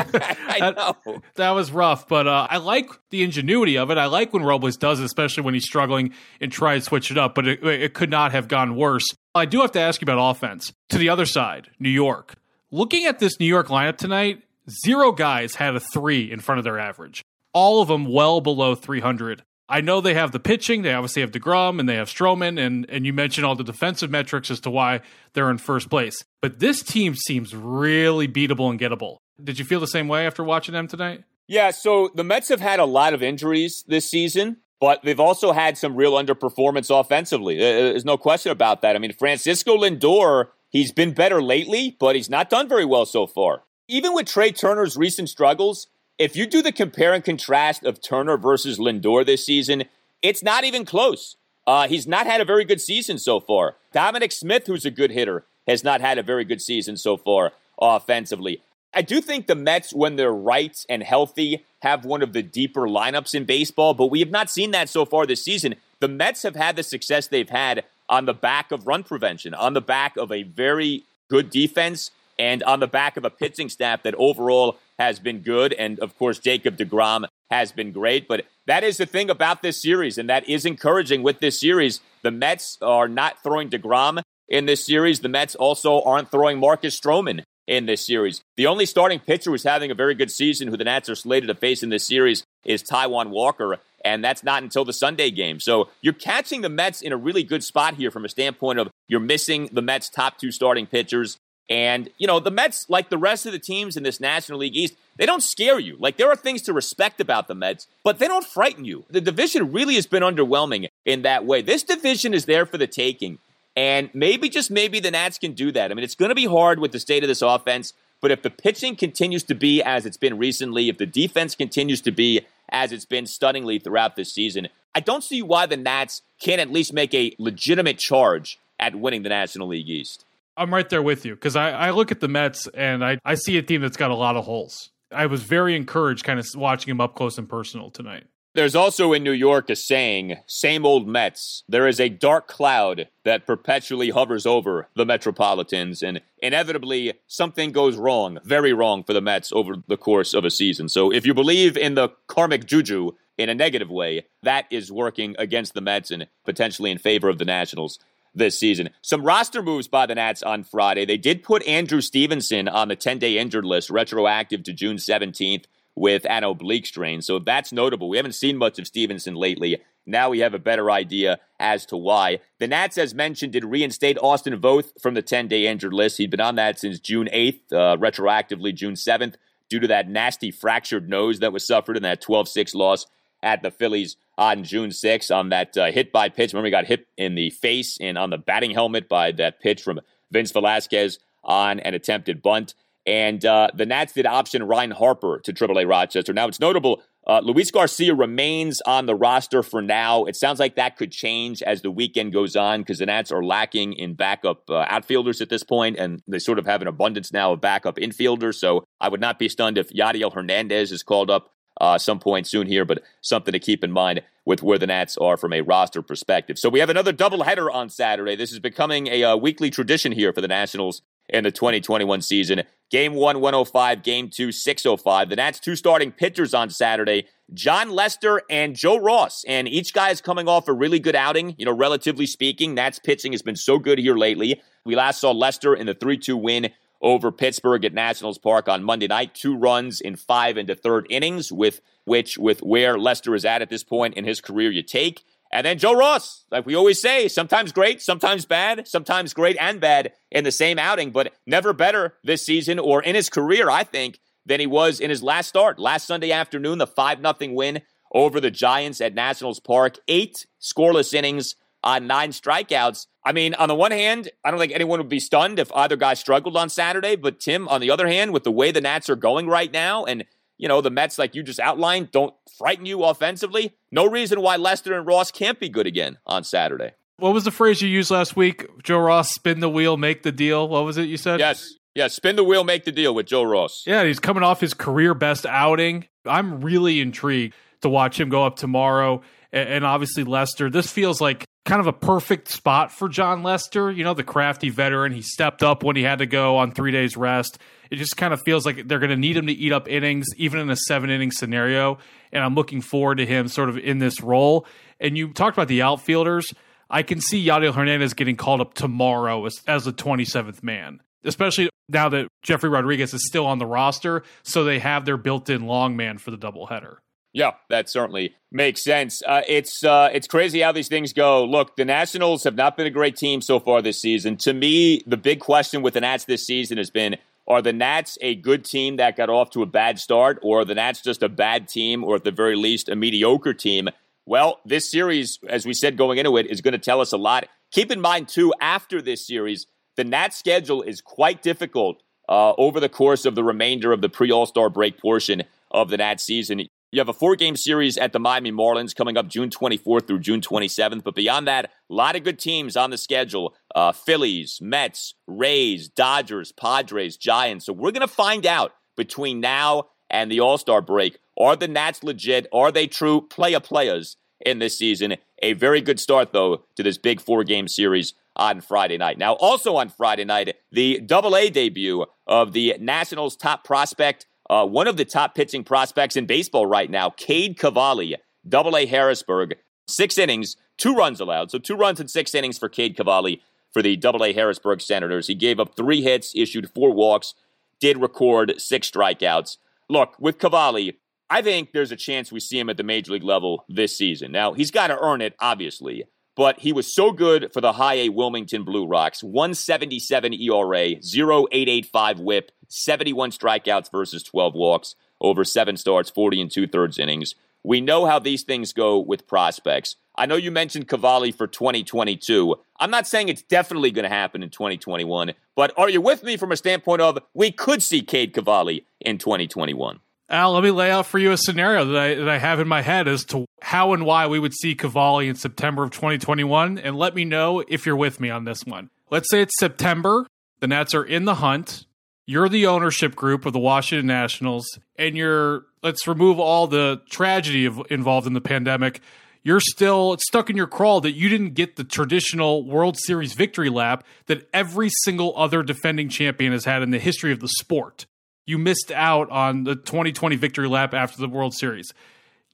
I 0.48 0.72
know. 0.72 0.96
That, 1.06 1.22
that, 1.36 1.50
was 1.52 1.72
rough, 1.72 2.08
but 2.08 2.28
uh, 2.28 2.48
I 2.50 2.58
like 2.58 2.90
the 3.12 3.24
ingenuity 3.24 3.78
of 3.78 3.92
it. 3.92 3.98
I 3.98 4.08
like 4.08 4.34
when 4.34 4.44
Robles 4.44 4.78
does 4.78 5.00
it, 5.00 5.06
especially 5.06 5.44
when 5.44 5.54
he's 5.54 5.66
struggling 5.66 6.14
and 6.42 6.52
try 6.52 6.76
to 6.76 6.82
switch 6.82 7.12
it 7.12 7.18
up, 7.18 7.36
but 7.36 7.48
it, 7.48 7.64
it 7.64 7.94
could 7.94 8.10
not 8.10 8.32
have 8.32 8.48
gone 8.48 8.76
worse. 8.76 9.06
I 9.34 9.46
do 9.46 9.62
have 9.62 9.72
to 9.74 9.80
ask 9.80 10.02
you 10.02 10.06
about 10.06 10.32
offense. 10.32 10.74
To 10.90 10.98
the 10.98 11.10
other 11.10 11.26
side, 11.26 11.70
New 11.80 11.90
York. 11.90 12.36
Looking 12.76 13.06
at 13.06 13.20
this 13.20 13.40
New 13.40 13.46
York 13.46 13.68
lineup 13.68 13.96
tonight, 13.96 14.44
zero 14.70 15.14
guys 15.14 15.56
had 15.56 15.78
a 15.78 15.80
three 15.80 16.30
in 16.30 16.42
front 16.42 16.60
of 16.60 16.66
their 16.66 16.78
average. 16.78 17.24
All 17.54 17.82
of 17.82 17.88
them 17.88 18.04
well 18.04 18.42
below 18.42 18.76
300. 18.76 19.44
I 19.70 19.80
know 19.80 20.02
they 20.02 20.14
have 20.14 20.34
the 20.34 20.42
pitching. 20.42 20.82
They 20.82 20.94
obviously 20.94 21.22
have 21.22 21.32
DeGrom 21.32 21.80
and 21.80 21.88
they 21.88 21.96
have 21.96 22.10
Stroman, 22.10 22.60
and 22.60 22.86
and 22.90 23.06
you 23.06 23.14
mentioned 23.14 23.46
all 23.46 23.56
the 23.56 23.64
defensive 23.64 24.12
metrics 24.12 24.52
as 24.52 24.60
to 24.60 24.70
why 24.70 25.00
they're 25.32 25.50
in 25.50 25.58
first 25.58 25.90
place. 25.90 26.26
But 26.42 26.60
this 26.60 26.84
team 26.84 27.16
seems 27.16 27.56
really 27.56 28.28
beatable 28.28 28.70
and 28.70 28.78
gettable. 28.78 29.20
Did 29.42 29.58
you 29.58 29.64
feel 29.64 29.80
the 29.80 29.88
same 29.88 30.10
way 30.10 30.28
after 30.28 30.44
watching 30.44 30.74
them 30.74 30.90
tonight? 30.90 31.24
Yeah. 31.48 31.72
So 31.72 32.10
the 32.14 32.26
Mets 32.26 32.50
have 32.50 32.60
had 32.60 32.82
a 32.82 32.86
lot 32.86 33.14
of 33.14 33.24
injuries 33.24 33.86
this 33.88 34.10
season, 34.10 34.58
but 34.82 35.02
they've 35.02 35.18
also 35.18 35.54
had 35.54 35.78
some 35.78 35.96
real 35.96 36.16
underperformance 36.22 36.90
offensively. 36.90 37.58
There's 37.58 38.04
no 38.04 38.18
question 38.18 38.52
about 38.52 38.82
that. 38.82 38.98
I 38.98 39.00
mean, 39.00 39.14
Francisco 39.14 39.78
Lindor, 39.78 40.48
he's 40.76 40.92
been 40.92 41.14
better 41.14 41.42
lately, 41.42 41.96
but 41.98 42.18
he's 42.18 42.30
not 42.30 42.50
done 42.50 42.68
very 42.68 42.84
well 42.84 43.06
so 43.06 43.26
far. 43.26 43.64
Even 43.88 44.14
with 44.14 44.28
Trea 44.28 44.52
Turner's 44.52 44.98
recent 44.98 45.30
struggles, 45.30 45.88
if 46.20 46.36
you 46.36 46.46
do 46.46 46.62
the 46.62 46.74
compare 46.74 47.14
and 47.14 47.24
contrast 47.24 47.86
of 47.86 48.02
Turner 48.02 48.38
versus 48.38 48.78
Lindor 48.78 49.26
this 49.26 49.46
season, 49.46 49.86
it's 50.22 50.44
not 50.44 50.66
even 50.66 50.84
close. 50.84 51.38
Uh, 51.66 51.88
he's 51.88 52.06
not 52.06 52.28
had 52.28 52.42
a 52.42 52.46
very 52.46 52.66
good 52.66 52.82
season 52.82 53.18
so 53.18 53.40
far. 53.40 53.78
Dominic 53.94 54.34
Smith, 54.34 54.68
who's 54.68 54.86
a 54.86 54.92
good 54.92 55.12
hitter, 55.12 55.46
has 55.66 55.82
not 55.82 56.02
had 56.02 56.18
a 56.18 56.24
very 56.24 56.44
good 56.44 56.62
season 56.62 56.98
so 56.98 57.16
far 57.16 57.54
offensively. 57.80 58.62
I 58.94 59.02
do 59.02 59.22
think 59.22 59.48
the 59.48 59.56
Mets, 59.56 59.94
when 59.94 60.18
they're 60.18 60.34
right 60.34 60.78
and 60.90 61.04
healthy, 61.04 61.64
have 61.84 62.04
one 62.04 62.22
of 62.22 62.34
the 62.34 62.44
deeper 62.44 62.82
lineups 62.82 63.34
in 63.34 63.46
baseball, 63.46 63.94
but 63.94 64.08
we 64.08 64.20
have 64.20 64.32
not 64.32 64.50
seen 64.50 64.72
that 64.72 64.90
so 64.90 65.06
far 65.06 65.26
this 65.26 65.44
season. 65.44 65.76
The 66.02 66.10
Mets 66.10 66.44
have 66.44 66.58
had 66.58 66.76
the 66.76 66.84
success 66.84 67.28
they've 67.28 67.50
had 67.50 67.86
on 68.10 68.26
the 68.26 68.34
back 68.34 68.72
of 68.72 68.88
run 68.88 69.04
prevention, 69.04 69.54
on 69.54 69.74
the 69.74 69.82
back 69.82 70.18
of 70.18 70.32
a 70.32 70.44
very 70.44 71.04
good 71.30 71.50
defense, 71.50 72.12
and 72.38 72.64
on 72.64 72.80
the 72.80 72.88
back 72.88 73.18
of 73.18 73.26
a 73.26 73.30
pitching 73.30 73.70
staff 73.70 74.04
that 74.04 74.16
overall 74.16 74.78
has 75.00 75.20
been 75.20 75.40
good. 75.40 75.74
And 75.74 76.00
of 76.00 76.18
course, 76.18 76.40
Jacob 76.40 76.78
DeGrom 76.78 77.26
has 77.50 77.72
been 77.72 77.92
great. 77.92 78.28
But 78.28 78.46
that 78.68 78.84
is 78.84 78.98
the 78.98 79.06
thing 79.06 79.30
about 79.30 79.62
this 79.62 79.82
series, 79.82 80.18
and 80.18 80.30
that 80.30 80.48
is 80.50 80.66
encouraging 80.66 81.24
with 81.24 81.40
this 81.40 81.60
series. 81.60 82.02
The 82.24 82.32
Mets 82.32 82.78
are 82.82 83.08
not 83.08 83.42
throwing 83.44 83.70
DeGrom 83.70 84.22
in 84.50 84.66
this 84.66 84.84
series. 84.86 85.20
The 85.22 85.30
Mets 85.30 85.56
also 85.56 86.02
aren't 86.02 86.32
throwing 86.32 86.60
Marcus 86.60 87.00
Stroman 87.00 87.44
in 87.68 87.86
this 87.86 88.06
series. 88.06 88.42
The 88.58 88.68
only 88.68 88.86
starting 88.86 89.20
pitcher 89.20 89.52
who's 89.52 89.64
having 89.64 89.92
a 89.92 89.96
very 89.96 90.16
good 90.16 90.32
season, 90.32 90.68
who 90.68 90.78
the 90.78 90.84
Nats 90.84 91.10
are 91.10 91.16
slated 91.16 91.48
to 91.48 91.56
face 91.56 91.84
in 91.84 91.90
this 91.90 92.06
series, 92.06 92.44
is 92.64 92.84
Taijuan 92.84 93.30
Walker, 93.30 93.80
and 94.06 94.24
that's 94.24 94.44
not 94.44 94.64
until 94.64 94.86
the 94.86 94.94
Sunday 94.94 95.32
game. 95.32 95.60
So 95.60 95.90
you're 96.02 96.14
catching 96.14 96.62
the 96.62 96.70
Mets 96.70 97.02
in 97.02 97.12
a 97.12 97.18
really 97.18 97.44
good 97.44 97.64
spot 97.64 97.96
here 97.96 98.12
from 98.12 98.24
a 98.24 98.30
standpoint 98.30 98.80
of 98.80 98.90
you're 99.08 99.20
missing 99.20 99.68
the 99.74 99.82
Mets' 99.82 100.10
top 100.10 100.38
two 100.38 100.52
starting 100.52 100.86
pitchers. 100.86 101.38
And, 101.68 102.12
you 102.20 102.28
know, 102.28 102.40
the 102.40 102.52
Mets, 102.52 102.88
like 102.90 103.10
the 103.10 103.18
rest 103.18 103.48
of 103.48 103.52
the 103.52 103.60
teams 103.60 103.98
in 103.98 104.04
this 104.04 104.20
National 104.20 104.60
League 104.60 104.76
East, 104.76 104.94
they 105.18 105.26
don't 105.26 105.42
scare 105.42 105.80
you. 105.80 105.98
Like, 106.00 106.18
there 106.18 106.30
are 106.30 106.36
things 106.36 106.62
to 106.64 106.74
respect 106.74 107.20
about 107.20 107.48
the 107.48 107.56
Mets, 107.56 107.88
but 108.04 108.20
they 108.20 108.28
don't 108.28 108.46
frighten 108.46 108.86
you. 108.86 109.04
The 109.10 109.20
division 109.20 109.72
really 109.72 109.96
has 109.96 110.06
been 110.06 110.22
underwhelming 110.22 110.88
in 111.06 111.24
that 111.24 111.44
way. 111.44 111.64
This 111.64 111.82
division 111.82 112.36
is 112.36 112.46
there 112.46 112.68
for 112.68 112.78
the 112.78 112.86
taking. 112.86 113.40
And 113.76 114.12
maybe, 114.14 114.48
just 114.48 114.70
maybe, 114.70 115.00
the 115.00 115.10
Nats 115.10 115.40
can 115.40 115.54
do 115.54 115.72
that. 115.72 115.90
I 115.90 115.96
mean, 115.96 116.04
it's 116.04 116.16
going 116.16 116.30
to 116.30 116.36
be 116.36 116.46
hard 116.46 116.80
with 116.80 116.92
the 116.92 117.00
state 117.00 117.24
of 117.24 117.28
this 117.28 117.42
offense, 117.42 117.94
but 118.26 118.32
if 118.32 118.42
the 118.42 118.50
pitching 118.50 118.96
continues 118.96 119.44
to 119.44 119.54
be 119.54 119.84
as 119.84 120.04
it's 120.04 120.18
been 120.18 120.40
recently, 120.40 120.90
if 120.90 120.98
the 120.98 121.06
defense 121.06 121.54
continues 121.54 122.02
to 122.02 122.12
be 122.12 122.42
as 122.70 122.92
it's 122.92 123.06
been 123.06 123.28
stunningly 123.28 123.78
throughout 123.78 124.16
this 124.16 124.34
season, 124.34 124.68
I 124.96 125.00
don't 125.00 125.24
see 125.24 125.44
why 125.44 125.68
the 125.68 125.78
Nats 125.78 126.24
can't 126.42 126.60
at 126.60 126.72
least 126.72 126.92
make 126.92 127.14
a 127.14 127.36
legitimate 127.38 128.00
charge 128.00 128.58
at 128.80 128.96
winning 128.96 129.22
the 129.22 129.30
National 129.30 129.68
League 129.68 129.88
East. 129.88 130.26
I'm 130.58 130.74
right 130.74 130.90
there 130.90 131.04
with 131.04 131.24
you 131.24 131.36
because 131.36 131.56
I, 131.56 131.70
I 131.70 131.92
look 131.92 132.12
at 132.12 132.20
the 132.20 132.28
Mets 132.28 132.68
and 132.74 133.06
I, 133.06 133.20
I 133.24 133.36
see 133.36 133.60
a 133.60 133.62
team 133.62 133.82
that's 133.82 133.96
got 133.96 134.10
a 134.10 134.16
lot 134.16 134.36
of 134.36 134.46
holes. 134.46 134.90
I 135.12 135.28
was 135.28 135.44
very 135.44 135.76
encouraged 135.76 136.24
kind 136.24 136.40
of 136.40 136.48
watching 136.56 136.90
him 136.90 137.00
up 137.00 137.14
close 137.14 137.38
and 137.38 137.48
personal 137.48 137.92
tonight. 137.92 138.24
There's 138.56 138.74
also 138.74 139.12
in 139.12 139.22
New 139.22 139.34
York 139.34 139.70
a 139.70 139.76
saying, 139.76 140.38
same 140.46 140.86
old 140.86 141.10
Mets. 141.10 141.66
There 141.68 141.90
is 141.90 142.00
a 142.00 142.08
dark 142.08 142.48
cloud 142.48 143.10
that 143.26 143.46
perpetually 143.46 144.12
hovers 144.12 144.46
over 144.46 144.88
the 144.96 145.06
Metropolitans, 145.06 146.02
and 146.02 146.22
inevitably 146.42 147.16
something 147.28 147.74
goes 147.74 147.98
wrong, 147.98 148.40
very 148.46 148.72
wrong 148.72 149.04
for 149.04 149.12
the 149.12 149.20
Mets 149.20 149.52
over 149.52 149.76
the 149.90 149.98
course 149.98 150.34
of 150.34 150.46
a 150.46 150.50
season. 150.50 150.88
So 150.88 151.12
if 151.12 151.26
you 151.26 151.34
believe 151.34 151.76
in 151.76 151.96
the 151.96 152.14
karmic 152.28 152.66
juju 152.66 153.12
in 153.38 153.50
a 153.50 153.56
negative 153.56 153.90
way, 153.90 154.26
that 154.44 154.68
is 154.72 154.90
working 154.90 155.36
against 155.38 155.74
the 155.74 155.82
Mets 155.82 156.10
and 156.10 156.26
potentially 156.46 156.92
in 156.92 156.98
favor 156.98 157.28
of 157.28 157.40
the 157.40 157.44
Nationals 157.46 158.00
this 158.34 158.58
season. 158.58 158.90
Some 159.02 159.26
roster 159.26 159.62
moves 159.62 159.90
by 159.90 160.06
the 160.06 160.16
Nats 160.16 160.42
on 160.42 160.64
Friday. 160.64 161.04
They 161.04 161.18
did 161.18 161.44
put 161.44 161.68
Andrew 161.68 162.00
Stevenson 162.00 162.70
on 162.70 162.88
the 162.88 162.96
10 162.96 163.20
day 163.20 163.38
injured 163.38 163.66
list, 163.66 163.90
retroactive 163.90 164.64
to 164.64 164.72
June 164.72 164.96
17th 164.96 165.66
with 165.96 166.26
an 166.30 166.44
oblique 166.44 166.86
strain. 166.86 167.22
So 167.22 167.40
that's 167.40 167.72
notable. 167.72 168.10
We 168.10 168.18
haven't 168.18 168.34
seen 168.34 168.58
much 168.58 168.80
of 168.80 168.88
Stevenson 168.88 169.36
lately. 169.36 169.78
Now 170.06 170.30
we 170.30 170.40
have 170.40 170.54
a 170.54 170.60
better 170.60 170.92
idea 170.92 171.40
as 171.60 171.86
to 171.88 171.98
why. 171.98 172.40
The 172.60 172.68
Nats, 172.68 172.98
as 172.98 173.16
mentioned, 173.16 173.54
did 173.54 173.66
reinstate 173.66 174.18
Austin 174.22 174.60
Voth 174.60 174.92
from 175.02 175.14
the 175.14 175.22
10 175.22 175.48
day 175.48 175.68
injured 175.68 175.94
list. 175.94 176.18
He'd 176.18 176.30
been 176.30 176.42
on 176.42 176.56
that 176.56 176.80
since 176.80 177.00
June 177.00 177.30
8th, 177.34 177.60
uh, 177.72 177.98
retroactively 177.98 178.76
June 178.76 178.94
7th, 178.94 179.36
due 179.70 179.80
to 179.80 179.88
that 179.88 180.10
nasty 180.10 180.52
fractured 180.52 181.10
nose 181.10 181.40
that 181.40 181.54
was 181.54 181.66
suffered 181.66 181.98
in 181.98 182.04
that 182.04 182.22
12 182.22 182.48
6 182.48 182.76
loss 182.76 183.08
at 183.42 183.62
the 183.62 183.72
Phillies 183.72 184.18
on 184.38 184.64
June 184.64 184.90
6th 184.90 185.36
on 185.36 185.50
that 185.50 185.78
uh, 185.78 185.92
hit 185.92 186.12
by 186.12 186.30
pitch. 186.30 186.54
Remember, 186.54 186.68
he 186.68 186.72
got 186.72 186.86
hit 186.86 187.08
in 187.18 187.36
the 187.36 187.50
face 187.50 187.98
and 188.00 188.18
on 188.18 188.30
the 188.30 188.38
batting 188.38 188.72
helmet 188.72 189.10
by 189.10 189.32
that 189.34 189.60
pitch 189.60 189.82
from 189.82 190.00
Vince 190.32 190.52
Velasquez 190.52 191.20
on 191.44 191.80
an 191.80 191.94
attempted 191.94 192.42
bunt. 192.42 192.74
And 193.06 193.46
uh, 193.46 193.70
the 193.74 193.86
Nats 193.86 194.14
did 194.14 194.26
option 194.26 194.64
Ryne 194.64 194.92
Harper 194.92 195.40
to 195.44 195.54
AAA 195.54 195.88
Rochester. 195.88 196.34
Now, 196.34 196.48
it's 196.48 196.60
notable 196.60 197.04
uh, 197.28 197.42
Luis 197.44 197.72
Garcia 197.72 198.14
remains 198.14 198.82
on 198.82 199.08
the 199.08 199.16
roster 199.16 199.64
for 199.64 199.82
now. 199.82 200.26
It 200.26 200.36
sounds 200.36 200.60
like 200.60 200.76
that 200.76 200.96
could 200.96 201.12
change 201.12 201.64
as 201.64 201.82
the 201.82 201.90
weekend 201.90 202.34
goes 202.34 202.56
on 202.56 202.82
because 202.82 203.00
the 203.00 203.08
Nats 203.08 203.32
are 203.32 203.44
lacking 203.44 203.94
in 203.94 204.14
backup 204.14 204.70
uh, 204.70 204.86
outfielders 204.88 205.42
at 205.42 205.50
this 205.50 205.64
point, 205.64 205.98
and 205.98 206.22
they 206.28 206.38
sort 206.38 206.60
of 206.60 206.68
have 206.68 206.82
an 206.84 206.88
abundance 206.88 207.34
now 207.34 207.54
of 207.54 207.62
backup 207.62 207.96
infielders. 207.96 208.56
So 208.56 208.86
I 209.02 209.10
would 209.10 209.22
not 209.22 209.40
be 209.40 209.50
stunned 209.50 209.78
if 209.78 209.90
Yadiel 209.90 210.34
Hernandez 210.34 210.92
is 210.92 211.02
called 211.02 211.32
up 211.32 211.50
uh, 211.82 211.98
some 211.98 212.20
point 212.20 212.46
soon 212.46 212.68
here, 212.68 212.86
but 212.86 213.02
something 213.22 213.52
to 213.52 213.60
keep 213.60 213.84
in 213.84 213.92
mind 213.92 214.22
with 214.46 214.62
where 214.62 214.78
the 214.78 214.88
Nats 214.88 215.18
are 215.18 215.36
from 215.36 215.52
a 215.52 215.62
roster 215.62 216.04
perspective. 216.04 216.60
So 216.60 216.70
we 216.70 216.80
have 216.80 216.92
another 216.92 217.12
doubleheader 217.12 217.74
on 217.74 217.90
Saturday. 217.90 218.36
This 218.36 218.52
is 218.52 218.60
becoming 218.60 219.08
a 219.08 219.24
uh, 219.24 219.36
weekly 219.36 219.72
tradition 219.72 220.12
here 220.12 220.32
for 220.32 220.42
the 220.42 220.48
Nationals 220.48 221.02
in 221.30 221.44
the 221.44 221.52
2021 221.52 222.22
season. 222.22 222.64
Game 222.92 223.14
one, 223.14 223.42
105. 223.42 224.04
Game 224.04 224.30
two, 224.30 224.52
605. 224.52 225.30
The 225.30 225.36
Nats 225.36 225.60
two 225.60 225.76
starting 225.76 226.12
pitchers 226.12 226.54
on 226.54 226.70
Saturday, 226.70 227.26
Jon 227.54 227.90
Lester 227.90 228.42
and 228.50 228.76
Joe 228.76 228.98
Ross. 228.98 229.44
And 229.48 229.68
each 229.68 229.94
guy 229.94 230.12
is 230.12 230.22
coming 230.22 230.48
off 230.48 230.68
a 230.68 230.74
really 230.74 231.00
good 231.00 231.16
outing, 231.16 231.56
you 231.58 231.66
know, 231.66 231.76
relatively 231.76 232.26
speaking. 232.26 232.76
Nats 232.76 233.00
pitching 233.00 233.32
has 233.32 233.42
been 233.42 233.56
so 233.56 233.80
good 233.80 233.98
here 233.98 234.16
lately. 234.16 234.62
We 234.86 234.96
last 234.96 235.22
saw 235.22 235.32
Lester 235.32 235.74
in 235.74 235.88
the 235.88 235.96
3 235.96 236.18
2 236.18 236.38
win 236.38 236.70
over 237.02 237.32
Pittsburgh 237.32 237.86
at 237.86 237.94
Nationals 237.94 238.38
Park 238.38 238.68
on 238.68 238.84
Monday 238.84 239.08
night. 239.08 239.34
Two 239.34 239.56
runs 239.56 240.02
in 240.02 240.16
five 240.16 240.58
into 240.58 240.76
third 240.76 241.08
innings, 241.10 241.52
with 241.52 241.82
which, 242.06 242.38
with 242.38 242.62
where 242.62 242.98
Lester 242.98 243.36
is 243.36 243.46
at 243.46 243.62
at 243.62 243.70
this 243.70 243.84
point 243.84 244.16
in 244.16 244.26
his 244.26 244.42
career, 244.42 244.72
you 244.72 244.84
take. 244.84 245.24
And 245.56 245.66
then 245.66 245.78
Joe 245.78 245.94
Ross, 245.94 246.44
like 246.52 246.66
we 246.66 246.76
always 246.76 247.00
say, 247.00 247.30
sometimes 247.30 247.72
great, 247.72 248.02
sometimes 248.02 248.46
bad, 248.46 248.90
sometimes 248.90 249.34
great 249.34 249.56
and 249.58 249.80
bad 249.80 250.12
in 250.30 250.44
the 250.44 250.52
same 250.52 250.78
outing, 250.78 251.12
but 251.12 251.32
never 251.48 251.72
better 251.72 252.18
this 252.26 252.46
season 252.46 252.78
or 252.78 253.02
in 253.02 253.16
his 253.16 253.30
career, 253.30 253.70
I 253.70 253.86
think, 253.86 254.20
than 254.46 254.60
he 254.60 254.68
was 254.68 255.00
in 255.00 255.10
his 255.10 255.24
last 255.24 255.48
start. 255.48 255.80
Last 255.80 256.08
Sunday 256.08 256.34
afternoon, 256.34 256.78
the 256.78 256.86
5 256.86 257.20
0 257.22 257.54
win 257.54 257.84
over 258.12 258.42
the 258.42 258.52
Giants 258.52 259.00
at 259.00 259.14
Nationals 259.14 259.62
Park. 259.62 259.98
Eight 260.10 260.46
scoreless 260.62 261.14
innings 261.14 261.56
on 261.82 262.06
nine 262.06 262.32
strikeouts. 262.32 263.08
I 263.24 263.32
mean, 263.32 263.54
on 263.54 263.70
the 263.70 263.76
one 263.76 263.92
hand, 263.92 264.32
I 264.44 264.52
don't 264.52 264.60
think 264.60 264.74
anyone 264.74 265.00
would 265.00 265.08
be 265.08 265.22
stunned 265.22 265.58
if 265.58 265.72
either 265.74 265.96
guy 265.96 266.16
struggled 266.16 266.58
on 266.58 266.68
Saturday, 266.68 267.16
but 267.16 267.40
Tim, 267.40 267.70
on 267.70 267.80
the 267.80 267.92
other 267.92 268.08
hand, 268.08 268.34
with 268.34 268.44
the 268.44 268.52
way 268.52 268.72
the 268.72 268.82
Nats 268.82 269.10
are 269.10 269.16
going 269.16 269.48
right 269.48 269.72
now 269.72 270.04
and 270.04 270.26
you 270.58 270.68
know, 270.68 270.82
the 270.82 270.90
Mets, 270.90 271.18
like 271.18 271.36
you 271.36 271.44
just 271.44 271.60
outlined, 271.60 272.12
don't 272.12 272.34
frighten 272.58 272.86
you 272.86 273.04
offensively. 273.04 273.74
No 273.92 274.06
reason 274.06 274.42
why 274.42 274.56
Lester 274.56 274.94
and 274.94 275.06
Ross 275.06 275.32
can't 275.32 275.60
be 275.60 275.70
good 275.70 275.88
again 275.88 276.18
on 276.26 276.44
Saturday. 276.44 276.92
What 277.18 277.34
was 277.34 277.46
the 277.46 277.52
phrase 277.52 277.82
you 277.82 277.90
used 277.90 278.12
last 278.12 278.36
week? 278.36 278.66
Joe 278.84 279.00
Ross, 279.00 279.32
spin 279.32 279.62
the 279.62 279.70
wheel, 279.70 279.96
make 279.98 280.24
the 280.24 280.32
deal. 280.32 280.68
What 280.68 280.84
was 280.84 280.98
it 280.98 281.04
you 281.04 281.18
said? 281.18 281.40
Yes. 281.40 281.66
Yeah, 281.94 282.08
spin 282.08 282.36
the 282.36 282.44
wheel, 282.44 282.66
make 282.66 282.84
the 282.84 282.92
deal 282.92 283.16
with 283.16 283.26
Joe 283.26 283.44
Ross. 283.44 283.84
Yeah, 283.86 284.04
he's 284.04 284.20
coming 284.20 284.44
off 284.44 284.60
his 284.60 284.74
career 284.74 285.14
best 285.14 285.46
outing. 285.46 286.08
I'm 286.26 286.60
really 286.60 287.00
intrigued 287.00 287.56
to 287.82 287.90
watch 287.90 288.20
him 288.20 288.28
go 288.28 288.44
up 288.44 288.58
tomorrow. 288.58 289.22
And 289.54 289.86
obviously, 289.86 290.26
Lester, 290.26 290.70
this 290.70 290.92
feels 290.92 291.22
like 291.22 291.46
kind 291.64 291.80
of 291.80 291.88
a 291.88 291.94
perfect 291.94 292.50
spot 292.50 292.92
for 292.92 293.08
Jon 293.08 293.44
Lester. 293.44 293.90
You 293.90 294.04
know, 294.04 294.14
the 294.14 294.26
crafty 294.26 294.70
veteran. 294.70 295.14
He 295.14 295.22
stepped 295.22 295.64
up 295.64 295.84
when 295.84 295.96
he 295.96 296.04
had 296.04 296.20
to 296.20 296.26
go 296.26 296.58
on 296.58 296.74
three 296.74 296.92
days 296.92 297.16
rest. 297.16 297.58
It 297.92 297.98
just 297.98 298.18
kind 298.18 298.34
of 298.34 298.42
feels 298.44 298.66
like 298.66 298.88
they're 298.88 299.00
going 299.00 299.10
to 299.10 299.18
need 299.18 299.38
him 299.38 299.48
to 299.48 299.54
eat 299.54 299.72
up 299.72 299.88
innings, 299.88 300.28
even 300.38 300.60
in 300.60 300.70
a 300.70 300.76
seven 300.76 301.10
inning 301.10 301.32
scenario. 301.32 301.98
And 302.32 302.44
I'm 302.44 302.56
looking 302.56 302.82
forward 302.82 303.20
to 303.20 303.26
him 303.26 303.48
sort 303.48 303.70
of 303.70 303.78
in 303.78 304.00
this 304.00 304.22
role. 304.22 304.66
And 305.00 305.18
you 305.18 305.34
talked 305.34 305.58
about 305.58 305.68
the 305.68 305.82
outfielders. 305.82 306.54
I 306.90 307.04
can 307.04 307.22
see 307.22 307.46
Yadiel 307.46 307.74
Hernandez 307.74 308.14
getting 308.14 308.36
called 308.36 308.62
up 308.62 308.74
tomorrow 308.74 309.46
as, 309.46 309.62
as 309.68 309.86
the 309.86 309.94
27th 309.94 310.64
man, 310.64 311.02
especially 311.24 311.70
now 311.90 312.10
that 312.10 312.28
Jeffrey 312.44 312.70
Rodriguez 312.70 313.14
is 313.14 313.26
still 313.28 313.46
on 313.46 313.60
the 313.60 313.66
roster. 313.66 314.24
So 314.44 314.64
they 314.64 314.80
have 314.80 315.06
their 315.06 315.18
built 315.18 315.50
in 315.50 315.66
long 315.66 315.96
man 315.96 316.18
for 316.18 316.32
the 316.32 316.38
doubleheader. 316.38 316.98
Yeah, 317.36 317.52
that 317.70 317.90
certainly 317.90 318.34
makes 318.50 318.82
sense. 318.82 319.22
Uh, 319.22 319.42
it's 319.46 319.84
uh, 319.84 320.10
it's 320.14 320.26
crazy 320.26 320.62
how 320.62 320.72
these 320.72 320.88
things 320.88 321.12
go. 321.12 321.44
Look, 321.44 321.76
the 321.76 321.84
Nationals 321.84 322.46
have 322.46 322.56
not 322.56 322.78
been 322.78 322.88
a 322.88 322.92
great 322.92 323.18
team 323.18 323.42
so 323.42 323.60
far 323.60 323.82
this 323.82 324.00
season. 324.00 324.38
To 324.38 324.54
me, 324.54 325.04
the 325.06 325.18
big 325.18 325.42
question 325.42 325.82
with 325.82 325.96
the 325.96 326.00
Nats 326.00 326.24
this 326.24 326.46
season 326.46 326.78
has 326.78 326.90
been 326.90 327.18
are 327.48 327.62
the 327.62 327.74
Nats 327.74 328.18
a 328.22 328.36
good 328.36 328.66
team 328.66 328.96
that 328.98 329.16
got 329.16 329.30
off 329.30 329.52
to 329.52 329.62
a 329.62 329.68
bad 329.68 330.00
start, 330.00 330.40
or 330.42 330.62
are 330.62 330.66
the 330.66 330.76
Nats 330.76 331.02
just 331.02 331.24
a 331.24 331.30
bad 331.30 331.68
team, 331.68 332.04
or 332.04 332.16
at 332.16 332.24
the 332.24 332.32
very 332.32 332.56
least, 332.56 332.90
a 332.90 332.96
mediocre 332.96 333.54
team? 333.54 333.90
Well, 334.26 334.60
this 334.66 334.90
series, 334.90 335.40
as 335.48 335.66
we 335.66 335.74
said 335.74 335.98
going 335.98 336.18
into 336.18 336.38
it, 336.38 336.48
is 336.48 336.62
going 336.62 336.72
to 336.72 336.80
tell 336.80 337.02
us 337.02 337.12
a 337.12 337.18
lot. 337.18 337.48
Keep 337.72 337.92
in 337.92 338.02
mind, 338.02 338.28
too, 338.28 338.54
after 338.60 339.02
this 339.02 339.26
series, 339.26 339.68
the 339.96 340.04
Nats 340.04 340.38
schedule 340.38 340.82
is 340.82 341.02
quite 341.02 341.42
difficult 341.42 342.02
uh, 342.28 342.54
over 342.58 342.80
the 342.80 342.90
course 342.90 343.26
of 343.26 343.36
the 343.36 343.44
remainder 343.44 343.92
of 343.92 344.02
the 344.02 344.10
pre 344.10 344.32
All 344.32 344.46
Star 344.46 344.70
break 344.70 345.00
portion 345.00 345.44
of 345.70 345.90
the 345.90 345.98
Nats 345.98 346.24
season. 346.24 346.64
You 346.96 347.02
have 347.02 347.10
a 347.10 347.14
four 347.14 347.36
game 347.36 347.58
series 347.58 347.98
at 347.98 348.14
the 348.14 348.20
Miami 348.20 348.54
Marlins 348.54 348.96
coming 348.96 349.18
up 349.18 349.28
June 349.28 349.50
24th 349.50 350.08
through 350.08 350.20
June 350.20 350.40
27th. 350.40 351.04
But 351.04 351.14
beyond 351.14 351.46
that, 351.46 351.66
a 351.66 351.70
lot 351.94 352.16
of 352.16 352.24
good 352.24 352.40
teams 352.40 352.78
on 352.78 352.90
the 352.90 352.98
schedule 352.98 353.54
uh, 353.76 353.92
Phillies, 353.92 354.60
Mets, 354.62 355.14
Rays, 355.28 355.90
Dodgers, 355.90 356.54
Padres, 356.54 357.18
Giants. 357.18 357.66
So 357.66 357.74
we're 357.74 357.92
going 357.92 358.00
to 358.00 358.08
find 358.08 358.46
out 358.46 358.72
between 358.96 359.42
now 359.42 359.88
and 360.10 360.32
the 360.32 360.40
All 360.40 360.58
Star 360.58 360.82
break 360.82 361.20
are 361.38 361.58
the 361.58 361.68
Nats 361.68 362.02
legit? 362.02 362.48
Are 362.54 362.72
they 362.72 362.88
true 362.88 363.20
player 363.20 363.60
players 363.60 364.16
in 364.46 364.60
this 364.60 364.78
season? 364.78 365.18
A 365.40 365.52
very 365.52 365.82
good 365.82 366.00
start, 366.00 366.32
though, 366.32 366.64
to 366.78 366.84
this 366.84 366.98
big 366.98 367.20
four 367.20 367.44
game 367.44 367.68
series 367.68 368.14
on 368.38 368.62
Friday 368.62 368.98
night. 368.98 369.18
Now, 369.18 369.34
also 369.34 369.76
on 369.76 369.90
Friday 369.90 370.24
night, 370.24 370.56
the 370.72 371.02
double 371.02 371.36
A 371.36 371.50
debut 371.50 372.06
of 372.26 372.54
the 372.54 372.78
Nationals' 372.80 373.36
top 373.36 373.66
prospect 373.66 374.28
uh, 374.50 374.66
one 374.66 374.88
of 374.88 374.98
the 374.98 375.06
top 375.06 375.36
pitching 375.36 375.64
prospects 375.64 376.16
in 376.16 376.26
baseball 376.26 376.66
right 376.66 376.90
now, 376.90 377.10
Cade 377.10 377.58
Cavalli, 377.58 378.16
Double 378.48 378.78
A 378.78 378.86
Harrisburg, 378.86 379.56
six 379.88 380.18
innings, 380.18 380.56
two 380.78 380.96
runs 380.96 381.20
allowed. 381.20 381.52
So 381.52 381.58
two 381.58 381.76
runs 381.76 382.00
in 382.00 382.08
six 382.08 382.36
innings 382.36 382.58
for 382.58 382.70
Cade 382.70 382.96
Cavalli 382.96 383.42
for 383.72 383.82
the 383.82 383.96
Double 383.96 384.24
A 384.24 384.34
Harrisburg 384.34 384.82
Senators. 384.82 385.28
He 385.28 385.36
gave 385.36 385.60
up 385.60 385.76
three 385.76 386.02
hits, 386.02 386.34
issued 386.36 386.70
four 386.70 386.92
walks, 386.92 387.34
did 387.80 387.98
record 387.98 388.60
six 388.60 388.90
strikeouts. 388.90 389.58
Look, 389.90 390.16
with 390.20 390.40
Cavalli, 390.40 391.00
I 391.30 391.42
think 391.42 391.72
there's 391.72 391.92
a 391.92 391.96
chance 391.96 392.32
we 392.32 392.40
see 392.40 392.60
him 392.60 392.70
at 392.70 392.78
the 392.78 392.84
major 392.84 393.14
league 393.14 393.24
level 393.24 393.66
this 393.68 393.98
season. 393.98 394.32
Now, 394.32 394.54
he's 394.54 394.72
got 394.72 394.88
to 394.88 395.00
earn 395.00 395.22
it, 395.22 395.36
obviously 395.40 396.06
but 396.36 396.60
he 396.60 396.74
was 396.74 396.94
so 396.94 397.12
good 397.12 397.52
for 397.54 397.62
the 397.62 397.74
high 397.74 397.96
A 397.96 398.10
Wilmington 398.10 398.64
Blue 398.64 398.86
Rocks. 398.86 399.24
177 399.24 400.34
ERA, 400.34 400.96
0.885 400.96 402.20
whip, 402.20 402.52
71 402.68 403.32
strikeouts 403.32 403.92
versus 403.92 404.24
12 404.24 404.54
walks 404.54 404.96
over 405.22 405.44
seven 405.44 405.78
starts, 405.78 406.10
40 406.10 406.42
and 406.42 406.52
two 406.52 406.68
thirds 406.68 407.00
innings. 407.00 407.36
We 407.64 407.82
know 407.82 408.06
how 408.06 408.20
these 408.20 408.44
things 408.44 408.74
go 408.74 409.00
with 409.00 409.28
prospects. 409.28 409.96
I 410.16 410.28
know 410.28 410.36
you 410.36 410.52
mentioned 410.52 410.88
Cavalli 410.88 411.32
for 411.32 411.48
2022. 411.48 412.56
I'm 412.80 412.92
not 412.92 413.08
saying 413.08 413.30
it's 413.30 413.42
definitely 413.42 413.92
going 413.92 414.04
to 414.04 414.10
happen 414.10 414.44
in 414.44 414.50
2021, 414.50 415.34
but 415.56 415.74
are 415.78 415.90
you 415.90 416.00
with 416.00 416.24
me 416.24 416.38
from 416.38 416.52
a 416.52 416.58
standpoint 416.58 417.02
of 417.02 417.20
we 417.34 417.52
could 417.52 417.82
see 417.82 418.02
Cade 418.02 418.34
Cavalli 418.34 418.86
in 419.02 419.18
2021? 419.18 420.00
Al, 420.30 420.54
let 420.54 420.64
me 420.64 420.72
lay 420.72 420.90
out 420.90 421.06
for 421.06 421.20
you 421.20 421.32
a 421.32 421.38
scenario 421.38 421.86
that 421.86 421.98
I, 421.98 422.16
that 422.16 422.30
I 422.30 422.38
have 422.40 422.60
in 422.60 422.68
my 422.68 422.82
head 422.82 423.08
as 423.08 423.26
to 423.26 423.46
how 423.62 423.94
and 423.94 424.06
why 424.06 424.26
we 424.26 424.40
would 424.40 424.54
see 424.54 424.74
Cavalli 424.74 425.28
in 425.28 425.36
September 425.36 425.84
of 425.84 425.92
2021, 425.92 426.80
and 426.80 426.96
let 426.96 427.14
me 427.14 427.26
know 427.26 427.64
if 427.68 427.86
you're 427.86 427.96
with 427.96 428.20
me 428.20 428.30
on 428.30 428.44
this 428.44 428.66
one. 428.66 428.90
Let's 429.12 429.30
say 429.30 429.42
it's 429.42 429.58
September, 429.60 430.26
the 430.62 430.68
Nats 430.68 430.96
are 430.96 431.04
in 431.04 431.26
the 431.26 431.36
hunt, 431.36 431.86
you're 432.26 432.50
the 432.50 432.68
ownership 432.68 433.16
group 433.16 433.46
of 433.46 433.54
the 433.54 433.60
Washington 433.60 434.08
Nationals, 434.08 434.80
and 434.98 435.16
you're, 435.16 435.66
let's 435.84 436.08
remove 436.08 436.40
all 436.40 436.68
the 436.68 437.02
tragedy 437.10 437.66
of, 437.66 437.82
involved 437.90 438.28
in 438.28 438.34
the 438.34 438.42
pandemic. 438.42 439.02
You're 439.44 439.60
still 439.60 440.18
stuck 440.28 440.50
in 440.50 440.58
your 440.58 440.68
crawl 440.68 441.02
that 441.02 441.12
you 441.12 441.30
didn't 441.30 441.54
get 441.54 441.76
the 441.76 441.84
traditional 441.84 442.66
World 442.66 442.98
Series 442.98 443.34
victory 443.34 443.70
lap 443.70 444.04
that 444.26 444.50
every 444.54 444.90
single 445.04 445.38
other 445.38 445.62
defending 445.62 446.10
champion 446.10 446.52
has 446.52 446.66
had 446.66 446.82
in 446.82 446.90
the 446.90 447.00
history 447.00 447.32
of 447.32 447.40
the 447.40 447.48
sport 447.48 448.08
you 448.46 448.58
missed 448.58 448.92
out 448.92 449.30
on 449.30 449.64
the 449.64 449.76
2020 449.76 450.36
victory 450.36 450.68
lap 450.68 450.94
after 450.94 451.18
the 451.18 451.28
World 451.28 451.54
Series. 451.54 451.92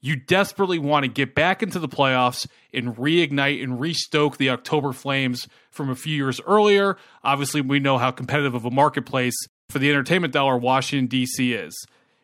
You 0.00 0.16
desperately 0.16 0.80
want 0.80 1.04
to 1.04 1.08
get 1.08 1.34
back 1.34 1.62
into 1.62 1.78
the 1.78 1.88
playoffs 1.88 2.48
and 2.74 2.96
reignite 2.96 3.62
and 3.62 3.78
restoke 3.78 4.36
the 4.36 4.50
October 4.50 4.92
Flames 4.92 5.46
from 5.70 5.90
a 5.90 5.94
few 5.94 6.16
years 6.16 6.40
earlier. 6.44 6.96
Obviously, 7.22 7.60
we 7.60 7.78
know 7.78 7.98
how 7.98 8.10
competitive 8.10 8.54
of 8.54 8.64
a 8.64 8.70
marketplace 8.70 9.36
for 9.72 9.78
the 9.78 9.90
entertainment 9.90 10.32
dollar 10.32 10.56
Washington, 10.56 11.06
D.C. 11.06 11.54
is. 11.54 11.74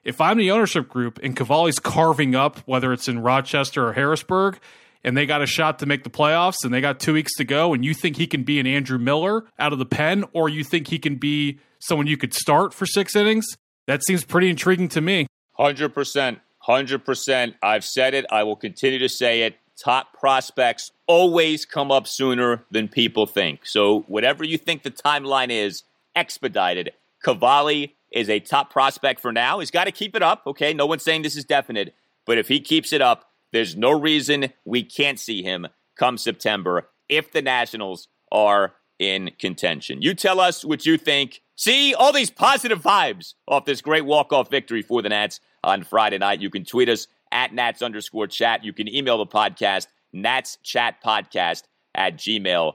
If 0.04 0.20
I'm 0.20 0.38
the 0.38 0.50
ownership 0.50 0.88
group 0.88 1.18
and 1.22 1.36
Cavalli's 1.36 1.78
carving 1.78 2.34
up, 2.34 2.58
whether 2.60 2.92
it's 2.92 3.08
in 3.08 3.20
Rochester 3.20 3.88
or 3.88 3.92
Harrisburg, 3.94 4.58
and 5.02 5.16
they 5.16 5.26
got 5.26 5.42
a 5.42 5.46
shot 5.46 5.78
to 5.78 5.86
make 5.86 6.04
the 6.04 6.10
playoffs 6.10 6.64
and 6.64 6.72
they 6.72 6.80
got 6.80 7.00
two 7.00 7.14
weeks 7.14 7.34
to 7.36 7.44
go, 7.44 7.72
and 7.72 7.84
you 7.84 7.94
think 7.94 8.16
he 8.16 8.26
can 8.26 8.42
be 8.42 8.60
an 8.60 8.66
Andrew 8.66 8.98
Miller 8.98 9.44
out 9.58 9.72
of 9.72 9.78
the 9.78 9.86
pen, 9.86 10.24
or 10.32 10.48
you 10.48 10.62
think 10.62 10.88
he 10.88 10.98
can 10.98 11.16
be 11.16 11.58
someone 11.78 12.06
you 12.06 12.16
could 12.16 12.34
start 12.34 12.74
for 12.74 12.86
six 12.86 13.16
innings, 13.16 13.46
that 13.86 14.04
seems 14.04 14.24
pretty 14.24 14.50
intriguing 14.50 14.88
to 14.88 15.00
me. 15.00 15.26
100%. 15.58 16.40
100%. 16.68 17.54
I've 17.62 17.84
said 17.84 18.14
it. 18.14 18.26
I 18.30 18.42
will 18.42 18.56
continue 18.56 18.98
to 18.98 19.08
say 19.08 19.42
it. 19.42 19.56
Top 19.82 20.12
prospects 20.12 20.90
always 21.06 21.64
come 21.64 21.90
up 21.90 22.06
sooner 22.06 22.64
than 22.70 22.88
people 22.88 23.26
think. 23.26 23.64
So, 23.64 24.00
whatever 24.08 24.42
you 24.42 24.58
think 24.58 24.82
the 24.82 24.90
timeline 24.90 25.50
is, 25.50 25.84
expedited. 26.16 26.90
Cavalli 27.24 27.96
is 28.12 28.28
a 28.28 28.40
top 28.40 28.72
prospect 28.72 29.20
for 29.20 29.32
now. 29.32 29.58
He's 29.58 29.70
got 29.70 29.84
to 29.84 29.92
keep 29.92 30.16
it 30.16 30.22
up. 30.22 30.42
Okay. 30.46 30.72
No 30.72 30.86
one's 30.86 31.02
saying 31.02 31.22
this 31.22 31.36
is 31.36 31.44
definite. 31.44 31.94
But 32.26 32.38
if 32.38 32.48
he 32.48 32.60
keeps 32.60 32.92
it 32.92 33.00
up, 33.00 33.30
there's 33.52 33.76
no 33.76 33.90
reason 33.90 34.52
we 34.64 34.82
can't 34.82 35.18
see 35.18 35.42
him 35.42 35.66
come 35.96 36.18
September 36.18 36.88
if 37.08 37.32
the 37.32 37.42
Nationals 37.42 38.08
are 38.30 38.74
in 38.98 39.30
contention. 39.38 40.02
You 40.02 40.14
tell 40.14 40.40
us 40.40 40.64
what 40.64 40.84
you 40.84 40.98
think. 40.98 41.42
See 41.56 41.94
all 41.94 42.12
these 42.12 42.30
positive 42.30 42.82
vibes 42.82 43.34
off 43.46 43.64
this 43.64 43.80
great 43.80 44.04
walk-off 44.04 44.50
victory 44.50 44.82
for 44.82 45.02
the 45.02 45.08
Nats 45.08 45.40
on 45.64 45.82
Friday 45.82 46.18
night. 46.18 46.40
You 46.40 46.50
can 46.50 46.64
tweet 46.64 46.88
us 46.88 47.06
at 47.32 47.52
Nats 47.52 47.82
underscore 47.82 48.26
chat. 48.26 48.64
You 48.64 48.72
can 48.72 48.92
email 48.92 49.18
the 49.18 49.26
podcast, 49.26 49.86
Nats 50.12 50.58
Chat 50.62 51.02
Podcast 51.02 51.64
at 51.94 52.16
gmail.com. 52.16 52.74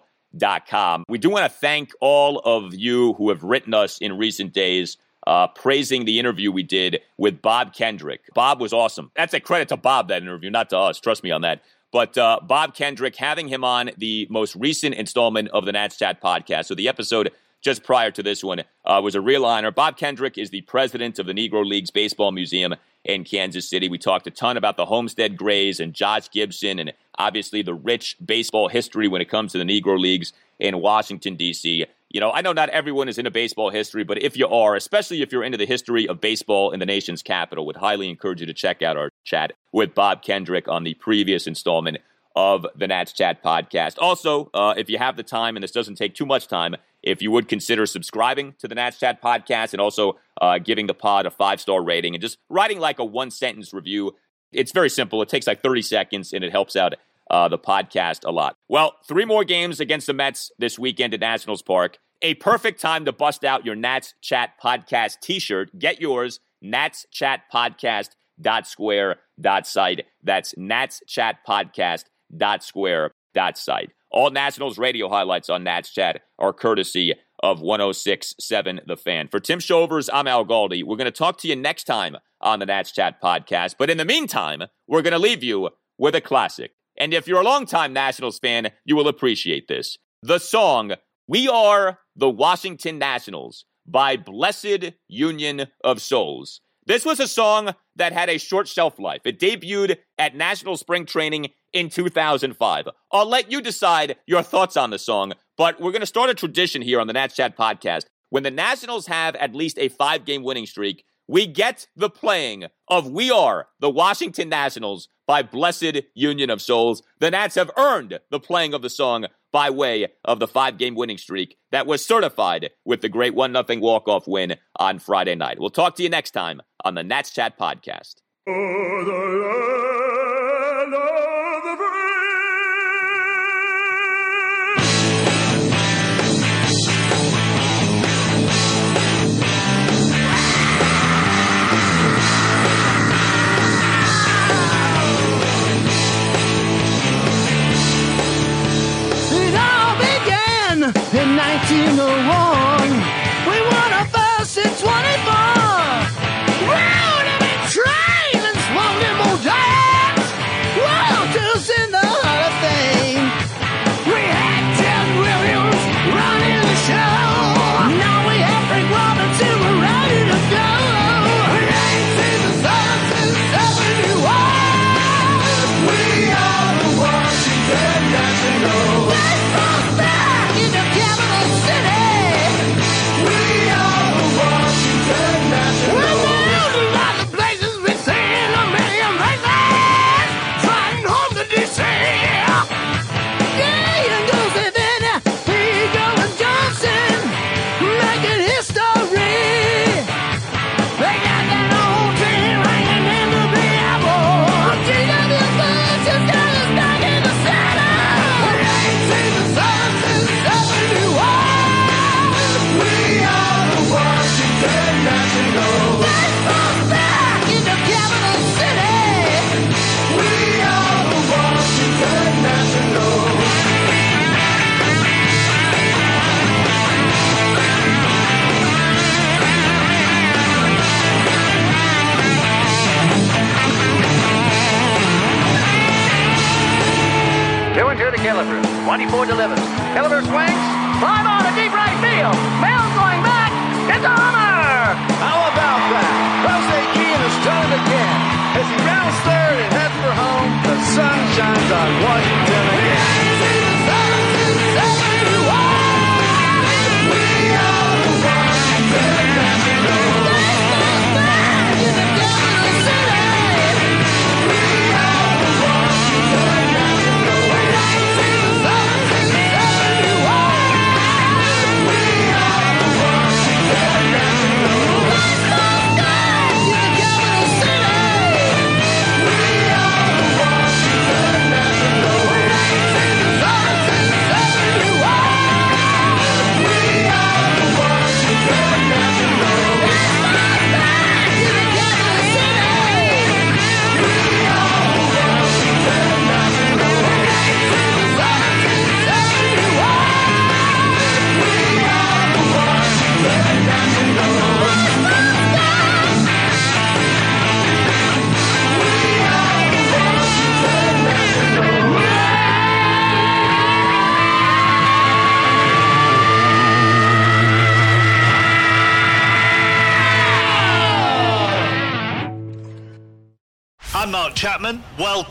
We 1.07 1.17
do 1.17 1.29
want 1.29 1.51
to 1.51 1.57
thank 1.57 1.91
all 1.99 2.39
of 2.39 2.73
you 2.73 3.13
who 3.13 3.29
have 3.29 3.43
written 3.43 3.73
us 3.73 3.97
in 3.99 4.17
recent 4.17 4.53
days. 4.53 4.97
Uh, 5.25 5.47
praising 5.47 6.03
the 6.03 6.19
interview 6.19 6.51
we 6.51 6.63
did 6.63 6.99
with 7.17 7.41
Bob 7.41 7.73
Kendrick. 7.73 8.23
Bob 8.33 8.59
was 8.59 8.73
awesome. 8.73 9.09
That's 9.15 9.33
a 9.33 9.39
credit 9.39 9.69
to 9.69 9.77
Bob, 9.77 10.09
that 10.09 10.21
interview, 10.21 10.49
not 10.49 10.69
to 10.71 10.77
us. 10.77 10.99
Trust 10.99 11.23
me 11.23 11.31
on 11.31 11.43
that. 11.43 11.63
But 11.93 12.17
uh, 12.17 12.39
Bob 12.43 12.75
Kendrick, 12.75 13.15
having 13.15 13.47
him 13.47 13.63
on 13.63 13.91
the 13.97 14.27
most 14.29 14.53
recent 14.55 14.95
installment 14.95 15.47
of 15.49 15.63
the 15.63 15.71
Nats 15.71 15.97
Chat 15.97 16.21
podcast. 16.21 16.65
So 16.65 16.75
the 16.75 16.89
episode 16.89 17.31
just 17.61 17.83
prior 17.83 18.11
to 18.11 18.21
this 18.21 18.43
one 18.43 18.63
uh, 18.83 18.99
was 19.03 19.15
a 19.15 19.21
real 19.21 19.45
honor. 19.45 19.71
Bob 19.71 19.95
Kendrick 19.95 20.37
is 20.37 20.49
the 20.49 20.61
president 20.61 21.19
of 21.19 21.25
the 21.25 21.33
Negro 21.33 21.65
Leagues 21.65 21.91
Baseball 21.91 22.31
Museum 22.31 22.75
in 23.05 23.23
Kansas 23.23 23.69
City. 23.69 23.89
We 23.89 23.97
talked 23.97 24.27
a 24.27 24.31
ton 24.31 24.57
about 24.57 24.77
the 24.77 24.85
Homestead 24.85 25.37
Grays 25.37 25.79
and 25.79 25.93
Josh 25.93 26.29
Gibson 26.29 26.79
and 26.79 26.93
obviously 27.17 27.61
the 27.61 27.73
rich 27.73 28.17
baseball 28.23 28.67
history 28.67 29.07
when 29.07 29.21
it 29.21 29.29
comes 29.29 29.51
to 29.51 29.57
the 29.57 29.63
Negro 29.63 29.99
Leagues 29.99 30.33
in 30.59 30.79
Washington, 30.79 31.35
D.C. 31.35 31.85
You 32.09 32.19
know, 32.19 32.31
I 32.31 32.41
know 32.41 32.53
not 32.53 32.69
everyone 32.69 33.09
is 33.09 33.17
into 33.17 33.31
baseball 33.31 33.71
history, 33.71 34.03
but 34.03 34.21
if 34.21 34.37
you 34.37 34.47
are, 34.47 34.75
especially 34.75 35.21
if 35.21 35.31
you're 35.31 35.43
into 35.43 35.57
the 35.57 35.65
history 35.65 36.07
of 36.07 36.21
baseball 36.21 36.71
in 36.71 36.79
the 36.79 36.85
nation's 36.85 37.23
capital, 37.23 37.65
would 37.65 37.77
highly 37.77 38.09
encourage 38.09 38.39
you 38.39 38.45
to 38.45 38.53
check 38.53 38.81
out 38.81 38.97
our 38.97 39.09
chat 39.23 39.53
with 39.71 39.95
Bob 39.95 40.21
Kendrick 40.21 40.67
on 40.67 40.83
the 40.83 40.93
previous 40.93 41.47
installment 41.47 41.97
of 42.35 42.65
the 42.75 42.87
Nats 42.87 43.13
Chat 43.13 43.43
podcast. 43.43 43.95
Also, 43.99 44.49
uh, 44.53 44.73
if 44.77 44.89
you 44.89 44.97
have 44.97 45.17
the 45.17 45.23
time, 45.23 45.55
and 45.55 45.63
this 45.63 45.71
doesn't 45.71 45.95
take 45.95 46.15
too 46.15 46.25
much 46.25 46.47
time, 46.47 46.75
if 47.01 47.21
you 47.21 47.31
would 47.31 47.47
consider 47.47 47.85
subscribing 47.85 48.55
to 48.59 48.67
the 48.67 48.75
Nats 48.75 48.97
Chat 48.97 49.21
podcast 49.21 49.73
and 49.73 49.81
also 49.81 50.17
uh, 50.43 50.57
giving 50.57 50.87
the 50.87 50.93
pod 50.93 51.25
a 51.25 51.31
five 51.31 51.61
star 51.61 51.81
rating 51.81 52.13
and 52.13 52.21
just 52.21 52.37
writing 52.49 52.77
like 52.79 52.99
a 52.99 53.05
one 53.05 53.31
sentence 53.31 53.73
review. 53.73 54.11
It's 54.51 54.73
very 54.73 54.89
simple. 54.89 55.21
It 55.21 55.29
takes 55.29 55.47
like 55.47 55.61
30 55.61 55.81
seconds 55.81 56.33
and 56.33 56.43
it 56.43 56.51
helps 56.51 56.75
out 56.75 56.95
uh, 57.31 57.47
the 57.47 57.57
podcast 57.57 58.25
a 58.25 58.31
lot. 58.31 58.57
Well, 58.67 58.95
three 59.07 59.23
more 59.23 59.45
games 59.45 59.79
against 59.79 60.05
the 60.07 60.13
Mets 60.13 60.51
this 60.59 60.77
weekend 60.77 61.13
at 61.13 61.21
Nationals 61.21 61.61
Park. 61.61 61.97
A 62.21 62.33
perfect 62.35 62.81
time 62.81 63.05
to 63.05 63.13
bust 63.13 63.45
out 63.45 63.65
your 63.65 63.75
Nats 63.75 64.15
Chat 64.21 64.51
podcast 64.61 65.21
t 65.21 65.39
shirt. 65.39 65.77
Get 65.79 66.01
yours, 66.01 66.41
Nats 66.61 67.05
Chat 67.09 67.43
Podcast 67.53 68.09
dot 68.39 68.67
square 68.67 69.17
dot 69.39 69.65
site. 69.65 70.05
That's 70.21 70.53
Nats 70.57 71.01
Chat 71.07 71.37
Podcast 71.47 72.03
dot 72.35 72.63
square 72.63 73.11
dot 73.33 73.57
site. 73.57 73.91
All 74.11 74.29
Nationals 74.29 74.77
radio 74.77 75.09
highlights 75.09 75.49
on 75.49 75.63
Nats 75.63 75.89
Chat 75.89 76.21
are 76.37 76.53
courtesy 76.53 77.15
of 77.43 77.59
1067 77.61 78.81
The 78.87 78.95
Fan. 78.95 79.27
For 79.27 79.39
Tim 79.39 79.59
Shovers, 79.59 80.09
I'm 80.11 80.27
Al 80.27 80.45
Galdi. 80.45 80.81
We're 80.81 80.95
going 80.95 81.05
to 81.05 81.11
talk 81.11 81.37
to 81.39 81.47
you 81.49 81.57
next 81.57 81.83
time 81.83 82.15
on 82.39 82.59
the 82.59 82.65
Nats 82.65 82.93
Chat 82.93 83.21
podcast. 83.21 83.75
But 83.77 83.89
in 83.89 83.97
the 83.97 84.05
meantime, 84.05 84.63
we're 84.87 85.01
going 85.01 85.11
to 85.11 85.19
leave 85.19 85.43
you 85.43 85.69
with 85.97 86.15
a 86.15 86.21
classic. 86.21 86.71
And 86.97 87.13
if 87.13 87.27
you're 87.27 87.41
a 87.41 87.43
longtime 87.43 87.91
Nationals 87.91 88.39
fan, 88.39 88.71
you 88.85 88.95
will 88.95 89.09
appreciate 89.09 89.67
this. 89.67 89.97
The 90.21 90.39
song, 90.39 90.93
We 91.27 91.49
Are 91.49 91.99
the 92.15 92.29
Washington 92.29 92.97
Nationals 92.97 93.65
by 93.85 94.15
Blessid 94.15 94.93
Union 95.09 95.67
of 95.83 96.01
Souls. 96.01 96.61
This 96.85 97.05
was 97.05 97.21
a 97.21 97.27
song 97.29 97.73
that 97.95 98.11
had 98.11 98.29
a 98.29 98.37
short 98.37 98.67
shelf 98.67 98.99
life. 98.99 99.21
It 99.23 99.39
debuted 99.39 99.97
at 100.17 100.35
National 100.35 100.75
Spring 100.75 101.05
Training 101.05 101.51
in 101.71 101.89
2005. 101.89 102.89
I'll 103.11 103.25
let 103.25 103.49
you 103.49 103.61
decide 103.61 104.17
your 104.27 104.43
thoughts 104.43 104.75
on 104.75 104.89
the 104.89 104.99
song, 104.99 105.33
but 105.57 105.79
we're 105.79 105.91
going 105.91 106.01
to 106.01 106.05
start 106.05 106.29
a 106.29 106.33
tradition 106.33 106.81
here 106.81 106.99
on 106.99 107.07
the 107.07 107.13
Nats 107.13 107.35
Chat 107.35 107.57
podcast. 107.57 108.05
When 108.31 108.43
the 108.43 108.51
Nationals 108.51 109.07
have 109.07 109.35
at 109.35 109.55
least 109.55 109.77
a 109.79 109.87
five 109.87 110.25
game 110.25 110.43
winning 110.43 110.65
streak, 110.65 111.05
we 111.27 111.47
get 111.47 111.87
the 111.95 112.09
playing 112.09 112.65
of 112.89 113.09
We 113.09 113.31
Are 113.31 113.67
the 113.79 113.89
Washington 113.89 114.49
Nationals 114.49 115.07
by 115.25 115.41
Blessid 115.41 116.03
Union 116.13 116.49
of 116.49 116.61
Souls. 116.61 117.01
The 117.19 117.31
Nats 117.31 117.55
have 117.55 117.71
earned 117.77 118.19
the 118.29 118.41
playing 118.41 118.73
of 118.73 118.81
the 118.81 118.89
song 118.89 119.27
by 119.53 119.69
way 119.69 120.07
of 120.25 120.39
the 120.39 120.47
five 120.47 120.77
game 120.77 120.95
winning 120.95 121.17
streak 121.17 121.57
that 121.71 121.87
was 121.87 122.03
certified 122.03 122.71
with 122.83 123.01
the 123.01 123.07
great 123.07 123.35
1 123.35 123.53
0 123.53 123.79
walk 123.79 124.09
off 124.09 124.27
win 124.27 124.57
on 124.75 124.99
Friday 124.99 125.35
night. 125.35 125.59
We'll 125.59 125.69
talk 125.69 125.95
to 125.95 126.03
you 126.03 126.09
next 126.09 126.31
time 126.31 126.61
on 126.83 126.95
the 126.95 127.03
Nats 127.03 127.31
Chat 127.31 127.57
podcast. 127.57 128.15
It 128.45 128.53